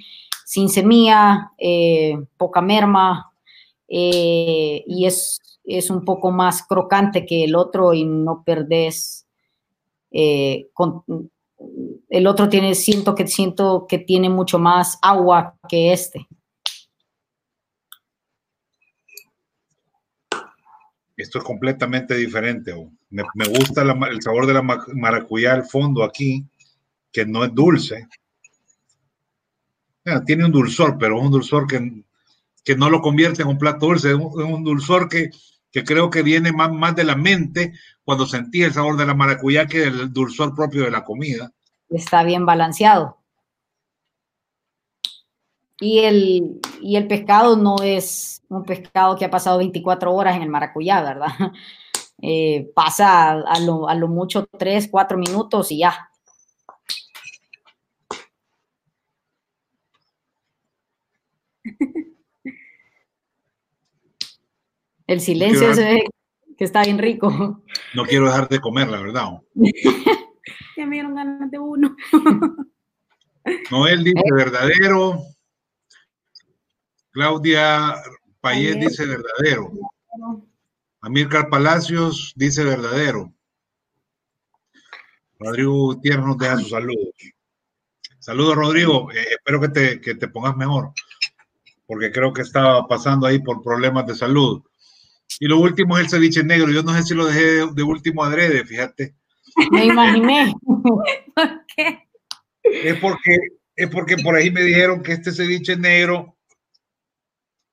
sin 0.46 0.70
semilla, 0.70 1.52
eh, 1.58 2.18
poca 2.38 2.62
merma, 2.62 3.32
eh, 3.88 4.84
y 4.88 5.06
es, 5.06 5.39
es, 5.64 5.89
un 5.89 6.04
poco 6.04 6.32
más 6.32 6.64
crocante 6.64 7.26
que 7.26 7.43
el 7.46 7.56
otro 7.56 7.93
y 7.93 8.04
no 8.04 8.43
perdés. 8.46 9.26
Con, 10.74 11.04
el 12.10 12.28
otro 12.28 12.50
tiene, 12.50 12.76
siento 12.76 13.16
que, 13.16 13.28
siento 13.28 13.86
que 13.88 13.98
tiene 13.98 14.30
mucho 14.30 14.60
más 14.60 14.98
agua 15.02 15.56
que 15.68 15.91
este. 15.91 16.28
Esto 21.18 21.39
es 21.39 21.43
completamente 21.43 22.16
diferente. 22.16 22.74
Me, 23.09 23.24
me 23.36 23.47
gusta 23.47 23.84
el 23.84 24.22
sabor 24.22 24.45
de 24.45 24.53
la 24.53 24.61
maracuyá 24.61 25.53
al 25.53 25.63
fondo 25.63 26.03
aquí, 26.03 26.45
que 27.11 27.26
no 27.26 27.45
es 27.45 27.53
dulce. 27.53 28.07
tiene 30.26 30.45
un 30.45 30.51
dulzor, 30.51 30.97
pero 30.97 31.18
es 31.18 31.24
un 31.24 31.32
dulzor 31.32 31.68
que, 31.68 32.03
que 32.63 32.76
no 32.76 32.89
lo 32.89 33.01
convierte 33.01 33.43
en 33.43 33.47
un 33.47 33.57
plato 33.57 33.88
dulce. 33.88 34.09
Es 34.09 34.16
un, 34.16 34.63
dulzor 34.63 35.07
que, 35.07 35.30
que, 35.72 35.84
creo 35.84 36.09
que 36.09 36.22
viene 36.22 36.51
más, 36.51 36.72
más 36.72 36.95
de 36.95 37.05
la 37.05 37.16
mente 37.16 37.74
cuando 38.03 38.26
sentí 38.26 38.63
el 38.63 38.74
sabor 38.74 38.97
de 38.97 39.05
la 39.05 39.13
maracuyá 39.13 39.66
que 39.66 39.84
el 39.84 40.11
dulzor 40.11 40.53
propio 40.53 40.84
de 40.84 40.91
la 40.91 41.03
comida. 41.03 41.51
Está 41.89 42.24
bien 42.24 42.45
balanceado. 42.45 43.25
Y 45.80 46.00
el, 46.00 46.62
y 46.82 46.96
el 46.96 47.08
pescado 47.08 47.58
no 47.58 47.76
es 47.84 48.44
un 48.50 48.64
pescado 48.64 49.18
que 49.18 49.26
ha 49.26 49.30
pasado 49.30 49.58
24 49.58 50.14
horas 50.14 50.36
en 50.36 50.44
el 50.44 50.50
maracuyá, 50.50 51.02
¿verdad? 51.02 51.28
Eh, 52.22 52.72
pasa 52.74 53.32
a 53.32 53.60
lo, 53.60 53.90
a 53.90 53.94
lo 53.94 54.08
mucho 54.08 54.48
3, 54.58 54.88
4 54.90 55.18
minutos 55.18 55.70
y 55.70 55.80
ya. 55.80 56.10
El 65.08 65.20
silencio 65.20 65.76
se 65.76 66.06
que 66.58 66.64
está 66.64 66.84
bien 66.84 66.98
rico. 66.98 67.62
No 67.94 68.06
quiero 68.06 68.26
dejar 68.26 68.48
de 68.48 68.60
comer, 68.60 68.88
la 68.88 69.02
verdad. 69.02 69.42
ya 70.78 70.86
me 70.86 70.96
dieron 70.96 71.16
ganas 71.16 71.52
de 71.52 71.60
uno. 71.60 71.96
Noel 73.72 74.04
dice 74.04 74.20
eh. 74.20 74.34
verdadero. 74.34 75.35
Claudia 77.16 77.95
Payet 78.41 78.76
dice 78.76 79.05
verdadero. 79.05 79.72
Amílcar 80.99 81.47
Palacios 81.47 82.34
dice 82.36 82.66
verdadero. 82.66 83.34
Rodrigo 85.39 85.72
Gutiérrez 85.72 86.26
nos 86.26 86.38
deja 86.38 86.57
sus 86.57 86.72
saludos. 86.72 87.16
Saludos, 88.20 88.55
Rodrigo. 88.55 89.09
Eh, 89.13 89.28
espero 89.32 89.61
que 89.61 89.70
te, 89.70 90.01
que 90.01 90.16
te 90.16 90.28
pongas 90.28 90.57
mejor, 90.57 90.91
porque 91.86 92.11
creo 92.11 92.34
que 92.34 92.41
estaba 92.41 92.86
pasando 92.86 93.28
ahí 93.28 93.39
por 93.39 93.63
problemas 93.63 94.05
de 94.07 94.16
salud. 94.16 94.61
Y 95.39 95.47
lo 95.47 95.59
último 95.59 95.97
es 95.97 96.03
el 96.03 96.09
ceviche 96.09 96.43
negro. 96.43 96.70
Yo 96.70 96.84
no 96.84 96.93
sé 96.95 97.03
si 97.03 97.13
lo 97.13 97.28
dejé 97.28 97.66
de, 97.66 97.84
último 97.84 98.26
adrede, 98.26 98.66
fíjate. 98.66 99.16
Me 99.72 99.86
imaginé. 99.86 100.53
¿Por 100.63 101.66
qué? 101.74 102.09
Es 102.61 102.99
porque, 102.99 103.38
es 103.74 103.89
porque 103.89 104.18
por 104.18 104.36
ahí 104.36 104.51
me 104.51 104.63
dijeron 104.63 105.01
que 105.01 105.13
este 105.13 105.32
ceviche 105.32 105.78
negro 105.78 106.35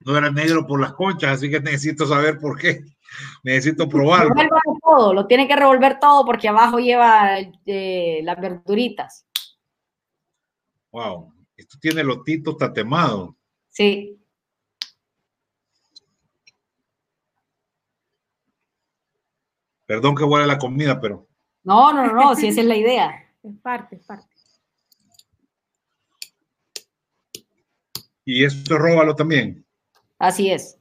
no 0.05 0.17
era 0.17 0.31
negro 0.31 0.67
por 0.67 0.81
las 0.81 0.95
conchas, 0.95 1.33
así 1.33 1.51
que 1.51 1.61
necesito 1.61 2.07
saber 2.07 2.39
por 2.39 2.59
qué. 2.59 2.81
Necesito 3.43 3.89
probarlo. 3.89 4.35
todo, 4.83 5.13
lo 5.13 5.27
tiene 5.27 5.47
que 5.47 5.57
revolver 5.57 5.99
todo 6.01 6.25
porque 6.25 6.49
abajo 6.49 6.79
lleva 6.79 7.39
eh, 7.67 8.21
las 8.25 8.41
verduritas. 8.41 9.27
Wow, 10.91 11.33
esto 11.57 11.79
tiene 11.81 12.05
lotito 12.05 12.57
tatemado. 12.57 13.37
Sí. 13.69 14.19
Perdón 19.87 20.15
que 20.15 20.25
huele 20.25 20.47
la 20.47 20.59
comida, 20.59 21.01
pero. 21.01 21.29
No, 21.65 21.93
no, 21.93 22.13
no, 22.13 22.35
si 22.35 22.49
esa 22.49 22.61
es 22.61 22.67
la 22.67 22.77
idea. 22.77 23.19
Es 23.43 23.59
parte, 23.61 23.97
es 23.97 24.05
parte. 24.05 24.33
Y 28.25 28.45
esto 28.45 28.79
róbalo 28.79 29.17
también. 29.17 29.67
Así 30.23 30.51
es. 30.53 30.79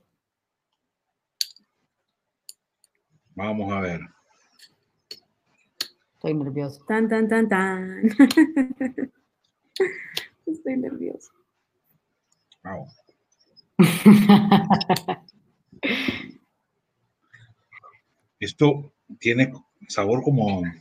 Vamos 3.34 3.74
a 3.74 3.80
ver. 3.80 4.02
Estoy 6.14 6.36
nervioso. 6.36 6.86
Tan, 6.88 7.10
tan, 7.10 7.28
tan, 7.28 7.50
tan. 7.50 8.04
Estoy 10.46 10.78
nervioso. 10.78 11.32
Wow. 12.64 12.88
Esto 18.40 18.94
tiene 19.20 19.52
sabor 19.88 20.22
como, 20.22 20.62
no 20.62 20.72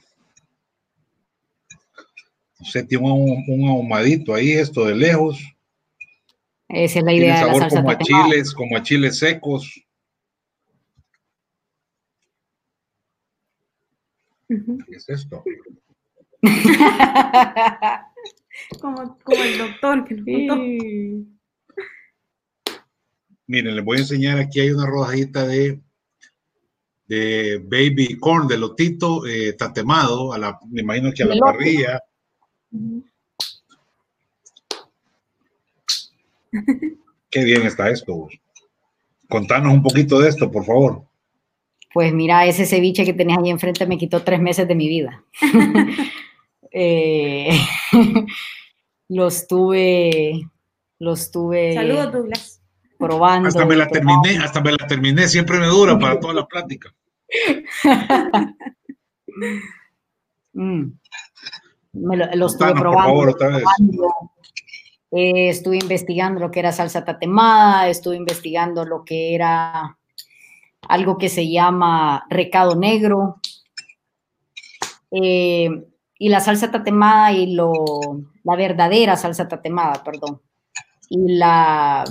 sé, 2.66 2.84
tiene 2.84 3.11
un, 3.11 3.42
un 3.48 3.68
ahumadito 3.70 4.34
ahí, 4.34 4.52
esto 4.52 4.84
de 4.84 4.96
lejos. 4.96 5.42
Esa 6.72 7.00
es 7.00 7.04
la 7.04 7.12
idea 7.12 7.40
de 7.40 7.46
la 7.46 7.54
salsa 7.54 7.82
como 7.82 7.90
a 7.90 7.98
chiles, 7.98 8.54
como 8.54 8.76
a 8.76 8.82
chiles 8.82 9.18
secos. 9.18 9.84
¿Qué 14.48 14.96
es 14.96 15.08
esto? 15.08 15.42
como, 18.80 19.18
como, 19.22 19.42
el 19.42 19.58
doctor 19.58 20.04
que 20.04 20.14
nos 20.14 20.58
Miren, 23.46 23.74
les 23.74 23.84
voy 23.84 23.96
a 23.96 24.00
enseñar, 24.00 24.38
aquí 24.38 24.60
hay 24.60 24.70
una 24.70 24.86
rodajita 24.86 25.44
de, 25.44 25.80
de 27.06 27.58
baby 27.64 28.16
corn, 28.16 28.46
de 28.46 28.58
lotito 28.58 29.26
eh, 29.26 29.54
tatemado, 29.54 30.32
a 30.32 30.38
la, 30.38 30.56
me 30.70 30.82
imagino 30.82 31.10
que 31.12 31.24
a 31.24 31.26
la 31.26 31.36
parrilla. 31.36 32.00
Qué 37.30 37.44
bien 37.44 37.62
está 37.62 37.90
esto. 37.90 38.28
Contanos 39.28 39.72
un 39.72 39.82
poquito 39.82 40.18
de 40.18 40.28
esto, 40.28 40.51
por 40.51 40.64
favor. 40.64 41.05
Pues 41.92 42.12
mira, 42.12 42.46
ese 42.46 42.66
ceviche 42.66 43.05
que 43.05 43.12
tenías 43.12 43.38
ahí 43.38 43.51
enfrente 43.51 43.86
me 43.86 43.98
quitó 43.98 44.22
tres 44.22 44.40
meses 44.40 44.66
de 44.68 44.74
mi 44.74 44.88
vida. 44.88 45.24
eh, 46.72 47.51
los 49.09 49.46
tuve, 49.48 50.48
los 50.98 51.30
tuve. 51.30 51.74
Saludos, 51.74 52.12
Douglas. 52.12 52.62
Probando. 52.98 53.48
Hasta 53.48 53.64
me 53.64 53.76
la 53.76 53.88
terminé, 53.88 54.38
hasta 54.38 54.61
me 54.61 54.72
la 54.72 54.86
terminé, 54.86 55.26
siempre 55.26 55.59
me 55.59 55.66
dura 55.66 55.98
para 55.98 56.20
toda 56.20 56.34
la 56.34 56.46
plática. 56.46 56.94
mm. 60.53 60.82
me 61.92 62.16
lo, 62.16 62.26
los 62.34 62.53
estuve 62.53 62.72
probando. 62.72 62.92
Por 62.92 63.05
favor, 63.05 63.28
otra 63.30 63.48
vez. 63.48 63.64
Eh, 65.12 65.48
estuve 65.48 65.76
investigando 65.76 66.40
lo 66.40 66.50
que 66.50 66.61
era 66.61 66.72
salsa 66.72 67.04
tatemada, 67.04 67.88
estuve 67.88 68.16
investigando 68.16 68.84
lo 68.84 69.04
que 69.04 69.34
era 69.34 69.98
algo 70.88 71.18
que 71.18 71.28
se 71.28 71.50
llama 71.50 72.26
recado 72.30 72.76
negro. 72.76 73.40
Eh, 75.11 75.68
y 76.18 76.28
la 76.28 76.40
salsa 76.40 76.70
tatemada 76.70 77.32
y 77.32 77.54
lo, 77.54 77.72
la 78.44 78.54
verdadera 78.56 79.16
salsa 79.16 79.48
tatemada, 79.48 80.04
perdón. 80.04 80.40
Y 81.08 81.18
la 81.36 82.04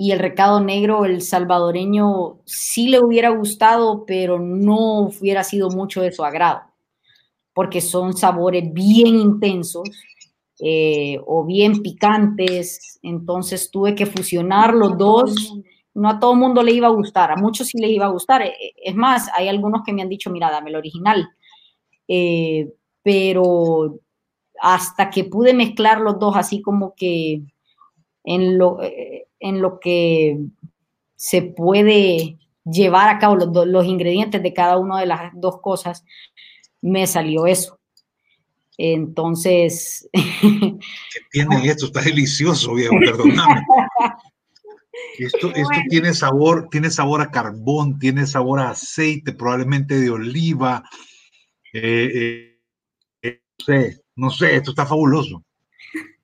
y 0.00 0.12
el 0.12 0.20
recado 0.20 0.60
negro, 0.60 1.04
el 1.04 1.22
salvadoreño 1.22 2.38
sí 2.44 2.88
le 2.88 3.00
hubiera 3.00 3.30
gustado, 3.30 4.06
pero 4.06 4.38
no 4.38 5.00
hubiera 5.00 5.42
sido 5.42 5.70
mucho 5.70 6.00
de 6.00 6.12
su 6.12 6.24
agrado, 6.24 6.62
porque 7.52 7.80
son 7.80 8.16
sabores 8.16 8.72
bien 8.72 9.16
intensos 9.16 9.90
eh, 10.60 11.20
o 11.26 11.44
bien 11.44 11.82
picantes, 11.82 12.98
entonces 13.02 13.70
tuve 13.70 13.94
que 13.94 14.06
fusionar 14.06 14.74
los 14.74 14.98
dos. 14.98 15.54
No 15.94 16.08
a 16.08 16.18
todo 16.20 16.32
el 16.32 16.38
mundo 16.38 16.62
le 16.62 16.72
iba 16.72 16.86
a 16.86 16.90
gustar, 16.90 17.30
a 17.30 17.36
muchos 17.36 17.68
sí 17.68 17.78
les 17.78 17.90
iba 17.90 18.06
a 18.06 18.10
gustar. 18.10 18.42
Eh, 18.42 18.54
es 18.82 18.94
más, 18.94 19.30
hay 19.34 19.48
algunos 19.48 19.82
que 19.84 19.92
me 19.92 20.02
han 20.02 20.08
dicho, 20.08 20.30
mira, 20.30 20.50
dame 20.50 20.70
el 20.70 20.76
original. 20.76 21.28
Eh, 22.08 22.72
pero 23.02 23.98
hasta 24.60 25.10
que 25.10 25.24
pude 25.24 25.54
mezclar 25.54 26.00
los 26.00 26.18
dos 26.18 26.36
así 26.36 26.62
como 26.62 26.94
que 26.94 27.42
en 28.24 28.58
lo, 28.58 28.78
en 28.82 29.62
lo 29.62 29.78
que 29.78 30.38
se 31.16 31.42
puede 31.42 32.38
llevar 32.64 33.08
a 33.08 33.18
cabo 33.18 33.36
los, 33.36 33.66
los 33.66 33.86
ingredientes 33.86 34.42
de 34.42 34.52
cada 34.52 34.78
una 34.78 35.00
de 35.00 35.06
las 35.06 35.32
dos 35.34 35.60
cosas, 35.60 36.04
me 36.80 37.06
salió 37.06 37.46
eso. 37.46 37.77
Entonces. 38.78 40.08
¿Qué 40.40 40.78
tiene 41.32 41.66
esto? 41.66 41.86
Está 41.86 42.00
delicioso, 42.00 42.74
viejo, 42.74 42.94
perdóname. 42.98 43.62
Esto, 45.16 45.52
esto 45.54 45.80
tiene 45.88 46.12
sabor, 46.14 46.68
tiene 46.70 46.90
sabor 46.90 47.20
a 47.20 47.30
carbón, 47.30 47.98
tiene 47.98 48.26
sabor 48.26 48.60
a 48.60 48.70
aceite, 48.70 49.32
probablemente 49.32 49.98
de 49.98 50.10
oliva. 50.10 50.84
Eh, 51.72 52.10
eh, 52.14 52.60
eh, 53.22 53.40
no 53.58 53.64
sé, 53.64 54.00
no 54.16 54.30
sé, 54.30 54.56
esto 54.56 54.70
está 54.70 54.86
fabuloso. 54.86 55.42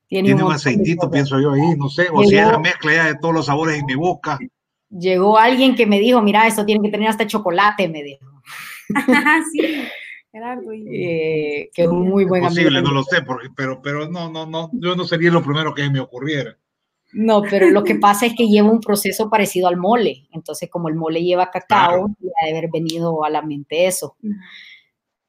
Tiene, 0.07 0.35
un, 0.35 0.53
aceitito, 0.53 1.11
pienso 1.11 1.41
yo 1.41 1.53
ahí, 1.53 1.77
no 1.77 1.89
sé, 1.89 2.09
o 2.13 2.23
si 2.23 2.37
es 2.37 2.47
la 2.47 2.59
mezcla 2.59 2.95
ya 2.95 3.07
de 3.07 3.17
todos 3.17 3.35
los 3.35 3.47
sabores 3.47 3.79
en 3.79 3.87
mi 3.87 3.97
boca. 3.97 4.39
Llegó 4.91 5.39
alguien 5.39 5.75
que 5.75 5.87
me 5.87 5.99
dijo, 5.99 6.23
mira, 6.23 6.47
esto 6.47 6.65
tiene 6.65 6.83
que 6.85 6.91
tener 6.93 7.09
hasta 7.09 7.27
chocolate, 7.27 7.89
me 7.89 8.03
dijo. 8.05 8.27
sí, 9.53 9.89
Gerardo. 10.35 10.73
Eh, 10.73 11.71
que 11.73 11.83
es 11.83 11.89
un 11.89 12.09
muy 12.09 12.25
buen 12.25 12.43
posible, 12.43 12.83
no 12.83 12.91
lo 12.91 13.05
sé, 13.05 13.23
porque, 13.23 13.51
pero, 13.57 13.81
pero 13.81 14.09
no, 14.09 14.29
no, 14.29 14.45
no, 14.45 14.69
yo 14.73 14.97
no 14.97 15.05
sería 15.05 15.31
lo 15.31 15.45
primero 15.45 15.73
que 15.73 15.89
me 15.89 16.01
ocurriera. 16.01 16.59
No, 17.13 17.43
pero 17.43 17.71
lo 17.71 17.85
que 17.85 17.95
pasa 18.01 18.27
es 18.27 18.35
que 18.37 18.49
lleva 18.49 18.69
un 18.69 18.81
proceso 18.81 19.31
parecido 19.31 19.69
al 19.69 19.77
mole. 19.77 20.27
Entonces, 20.33 20.69
como 20.69 20.89
el 20.89 20.97
mole 20.97 21.23
lleva 21.23 21.53
cacao, 21.53 22.11
debe 22.19 22.51
haber 22.51 22.69
venido 22.69 23.25
a 23.25 23.31
la 23.31 23.43
mente 23.43 23.87
eso. 23.87 24.17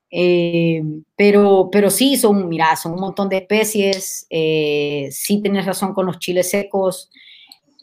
Eh, 0.10 0.82
pero, 1.16 1.70
pero 1.72 1.92
sí, 1.92 2.18
son, 2.18 2.50
mira, 2.50 2.76
son 2.76 2.94
un 2.94 3.02
montón 3.02 3.30
de 3.30 3.38
especies. 3.38 4.26
Eh, 4.32 5.10
sí 5.12 5.40
tienes 5.40 5.68
razón 5.68 5.94
con 5.94 6.08
los 6.08 6.18
chiles 6.18 6.50
secos. 6.50 7.12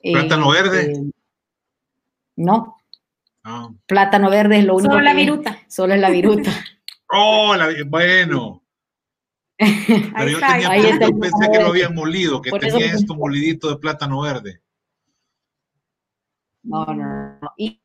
¿Plátano 0.03 0.51
verde? 0.51 1.05
no. 2.35 2.79
Ah. 3.45 3.71
Plátano 3.87 4.29
verde 4.29 4.59
es 4.59 4.65
lo 4.65 4.75
único. 4.75 4.91
Solo 4.91 5.05
la 5.05 5.15
viruta. 5.15 5.59
Solo 5.69 5.95
es 5.95 6.01
la 6.01 6.11
viruta. 6.11 6.51
oh, 7.13 7.55
bueno. 7.87 8.63
Pero 9.59 10.29
yo, 10.29 10.41
tenía, 10.41 10.99
yo 10.99 11.19
pensé 11.19 11.51
que 11.53 11.61
lo 11.61 11.69
habían 11.69 11.95
molido, 11.95 12.43
que 12.43 12.51
tenía 12.51 12.87
esto 12.87 13.15
molidito 13.15 13.69
de 13.69 13.77
plátano 13.77 14.21
verde. 14.23 14.61
No, 16.63 16.85
no, 16.87 17.39
no. 17.41 17.53
Y 17.57 17.81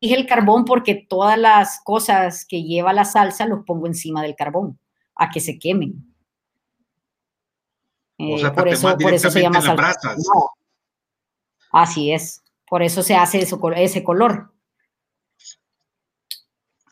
dije 0.00 0.16
el 0.16 0.26
carbón 0.26 0.64
porque 0.64 1.06
todas 1.08 1.38
las 1.38 1.80
cosas 1.84 2.44
que 2.44 2.62
lleva 2.62 2.92
la 2.92 3.04
salsa 3.04 3.46
los 3.46 3.64
pongo 3.64 3.86
encima 3.86 4.22
del 4.22 4.34
carbón, 4.34 4.78
a 5.14 5.30
que 5.30 5.40
se 5.40 5.58
quemen. 5.58 6.14
Eh, 8.18 8.50
por, 8.54 8.68
eso, 8.68 8.96
por 8.98 9.14
eso 9.14 9.30
se 9.30 9.40
llama 9.40 9.60
salsa. 9.60 10.16
Así 11.72 12.12
es. 12.12 12.42
Por 12.68 12.82
eso 12.82 13.02
se 13.02 13.14
hace 13.14 13.38
eso, 13.38 13.60
ese 13.76 14.04
color. 14.04 14.52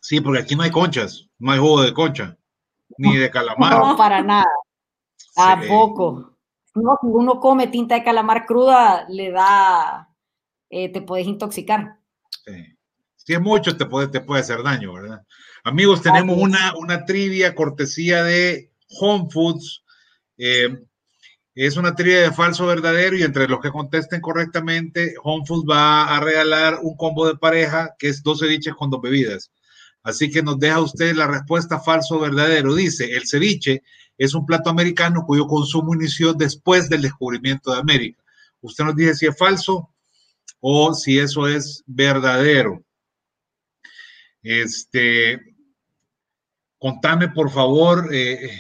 Sí, 0.09 0.23
porque 0.23 0.41
aquí 0.41 0.57
no 0.57 0.63
hay 0.63 0.71
conchas, 0.71 1.29
no 1.39 1.53
hay 1.53 1.59
jugo 1.59 1.83
de 1.83 1.93
concha 1.93 2.35
ni 2.97 3.19
de 3.19 3.31
calamar. 3.31 3.79
No, 3.79 3.95
para 3.95 4.23
nada. 4.23 4.49
¿A 5.37 5.61
poco? 5.69 6.35
No, 6.75 6.97
si 7.03 7.09
uno 7.09 7.39
come 7.39 7.67
tinta 7.67 7.95
de 7.97 8.05
calamar 8.05 8.47
cruda, 8.47 9.05
le 9.11 9.31
da, 9.31 10.09
eh, 10.71 10.91
te 10.91 11.03
puedes 11.03 11.27
intoxicar. 11.27 11.99
Sí. 12.31 12.75
Si 13.17 13.35
es 13.35 13.41
mucho, 13.43 13.77
te 13.77 13.85
puede, 13.85 14.09
te 14.09 14.23
puede 14.23 14.41
hacer 14.41 14.63
daño, 14.63 14.95
¿verdad? 14.95 15.27
Amigos, 15.63 16.01
tenemos 16.01 16.39
una, 16.39 16.75
una 16.79 17.05
trivia 17.05 17.55
cortesía 17.55 18.25
de 18.25 18.73
Home 19.01 19.29
Foods. 19.31 19.85
Eh, 20.39 20.87
es 21.55 21.77
una 21.77 21.95
trivia 21.95 22.23
de 22.23 22.33
falso 22.33 22.67
verdadero 22.67 23.15
y 23.15 23.25
entre 23.25 23.47
los 23.47 23.61
que 23.61 23.71
contesten 23.71 24.23
correctamente, 24.23 25.17
Home 25.23 25.45
Foods 25.45 25.69
va 25.69 26.17
a 26.17 26.21
regalar 26.21 26.79
un 26.81 26.97
combo 26.97 27.27
de 27.27 27.37
pareja 27.37 27.95
que 27.99 28.09
es 28.09 28.23
12 28.23 28.47
ceviches 28.47 28.75
con 28.75 28.89
dos 28.89 29.03
bebidas. 29.03 29.51
Así 30.03 30.31
que 30.31 30.43
nos 30.43 30.59
deja 30.59 30.81
usted 30.81 31.15
la 31.15 31.27
respuesta 31.27 31.81
falso 31.81 32.17
o 32.17 32.21
verdadero. 32.21 32.75
Dice, 32.75 33.17
el 33.17 33.27
ceviche 33.27 33.83
es 34.17 34.35
un 34.35 34.47
plato 34.47 34.71
americano 34.71 35.25
cuyo 35.27 35.47
consumo 35.47 35.95
inició 35.95 36.33
después 36.35 36.89
del 36.89 37.03
descubrimiento 37.03 37.73
de 37.73 37.81
América. 37.81 38.23
Usted 38.61 38.85
nos 38.85 38.97
dice 38.97 39.15
si 39.15 39.27
es 39.27 39.39
falso 39.39 39.91
o 40.61 40.93
si 40.95 41.19
eso 41.19 41.47
es 41.47 41.85
verdadero. 41.87 42.83
Este, 44.43 45.41
contame 46.79 47.29
por 47.29 47.51
favor, 47.51 48.09
eh, 48.13 48.51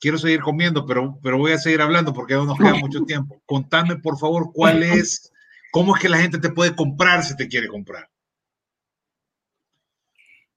quiero 0.00 0.18
seguir 0.18 0.40
comiendo, 0.40 0.86
pero, 0.86 1.18
pero 1.22 1.38
voy 1.38 1.52
a 1.52 1.58
seguir 1.58 1.80
hablando 1.80 2.12
porque 2.12 2.34
no 2.34 2.46
nos 2.46 2.58
queda 2.58 2.74
mucho 2.74 3.02
tiempo. 3.06 3.40
Contame 3.46 3.96
por 3.96 4.18
favor 4.18 4.50
cuál 4.52 4.82
es, 4.82 5.32
cómo 5.70 5.94
es 5.94 6.02
que 6.02 6.08
la 6.08 6.18
gente 6.18 6.38
te 6.38 6.50
puede 6.50 6.74
comprar 6.74 7.22
si 7.22 7.36
te 7.36 7.46
quiere 7.46 7.68
comprar. 7.68 8.09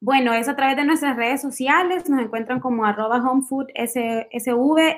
Bueno, 0.03 0.33
es 0.33 0.49
a 0.49 0.55
través 0.57 0.75
de 0.75 0.83
nuestras 0.83 1.15
redes 1.15 1.41
sociales, 1.41 2.09
nos 2.09 2.19
encuentran 2.19 2.59
como 2.59 2.83
arroba 2.83 3.23
homefoodsv 3.23 3.69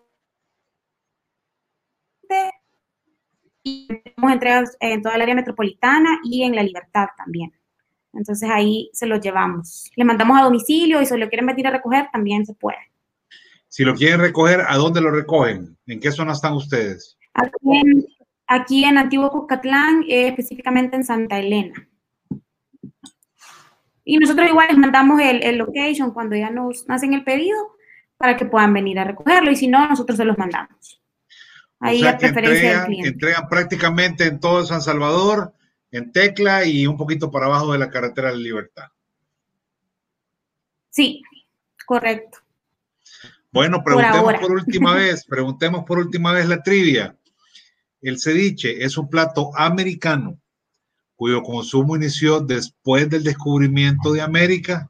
y 3.63 3.87
tenemos 3.87 4.31
entregas 4.31 4.77
en 4.79 5.01
toda 5.01 5.15
el 5.15 5.21
área 5.21 5.35
metropolitana 5.35 6.19
y 6.23 6.43
en 6.43 6.55
La 6.55 6.63
Libertad 6.63 7.07
también. 7.17 7.58
Entonces 8.13 8.49
ahí 8.49 8.89
se 8.93 9.05
lo 9.05 9.17
llevamos. 9.17 9.91
Le 9.95 10.03
mandamos 10.03 10.39
a 10.39 10.43
domicilio 10.43 11.01
y 11.01 11.05
si 11.05 11.17
lo 11.17 11.29
quieren 11.29 11.45
venir 11.45 11.67
a 11.67 11.71
recoger, 11.71 12.07
también 12.11 12.45
se 12.45 12.53
puede. 12.53 12.77
Si 13.67 13.83
lo 13.83 13.93
quieren 13.93 14.19
recoger, 14.19 14.61
¿a 14.67 14.77
dónde 14.77 14.99
lo 14.99 15.11
recogen? 15.11 15.77
¿En 15.85 15.99
qué 15.99 16.11
zona 16.11 16.33
están 16.33 16.53
ustedes? 16.53 17.17
Aquí 18.47 18.83
en, 18.83 18.97
Antiguo 18.97 19.29
Cucatlán, 19.29 20.03
eh, 20.07 20.29
específicamente 20.29 20.95
en 20.95 21.03
Santa 21.03 21.37
Elena. 21.37 21.87
Y 24.03 24.17
nosotros 24.17 24.49
igual 24.49 24.69
les 24.69 24.77
mandamos 24.77 25.21
el, 25.21 25.43
el, 25.43 25.57
location 25.59 26.11
cuando 26.11 26.35
ya 26.35 26.49
nos 26.49 26.83
hacen 26.89 27.13
el 27.13 27.23
pedido 27.23 27.57
para 28.17 28.35
que 28.35 28.45
puedan 28.45 28.73
venir 28.73 28.97
a 28.97 29.03
recogerlo 29.03 29.51
y 29.51 29.55
si 29.55 29.67
no, 29.67 29.87
nosotros 29.87 30.17
se 30.17 30.25
los 30.25 30.37
mandamos. 30.37 30.99
Ahí 31.79 32.05
a 32.05 32.17
preferencia 32.17 32.79
del 32.79 32.85
cliente. 32.87 33.09
entregan 33.09 33.47
prácticamente 33.47 34.25
en 34.25 34.39
todo 34.39 34.65
San 34.65 34.81
Salvador 34.81 35.53
en 35.91 36.11
Tecla 36.11 36.65
y 36.65 36.85
un 36.87 36.97
poquito 36.97 37.31
para 37.31 37.47
abajo 37.47 37.73
de 37.73 37.79
la 37.79 37.89
carretera 37.89 38.31
de 38.31 38.37
Libertad. 38.37 38.85
Sí, 40.89 41.21
correcto. 41.85 42.39
Bueno, 43.51 43.83
preguntemos 43.83 44.33
por, 44.35 44.51
última 44.51 44.93
vez, 44.93 45.25
preguntemos 45.25 45.83
por 45.85 45.97
última 45.97 46.33
vez 46.33 46.47
la 46.47 46.61
trivia. 46.61 47.15
El 48.01 48.19
ceviche 48.19 48.83
es 48.83 48.97
un 48.97 49.09
plato 49.09 49.51
americano 49.55 50.39
cuyo 51.15 51.43
consumo 51.43 51.95
inició 51.95 52.39
después 52.39 53.09
del 53.09 53.23
descubrimiento 53.23 54.13
de 54.13 54.21
América. 54.21 54.89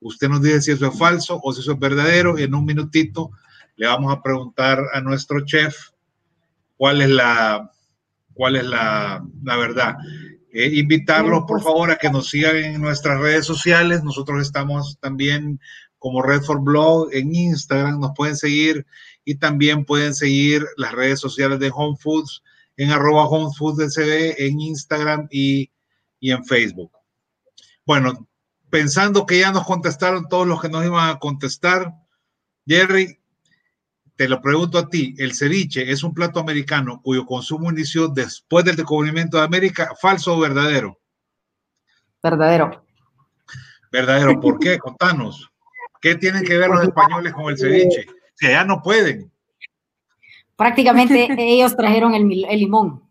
Usted 0.00 0.28
nos 0.28 0.40
dice 0.40 0.62
si 0.62 0.70
eso 0.70 0.86
es 0.86 0.98
falso 0.98 1.38
o 1.42 1.52
si 1.52 1.60
eso 1.60 1.72
es 1.72 1.78
verdadero 1.78 2.38
en 2.38 2.54
un 2.54 2.64
minutito 2.64 3.30
le 3.76 3.86
vamos 3.86 4.12
a 4.12 4.22
preguntar 4.22 4.82
a 4.92 5.00
nuestro 5.00 5.44
chef 5.44 5.90
cuál 6.76 7.02
es 7.02 7.10
la, 7.10 7.70
cuál 8.32 8.56
es 8.56 8.64
la, 8.64 9.22
la 9.42 9.56
verdad. 9.56 9.96
Eh, 10.58 10.70
invitarlos, 10.78 11.44
por 11.46 11.62
favor, 11.62 11.90
a 11.90 11.98
que 11.98 12.08
nos 12.08 12.30
sigan 12.30 12.56
en 12.56 12.80
nuestras 12.80 13.20
redes 13.20 13.44
sociales. 13.44 14.02
Nosotros 14.02 14.40
estamos 14.40 14.96
también 15.00 15.60
como 15.98 16.22
Red 16.22 16.44
for 16.44 16.62
Blog 16.62 17.10
en 17.12 17.34
Instagram, 17.34 18.00
nos 18.00 18.12
pueden 18.16 18.38
seguir 18.38 18.86
y 19.22 19.34
también 19.34 19.84
pueden 19.84 20.14
seguir 20.14 20.64
las 20.78 20.92
redes 20.92 21.20
sociales 21.20 21.58
de 21.58 21.70
Home 21.74 21.98
Foods 22.00 22.42
en 22.78 22.90
arroba 22.90 23.26
Home 23.26 23.50
Foods 23.54 23.98
en 23.98 24.58
Instagram 24.58 25.28
y, 25.30 25.70
y 26.20 26.30
en 26.30 26.42
Facebook. 26.42 26.92
Bueno, 27.84 28.26
pensando 28.70 29.26
que 29.26 29.40
ya 29.40 29.52
nos 29.52 29.66
contestaron 29.66 30.26
todos 30.26 30.46
los 30.46 30.62
que 30.62 30.70
nos 30.70 30.86
iban 30.86 31.10
a 31.10 31.18
contestar, 31.18 31.92
Jerry, 32.66 33.20
te 34.16 34.28
lo 34.28 34.40
pregunto 34.40 34.78
a 34.78 34.88
ti, 34.88 35.14
¿el 35.18 35.34
ceviche 35.34 35.90
es 35.90 36.02
un 36.02 36.14
plato 36.14 36.40
americano 36.40 37.00
cuyo 37.02 37.26
consumo 37.26 37.70
inició 37.70 38.08
después 38.08 38.64
del 38.64 38.76
descubrimiento 38.76 39.36
de 39.36 39.44
América? 39.44 39.92
¿Falso 40.00 40.34
o 40.34 40.40
verdadero? 40.40 40.98
Verdadero. 42.22 42.82
Verdadero, 43.92 44.40
¿por 44.40 44.58
qué? 44.58 44.78
Contanos. 44.78 45.50
¿Qué 46.00 46.14
tienen 46.14 46.44
que 46.44 46.56
ver 46.56 46.70
los 46.70 46.82
españoles 46.82 47.34
con 47.34 47.50
el 47.50 47.58
ceviche? 47.58 48.06
Que 48.38 48.50
ya 48.50 48.64
no 48.64 48.80
pueden. 48.82 49.30
prácticamente 50.56 51.28
ellos 51.38 51.76
trajeron 51.76 52.14
el, 52.14 52.26
limón. 52.26 53.02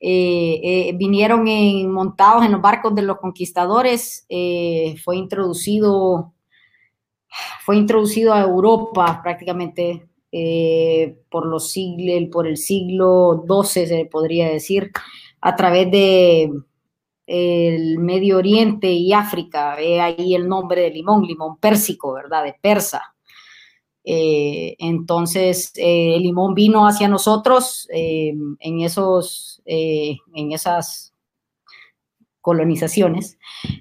vinieron 0.00 1.48
en, 1.48 1.90
montados 1.90 2.44
en 2.44 2.52
los 2.52 2.62
barcos 2.62 2.94
de 2.94 3.02
los 3.02 3.18
conquistadores, 3.18 4.24
fue 5.04 5.16
introducido 5.16 6.32
fue 7.64 7.76
introducido 7.76 8.32
a 8.32 8.42
Europa 8.42 9.20
prácticamente 9.22 10.08
eh, 10.32 11.16
por, 11.30 11.46
los 11.46 11.74
por 12.30 12.46
el 12.46 12.56
siglo 12.56 13.44
XII, 13.48 13.86
se 13.86 14.04
podría 14.04 14.48
decir, 14.48 14.90
a 15.40 15.56
través 15.56 15.90
de 15.90 16.50
el 17.26 17.98
Medio 17.98 18.36
Oriente 18.38 18.90
y 18.92 19.12
África. 19.12 19.76
Ve 19.76 20.00
ahí 20.00 20.34
el 20.34 20.48
nombre 20.48 20.82
de 20.82 20.90
limón, 20.90 21.22
limón 21.24 21.56
pérsico, 21.58 22.12
¿verdad? 22.12 22.44
De 22.44 22.54
persa. 22.60 23.14
Eh, 24.04 24.76
entonces, 24.78 25.72
eh, 25.76 26.16
el 26.16 26.22
limón 26.22 26.54
vino 26.54 26.86
hacia 26.86 27.08
nosotros 27.08 27.88
en, 27.90 28.80
esos, 28.80 29.62
en 29.64 30.52
esas 30.52 31.14
colonizaciones. 32.40 33.38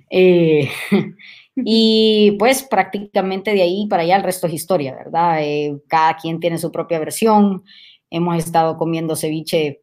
Y 1.56 2.36
pues 2.38 2.64
prácticamente 2.64 3.54
de 3.54 3.62
ahí 3.62 3.88
para 3.88 4.04
allá 4.04 4.18
el 4.18 4.24
resto 4.24 4.48
es 4.48 4.54
historia, 4.54 4.94
¿verdad? 4.94 5.42
Eh, 5.42 5.78
cada 5.88 6.18
quien 6.18 6.40
tiene 6.40 6.58
su 6.58 6.72
propia 6.72 7.00
versión. 7.00 7.64
Hemos 8.10 8.38
estado 8.38 8.78
comiendo 8.78 9.16
ceviche 9.16 9.82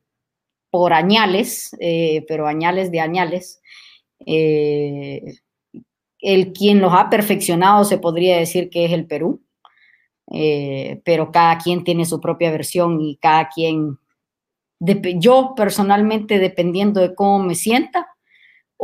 por 0.70 0.92
añales, 0.92 1.74
eh, 1.80 2.24
pero 2.28 2.46
añales 2.46 2.90
de 2.90 3.00
añales. 3.00 3.62
Eh, 4.26 5.22
el 6.20 6.52
quien 6.52 6.80
los 6.80 6.92
ha 6.92 7.08
perfeccionado 7.10 7.84
se 7.84 7.98
podría 7.98 8.36
decir 8.36 8.68
que 8.70 8.84
es 8.84 8.92
el 8.92 9.06
Perú, 9.06 9.42
pero 11.04 11.32
cada 11.32 11.58
quien 11.58 11.84
tiene 11.84 12.04
su 12.04 12.20
propia 12.20 12.52
versión 12.52 13.00
y 13.00 13.16
cada 13.16 13.48
quien, 13.48 13.98
yo 15.18 15.54
personalmente, 15.56 16.38
dependiendo 16.38 17.00
de 17.00 17.14
cómo 17.14 17.40
me 17.40 17.56
sienta, 17.56 18.11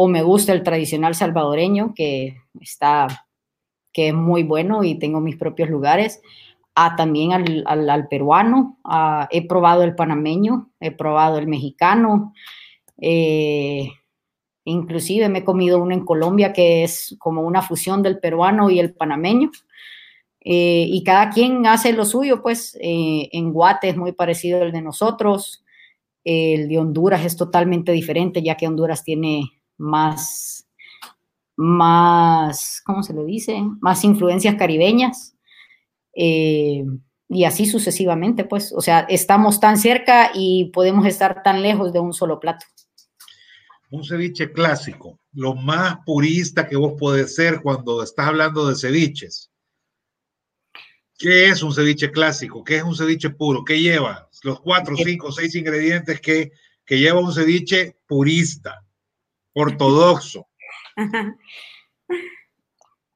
o 0.01 0.07
me 0.07 0.22
gusta 0.22 0.53
el 0.53 0.62
tradicional 0.62 1.16
salvadoreño, 1.16 1.92
que 1.92 2.36
está, 2.61 3.26
que 3.92 4.09
es 4.09 4.14
muy 4.14 4.44
bueno 4.44 4.84
y 4.84 4.94
tengo 4.94 5.18
mis 5.20 5.36
propios 5.36 5.68
lugares, 5.70 6.22
a 6.76 6.94
también 6.94 7.32
al, 7.32 7.64
al, 7.66 8.07
peruano, 8.07 8.78
he 9.28 9.49
probado 9.49 9.82
el 9.82 9.96
panameño, 9.96 10.70
he 10.78 10.92
probado 10.92 11.38
el 11.38 11.49
mexicano, 11.49 12.32
eh, 13.01 13.90
inclusive 14.62 15.28
me 15.28 15.40
he 15.40 15.44
comido 15.44 15.82
uno 15.82 15.92
en 15.92 16.05
Colombia 16.05 16.53
que 16.53 16.84
es 16.84 17.16
como 17.18 17.42
una 17.42 17.62
fusión 17.62 18.01
del 18.01 18.20
peruano 18.20 18.70
y 18.70 18.78
el 18.78 18.94
panameño. 18.94 19.51
Eh, 20.44 20.86
y 20.88 21.03
cada 21.03 21.30
quien 21.30 21.66
hace 21.66 21.92
lo 21.92 22.05
suyo, 22.05 22.40
pues 22.40 22.78
eh, 22.80 23.30
en 23.32 23.53
Guate 23.53 23.88
es 23.88 23.96
muy 23.96 24.12
parecido 24.12 24.62
al 24.62 24.70
de 24.70 24.80
nosotros, 24.80 25.64
el 26.22 26.68
de 26.68 26.78
Honduras 26.78 27.24
es 27.24 27.36
totalmente 27.36 27.90
diferente, 27.90 28.44
ya 28.44 28.57
que 28.57 28.68
Honduras 28.68 29.03
tiene 29.03 29.57
más, 29.78 30.66
más, 31.56 32.82
¿cómo 32.84 33.02
se 33.02 33.14
le 33.14 33.24
dice? 33.24 33.62
Más 33.80 34.04
influencias 34.04 34.56
caribeñas. 34.56 35.34
Eh, 36.14 36.84
y 37.28 37.44
así 37.44 37.66
sucesivamente, 37.66 38.44
pues, 38.44 38.72
o 38.72 38.80
sea, 38.80 39.00
estamos 39.00 39.60
tan 39.60 39.78
cerca 39.78 40.30
y 40.34 40.70
podemos 40.72 41.06
estar 41.06 41.42
tan 41.42 41.62
lejos 41.62 41.92
de 41.92 42.00
un 42.00 42.12
solo 42.12 42.40
plato. 42.40 42.64
Un 43.90 44.04
ceviche 44.04 44.52
clásico, 44.52 45.18
lo 45.32 45.54
más 45.54 45.98
purista 46.04 46.66
que 46.66 46.76
vos 46.76 46.94
podés 46.98 47.34
ser 47.34 47.60
cuando 47.62 48.02
estás 48.02 48.26
hablando 48.26 48.66
de 48.66 48.76
ceviches. 48.76 49.50
¿Qué 51.18 51.46
es 51.46 51.62
un 51.62 51.74
ceviche 51.74 52.10
clásico? 52.10 52.62
¿Qué 52.62 52.76
es 52.76 52.82
un 52.82 52.94
ceviche 52.94 53.30
puro? 53.30 53.64
¿Qué 53.64 53.80
lleva? 53.80 54.28
Los 54.42 54.60
cuatro, 54.60 54.94
cinco, 54.96 55.32
seis 55.32 55.54
ingredientes 55.54 56.20
que, 56.20 56.52
que 56.84 56.98
lleva 56.98 57.20
un 57.20 57.32
ceviche 57.32 57.96
purista 58.06 58.88
ortodoxo. 59.61 60.46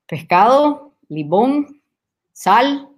Pescado, 0.07 0.95
limón, 1.09 1.83
sal, 2.33 2.89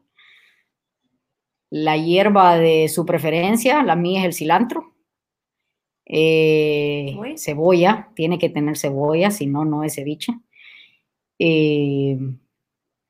la 1.70 1.96
hierba 1.96 2.56
de 2.56 2.88
su 2.88 3.04
preferencia, 3.04 3.82
la 3.82 3.96
mía 3.96 4.20
es 4.20 4.26
el 4.26 4.34
cilantro, 4.34 4.94
eh, 6.06 7.16
cebolla, 7.36 8.10
tiene 8.14 8.38
que 8.38 8.48
tener 8.48 8.76
cebolla, 8.76 9.30
si 9.30 9.46
no, 9.46 9.64
no 9.64 9.84
es 9.84 9.94
ceviche. 9.94 10.32
Eh, 11.38 12.18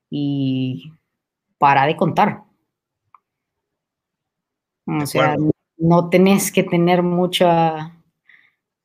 y 0.09 0.91
para 1.57 1.85
de 1.85 1.95
contar. 1.95 2.43
O 4.87 5.05
sea, 5.05 5.35
no 5.77 6.09
tenés 6.09 6.51
que 6.51 6.63
tener 6.63 7.03
mucha 7.03 7.94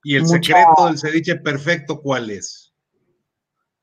¿Y 0.03 0.16
el 0.16 0.26
secreto 0.26 0.86
del 0.86 0.98
ceviche 0.98 1.36
perfecto 1.36 2.01
cuál 2.01 2.30
es? 2.30 2.72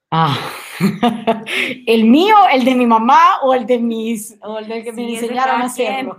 Ah, 0.10 0.38
el 1.86 2.06
mío, 2.06 2.36
el 2.52 2.64
de 2.64 2.76
mi 2.76 2.88
mamá 2.88 3.42
o 3.44 3.54
el 3.54 3.66
de 3.66 3.78
mis, 3.78 4.38
o 4.42 4.60
el 4.60 4.68
del 4.68 4.84
que 4.84 4.94
me 4.94 5.14
enseñaron 5.14 5.62
a 5.62 5.66
hacerlo. 5.66 6.18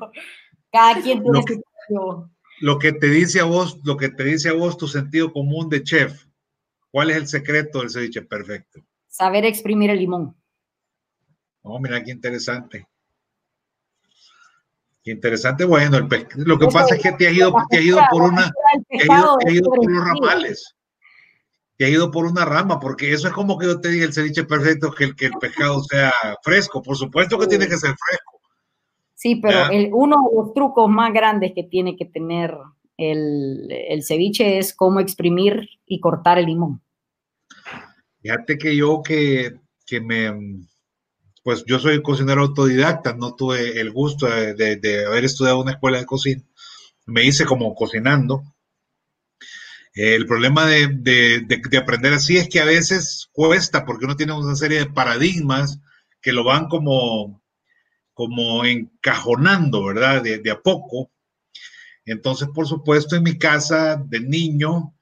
Cada 0.71 1.01
quien 1.01 1.23
tiene 1.23 1.43
su 1.89 2.31
Lo 2.61 2.79
que 2.79 2.93
te 2.93 3.09
dice 3.09 3.41
a 3.41 3.45
vos, 3.45 3.81
lo 3.85 3.97
que 3.97 4.11
te 4.11 4.25
dice 4.25 4.51
a 4.51 4.53
vos 4.53 4.77
tu 4.77 4.87
sentido 4.87 5.33
común 5.33 5.69
de 5.69 5.83
chef. 5.83 6.27
¿Cuál 6.91 7.11
es 7.11 7.17
el 7.17 7.27
secreto 7.29 7.81
del 7.81 7.91
ceviche 7.91 8.23
perfecto? 8.23 8.81
Saber 9.09 9.45
exprimir 9.45 9.91
el 9.91 9.99
limón. 9.99 10.37
Oh, 11.63 11.79
mira 11.81 12.03
qué 12.03 12.11
interesante 12.11 12.87
interesante. 15.11 15.65
Bueno, 15.65 15.99
lo 16.35 16.59
que 16.59 16.67
pasa 16.67 16.95
es 16.95 17.03
que 17.03 17.13
te 17.13 17.29
has 17.29 17.35
ido, 17.35 17.55
te 17.71 17.79
has 17.79 17.85
ido 17.85 18.01
por 18.11 18.23
una, 18.23 18.51
te 18.89 18.99
has 18.99 19.55
ido, 19.55 19.71
por 19.71 19.91
los 19.91 20.05
ramales. 20.05 20.75
Te 21.77 21.85
has 21.85 21.91
ido 21.91 22.11
por 22.11 22.27
una 22.27 22.45
rama, 22.45 22.81
porque 22.81 23.13
eso 23.13 23.29
es 23.29 23.35
como 23.35 23.59
que 23.59 23.67
yo 23.67 23.81
te 23.81 23.89
diga 23.89 24.05
el 24.05 24.13
ceviche 24.13 24.45
perfecto, 24.45 24.91
que 24.91 25.05
el, 25.05 25.17
que 25.17 25.27
el 25.27 25.33
pescado 25.41 25.81
sea 25.83 26.13
fresco. 26.43 26.83
Por 26.83 26.97
supuesto 26.97 27.39
que 27.39 27.47
tiene 27.47 27.69
que 27.69 27.77
ser 27.77 27.95
fresco. 27.97 28.41
Sí, 29.15 29.37
pero 29.37 29.71
el, 29.71 29.91
uno 29.93 30.17
de 30.31 30.37
los 30.37 30.55
trucos 30.55 30.89
más 30.89 31.13
grandes 31.13 31.53
que 31.55 31.65
tiene 31.65 31.97
que 31.97 32.05
tener 32.05 32.57
el, 32.97 33.69
el 33.71 34.03
ceviche 34.05 34.59
es 34.59 34.75
cómo 34.75 35.01
exprimir 35.01 35.69
y 35.87 36.01
cortar 36.01 36.39
el 36.39 36.47
limón. 36.47 36.81
Fíjate 38.21 38.59
que 38.59 38.77
yo 38.77 39.03
que, 39.03 39.53
que 39.87 40.01
me, 40.01 40.33
pues 41.49 41.65
yo 41.67 41.79
soy 41.79 42.03
cocinero 42.03 42.43
autodidacta, 42.43 43.15
no 43.15 43.35
tuve 43.35 43.81
el 43.81 43.91
gusto 43.91 44.27
de, 44.27 45.07
haber 45.07 45.25
estudiado 45.25 45.63
una 45.63 45.71
escuela 45.71 45.97
de 45.97 46.05
cocina, 46.05 46.43
me 47.07 47.25
hice 47.25 47.47
como 47.47 47.75
cocinando. 47.75 48.43
El 49.95 50.27
problema 50.27 50.67
de, 50.67 51.47
aprender 51.81 52.13
así 52.13 52.37
es 52.37 52.51
que 52.51 52.61
a 52.61 52.67
veces 52.67 53.31
cuesta 53.33 53.87
porque 53.87 54.05
uno 54.05 54.15
tiene 54.15 54.35
una 54.35 54.55
serie 54.57 54.81
de 54.81 54.91
paradigmas 54.91 55.81
que 56.21 56.35
lo 56.35 56.45
van 56.45 56.69
como, 56.69 57.43
como 58.13 58.67
encajonando, 58.67 59.87
¿verdad? 59.87 60.23
De, 60.23 60.51
a 60.51 60.61
poco. 60.61 61.11
Entonces, 62.05 62.49
por 62.55 62.69
supuesto, 62.69 63.17
en 63.17 63.23
mi 63.23 63.39
casa 63.39 63.97
de 63.97 64.21
niño, 64.21 64.95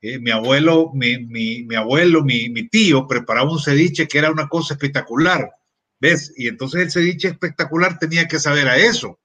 eh, 0.00 0.18
mi 0.18 0.30
abuelo, 0.30 0.90
mi, 0.94 1.18
mi 1.18 1.74
abuelo, 1.74 2.24
mi, 2.24 2.66
tío 2.70 3.06
preparaba 3.06 3.52
un 3.52 3.60
ceviche 3.60 4.08
que 4.08 4.16
era 4.16 4.30
una 4.30 4.48
cosa 4.48 4.72
espectacular. 4.72 5.50
¿Ves? 6.02 6.34
Y 6.36 6.48
entonces 6.48 6.82
el 6.82 6.90
ceviche 6.90 7.28
espectacular 7.28 7.96
tenía 7.96 8.26
que 8.26 8.40
saber 8.40 8.66
a 8.66 8.76
eso. 8.76 9.20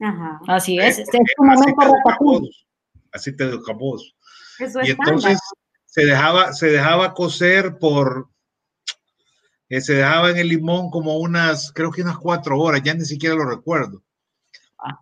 Ajá, 0.00 0.40
así 0.48 0.78
es. 0.78 1.00
Este 1.00 1.18
es 1.18 1.34
un 1.36 1.48
momento 1.48 2.48
así 3.12 3.36
te 3.36 3.44
educamos. 3.44 4.16
y 4.58 4.90
entonces 4.90 5.38
se 5.84 6.06
dejaba, 6.06 6.54
se 6.54 6.68
dejaba 6.68 7.12
cocer 7.12 7.76
por, 7.76 8.30
eh, 9.68 9.82
se 9.82 9.96
dejaba 9.96 10.30
en 10.30 10.38
el 10.38 10.48
limón 10.48 10.88
como 10.88 11.18
unas, 11.18 11.72
creo 11.74 11.90
que 11.90 12.00
unas 12.00 12.16
cuatro 12.16 12.58
horas, 12.58 12.80
ya 12.82 12.94
ni 12.94 13.04
siquiera 13.04 13.34
lo 13.34 13.44
recuerdo. 13.44 14.02
Ah. 14.78 15.00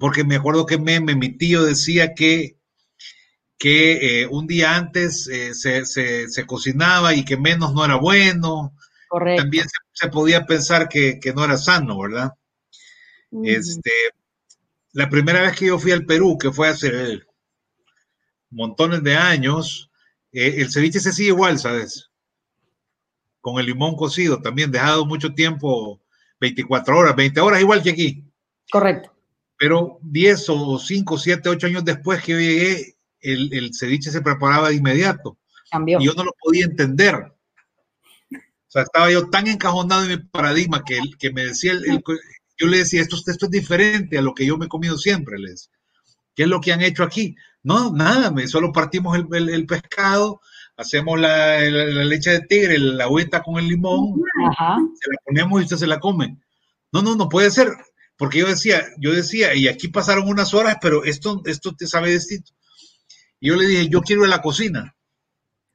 Porque 0.00 0.24
me 0.24 0.34
acuerdo 0.34 0.66
que 0.66 0.78
Meme, 0.78 1.14
mi 1.14 1.28
tío, 1.28 1.62
decía 1.62 2.12
que, 2.12 2.56
que 3.56 4.22
eh, 4.22 4.26
un 4.26 4.48
día 4.48 4.74
antes 4.74 5.28
eh, 5.28 5.54
se, 5.54 5.86
se, 5.86 6.28
se, 6.28 6.44
cocinaba 6.44 7.14
y 7.14 7.24
que 7.24 7.36
menos 7.36 7.72
no 7.72 7.84
era 7.84 7.94
bueno. 7.94 8.74
Correcto. 9.10 9.42
También 9.42 9.64
se 9.64 9.90
se 10.00 10.08
podía 10.08 10.46
pensar 10.46 10.88
que, 10.88 11.20
no 11.34 11.44
era 11.44 11.58
sano, 11.58 11.98
¿verdad? 12.00 12.32
Este, 13.44 13.90
la 14.92 15.10
primera 15.10 15.42
vez 15.42 15.56
que 15.56 15.66
yo 15.66 15.78
fui 15.78 15.92
al 15.92 16.06
Perú, 16.06 16.38
que 16.38 16.50
fue 16.50 16.68
hace 16.68 17.20
montones 18.48 19.02
de 19.02 19.14
años, 19.14 19.90
eh, 20.32 20.54
el 20.58 20.72
ceviche 20.72 21.00
se 21.00 21.12
sigue 21.12 21.28
igual, 21.28 21.58
¿sabes? 21.58 22.10
Con 23.42 23.60
el 23.60 23.66
limón 23.66 23.94
cocido, 23.94 24.40
también 24.40 24.70
dejado 24.70 25.04
mucho 25.04 25.34
tiempo, 25.34 26.00
24 26.40 26.98
horas, 26.98 27.14
20 27.14 27.40
horas, 27.40 27.60
igual 27.60 27.82
que 27.82 27.90
aquí. 27.90 28.24
Correcto. 28.72 29.14
Pero 29.58 29.98
10 30.00 30.46
o 30.48 30.78
5, 30.78 31.18
7, 31.18 31.48
8 31.50 31.66
años 31.66 31.84
después 31.84 32.22
que 32.22 32.32
yo 32.32 32.38
llegué, 32.38 32.96
el, 33.20 33.52
el 33.52 33.74
ceviche 33.74 34.10
se 34.10 34.22
preparaba 34.22 34.70
de 34.70 34.76
inmediato. 34.76 35.36
Cambió. 35.70 36.00
Y 36.00 36.06
yo 36.06 36.14
no 36.14 36.24
lo 36.24 36.32
podía 36.40 36.64
entender. 36.64 37.32
O 38.70 38.72
sea, 38.72 38.82
estaba 38.82 39.10
yo 39.10 39.28
tan 39.30 39.48
encajonado 39.48 40.04
en 40.04 40.10
mi 40.10 40.16
paradigma 40.18 40.84
que, 40.84 41.00
que 41.18 41.32
me 41.32 41.44
decía 41.44 41.72
el, 41.72 42.00
yo 42.56 42.66
le 42.68 42.78
decía, 42.78 43.02
esto, 43.02 43.16
esto 43.16 43.46
es 43.46 43.50
diferente 43.50 44.16
a 44.16 44.22
lo 44.22 44.32
que 44.32 44.46
yo 44.46 44.56
me 44.56 44.66
he 44.66 44.68
comido 44.68 44.96
siempre, 44.96 45.40
les. 45.40 45.70
¿Qué 46.36 46.44
es 46.44 46.48
lo 46.48 46.60
que 46.60 46.72
han 46.72 46.82
hecho 46.82 47.02
aquí? 47.02 47.34
No, 47.64 47.90
nada, 47.90 48.30
me, 48.30 48.46
solo 48.46 48.72
partimos 48.72 49.18
el, 49.18 49.66
pescado, 49.66 50.40
hacemos 50.76 51.18
la, 51.18 51.58
leche 51.60 52.30
de 52.30 52.40
tigre, 52.42 52.78
la 52.78 53.04
agüita 53.04 53.42
con 53.42 53.58
el 53.58 53.66
limón, 53.66 54.22
se 55.00 55.10
la 55.10 55.16
ponemos 55.24 55.60
y 55.60 55.64
usted 55.64 55.76
se 55.78 55.86
la 55.88 55.98
come. 55.98 56.38
No, 56.92 57.02
no, 57.02 57.16
no 57.16 57.28
puede 57.28 57.50
ser, 57.50 57.68
porque 58.16 58.38
yo 58.38 58.46
decía, 58.46 58.84
yo 58.98 59.12
decía, 59.12 59.52
y 59.56 59.66
aquí 59.66 59.88
pasaron 59.88 60.28
unas 60.28 60.54
horas, 60.54 60.76
pero 60.80 61.02
esto, 61.02 61.42
esto 61.46 61.74
te 61.74 61.88
sabe 61.88 62.12
distinto. 62.12 62.52
Y 63.40 63.48
yo 63.48 63.56
le 63.56 63.66
dije, 63.66 63.88
yo 63.88 64.02
quiero 64.02 64.22
ir 64.22 64.28
a 64.28 64.36
la 64.36 64.42
cocina. 64.42 64.94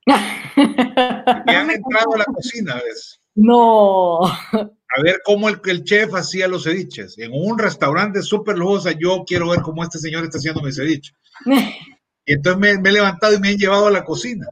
me 1.45 1.55
han 1.55 1.71
entrado 1.71 2.13
a 2.13 2.17
la 2.19 2.25
cocina, 2.25 2.75
¿ves? 2.75 3.19
No. 3.35 4.25
A 4.25 5.01
ver 5.03 5.21
cómo 5.25 5.49
el, 5.49 5.59
el 5.65 5.83
chef 5.83 6.13
hacía 6.13 6.47
los 6.47 6.63
ceviches. 6.63 7.17
En 7.17 7.31
un 7.33 7.59
restaurante 7.59 8.21
súper 8.21 8.57
lujoso, 8.57 8.91
yo 8.91 9.23
quiero 9.25 9.49
ver 9.49 9.61
cómo 9.61 9.83
este 9.83 9.99
señor 9.99 10.23
está 10.23 10.37
haciendo 10.37 10.61
mi 10.61 10.71
ceviche. 10.71 11.13
Y 12.25 12.33
entonces 12.33 12.79
me, 12.81 12.89
he 12.89 12.93
levantado 12.93 13.33
y 13.33 13.39
me 13.39 13.49
han 13.49 13.57
llevado 13.57 13.87
a 13.87 13.91
la 13.91 14.03
cocina. 14.03 14.47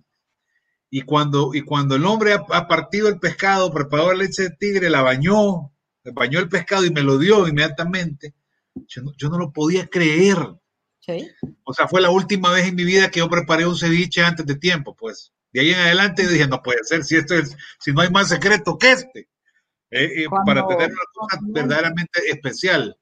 Y 0.90 1.02
cuando, 1.02 1.56
y 1.56 1.62
cuando 1.62 1.96
el 1.96 2.06
hombre 2.06 2.34
ha, 2.34 2.68
partido 2.68 3.08
el 3.08 3.20
pescado, 3.20 3.74
preparó 3.74 4.14
la 4.14 4.24
leche 4.24 4.44
de 4.44 4.50
tigre, 4.52 4.92
la 4.92 5.02
bañó, 5.02 5.74
bañó 6.14 6.40
el 6.40 6.50
pescado 6.50 6.86
y 6.86 6.92
me 6.92 7.02
lo 7.02 7.18
dio 7.18 7.48
inmediatamente, 7.48 8.36
yo 8.88 9.30
no, 9.30 9.40
lo 9.40 9.52
podía 9.52 9.88
creer. 9.88 10.38
O 11.64 11.74
sea, 11.74 11.88
fue 11.88 12.00
la 12.00 12.12
última 12.12 12.52
vez 12.52 12.68
en 12.68 12.76
mi 12.76 12.84
vida 12.84 13.10
que 13.10 13.20
yo 13.20 13.30
preparé 13.30 13.66
un 13.66 13.76
ceviche 13.76 14.24
antes 14.24 14.46
de 14.46 14.56
tiempo, 14.56 14.96
pues. 14.96 15.33
De 15.54 15.62
ahí 15.62 15.70
en 15.70 15.80
adelante 15.80 16.28
dije, 16.28 16.48
no 16.48 16.62
puede 16.62 16.84
ser, 16.84 17.04
si 17.04 17.16
esto 17.16 17.36
es, 17.36 17.56
si 17.80 17.92
no 17.94 18.02
hay 18.02 18.10
más 18.10 18.28
secreto 18.30 18.78
que 18.78 18.92
este, 18.92 19.20
eh, 19.92 20.24
eh, 20.24 20.26
para 20.46 20.66
tener 20.66 20.90
una 20.90 21.06
cosa 21.14 21.40
verdaderamente 21.44 22.20
especial. 22.32 22.98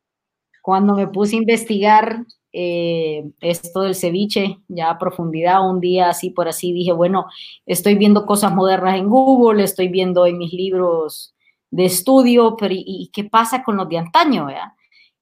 Cuando 0.61 0.93
me 0.93 1.07
puse 1.07 1.35
a 1.35 1.39
investigar 1.39 2.25
eh, 2.51 3.23
esto 3.39 3.81
del 3.81 3.95
ceviche 3.95 4.59
ya 4.67 4.89
a 4.89 4.99
profundidad, 4.99 5.67
un 5.67 5.79
día 5.79 6.09
así 6.09 6.31
por 6.31 6.49
así, 6.49 6.73
dije, 6.73 6.91
bueno, 6.91 7.27
estoy 7.65 7.95
viendo 7.95 8.25
cosas 8.25 8.53
modernas 8.53 8.97
en 8.97 9.07
Google, 9.07 9.63
estoy 9.63 9.87
viendo 9.87 10.25
en 10.25 10.37
mis 10.37 10.51
libros 10.51 11.33
de 11.69 11.85
estudio, 11.85 12.57
pero 12.57 12.73
¿y, 12.77 13.09
qué 13.13 13.23
pasa 13.23 13.63
con 13.63 13.77
los 13.77 13.87
de 13.87 13.97
antaño? 13.97 14.49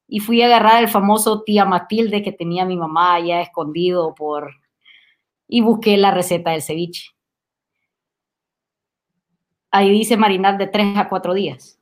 Y 0.08 0.20
fui 0.20 0.42
a 0.42 0.48
agarrar 0.48 0.82
el 0.82 0.90
famoso 0.90 1.44
tía 1.44 1.66
Matilde 1.66 2.24
que 2.24 2.32
tenía 2.32 2.66
mi 2.66 2.76
mamá 2.76 3.20
ya 3.20 3.42
escondido 3.42 4.16
por... 4.16 4.52
y 5.48 5.62
busqué 5.62 5.96
la 5.98 6.10
receta 6.10 6.50
del 6.52 6.64
ceviche. 6.64 7.12
Ahí 9.72 9.92
dice 9.92 10.18
marinar 10.18 10.58
de 10.58 10.68
tres 10.68 10.98
a 10.98 11.08
cuatro 11.08 11.34
días. 11.34 11.80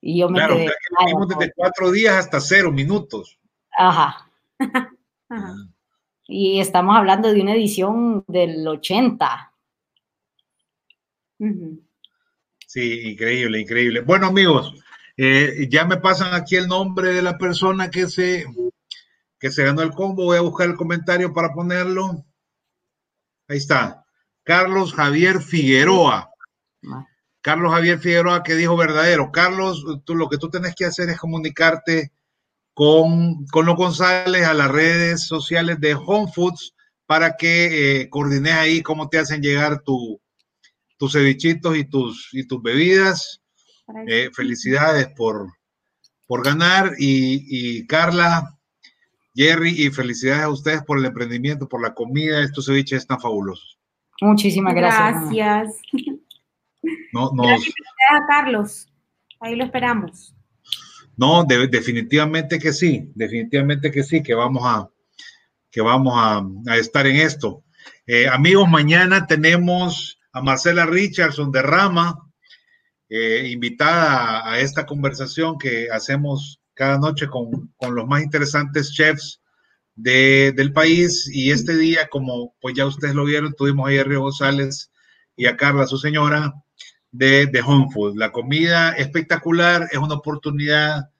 Y 0.00 0.20
yo 0.20 0.28
me 0.28 0.38
claro, 0.38 0.56
quedé, 0.56 0.70
desde 1.28 1.52
cuatro 1.54 1.90
días 1.90 2.14
hasta 2.14 2.40
cero 2.40 2.72
minutos. 2.72 3.38
Ajá. 3.76 4.28
Y 6.26 6.60
estamos 6.60 6.96
hablando 6.96 7.32
de 7.32 7.40
una 7.40 7.54
edición 7.54 8.24
del 8.28 8.66
80. 8.66 9.52
Sí, 12.66 13.10
increíble, 13.10 13.60
increíble. 13.60 14.00
Bueno, 14.00 14.26
amigos, 14.26 14.74
eh, 15.16 15.66
ya 15.70 15.84
me 15.84 15.96
pasan 15.96 16.34
aquí 16.34 16.56
el 16.56 16.68
nombre 16.68 17.12
de 17.12 17.22
la 17.22 17.38
persona 17.38 17.90
que 17.90 18.08
se, 18.08 18.44
que 19.38 19.50
se 19.50 19.64
ganó 19.64 19.82
el 19.82 19.92
combo. 19.92 20.24
Voy 20.24 20.36
a 20.36 20.42
buscar 20.42 20.68
el 20.68 20.76
comentario 20.76 21.32
para 21.32 21.52
ponerlo. 21.52 22.24
Ahí 23.48 23.56
está. 23.56 24.04
Carlos 24.48 24.94
Javier 24.94 25.42
Figueroa. 25.42 26.30
Carlos 27.42 27.70
Javier 27.70 27.98
Figueroa 27.98 28.42
que 28.42 28.54
dijo 28.54 28.78
verdadero. 28.78 29.30
Carlos, 29.30 29.84
tú 30.06 30.14
lo 30.14 30.30
que 30.30 30.38
tú 30.38 30.48
tienes 30.48 30.74
que 30.74 30.86
hacer 30.86 31.10
es 31.10 31.18
comunicarte 31.18 32.12
con, 32.72 33.44
con 33.48 33.66
los 33.66 33.76
González 33.76 34.46
a 34.46 34.54
las 34.54 34.70
redes 34.70 35.26
sociales 35.26 35.78
de 35.80 35.94
Home 35.94 36.32
Foods 36.34 36.74
para 37.04 37.36
que 37.36 38.00
eh, 38.00 38.08
coordines 38.08 38.54
ahí 38.54 38.82
cómo 38.82 39.10
te 39.10 39.18
hacen 39.18 39.42
llegar 39.42 39.82
tu, 39.82 40.18
tus 40.96 41.12
cevichitos 41.12 41.76
y 41.76 41.84
tus, 41.84 42.30
y 42.32 42.46
tus 42.46 42.62
bebidas. 42.62 43.42
Eh, 44.06 44.30
felicidades 44.32 45.08
por, 45.14 45.46
por 46.26 46.42
ganar 46.42 46.94
y, 46.98 47.44
y, 47.50 47.86
Carla, 47.86 48.58
Jerry 49.34 49.74
y 49.84 49.90
felicidades 49.90 50.44
a 50.44 50.48
ustedes 50.48 50.82
por 50.84 50.98
el 50.98 51.04
emprendimiento, 51.04 51.68
por 51.68 51.82
la 51.82 51.92
comida. 51.92 52.42
Estos 52.42 52.64
ceviches 52.64 53.02
están 53.02 53.20
fabulosos. 53.20 53.77
Muchísimas 54.20 54.74
gracias. 54.74 55.30
Gracias. 55.30 55.82
No, 57.12 57.30
Gracias 57.32 57.74
a 58.10 58.26
Carlos. 58.26 58.88
Ahí 59.40 59.56
lo 59.56 59.64
esperamos. 59.64 60.34
No, 61.16 61.44
definitivamente 61.44 62.58
que 62.60 62.72
sí, 62.72 63.10
definitivamente 63.14 63.90
que 63.90 64.04
sí, 64.04 64.22
que 64.22 64.34
vamos 64.34 64.62
a, 64.64 64.88
que 65.70 65.80
vamos 65.80 66.14
a, 66.16 66.76
estar 66.76 67.06
en 67.08 67.16
esto. 67.16 67.64
Eh, 68.06 68.28
amigos, 68.28 68.68
mañana 68.68 69.26
tenemos 69.26 70.20
a 70.32 70.40
Marcela 70.40 70.86
Richardson 70.86 71.50
de 71.50 71.62
Rama, 71.62 72.30
eh, 73.08 73.48
invitada 73.50 74.48
a, 74.48 74.60
esta 74.60 74.86
conversación 74.86 75.58
que 75.58 75.88
hacemos 75.90 76.60
cada 76.74 76.98
noche 76.98 77.26
con, 77.26 77.72
los 77.80 78.06
más 78.06 78.22
interesantes 78.22 78.92
chefs 78.92 79.40
del 80.02 80.72
país. 80.72 81.28
Y 81.32 81.50
este 81.50 81.76
día, 81.76 82.08
como 82.08 82.54
pues 82.60 82.74
ya 82.74 82.86
ustedes 82.86 83.14
lo 83.14 83.24
vieron, 83.24 83.54
tuvimos 83.54 83.90
a 83.90 84.04
Río 84.04 84.22
González 84.22 84.90
y 85.36 85.46
a 85.46 85.56
Carla, 85.56 85.86
su 85.86 85.98
señora, 85.98 86.54
de, 87.10 87.46
de 87.46 87.60
Home 87.60 87.88
Food. 87.92 88.16
La 88.16 88.32
comida 88.32 88.92
espectacular 88.92 89.88
es 89.90 89.98
una 89.98 90.14
oportunidad 90.14 91.10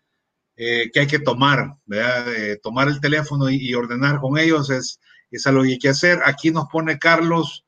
eh, 0.57 0.91
que 0.93 1.01
hay 1.01 1.07
que 1.07 1.19
tomar, 1.21 1.75
¿verdad? 1.87 2.27
tomar 2.63 2.89
el 2.89 3.01
teléfono 3.01 3.49
y, 3.51 3.75
ordenar 3.75 4.21
con 4.21 4.39
ellos 4.39 4.71
es, 4.71 5.01
es 5.31 5.47
algo 5.47 5.63
que 5.63 5.71
hay 5.71 5.79
que 5.79 5.89
hacer. 5.89 6.21
Aquí 6.25 6.51
nos 6.51 6.69
pone 6.69 6.99
Carlos 6.99 7.65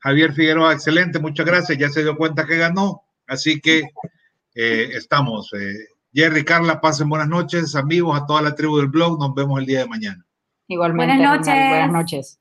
Javier 0.00 0.32
Figueroa, 0.32 0.72
excelente, 0.72 1.18
muchas 1.18 1.44
gracias, 1.44 1.78
ya 1.78 1.90
se 1.90 2.02
dio 2.02 2.16
cuenta 2.16 2.46
que 2.46 2.56
ganó, 2.56 3.02
así 3.26 3.60
que 3.60 3.82
eh, 4.54 4.90
estamos. 4.94 5.52
Eh, 5.52 5.88
Jerry, 6.12 6.44
Carla, 6.44 6.80
pasen 6.80 7.08
buenas 7.08 7.28
noches, 7.28 7.76
amigos, 7.76 8.18
a 8.18 8.26
toda 8.26 8.40
la 8.40 8.54
tribu 8.54 8.78
del 8.78 8.88
blog, 8.88 9.18
nos 9.20 9.34
vemos 9.34 9.60
el 9.60 9.66
día 9.66 9.80
de 9.80 9.88
mañana. 9.88 10.26
Igualmente. 10.70 11.16
Buenas 11.16 11.38
noches. 11.38 11.68
Buenas 11.68 11.92
noches. 11.92 12.39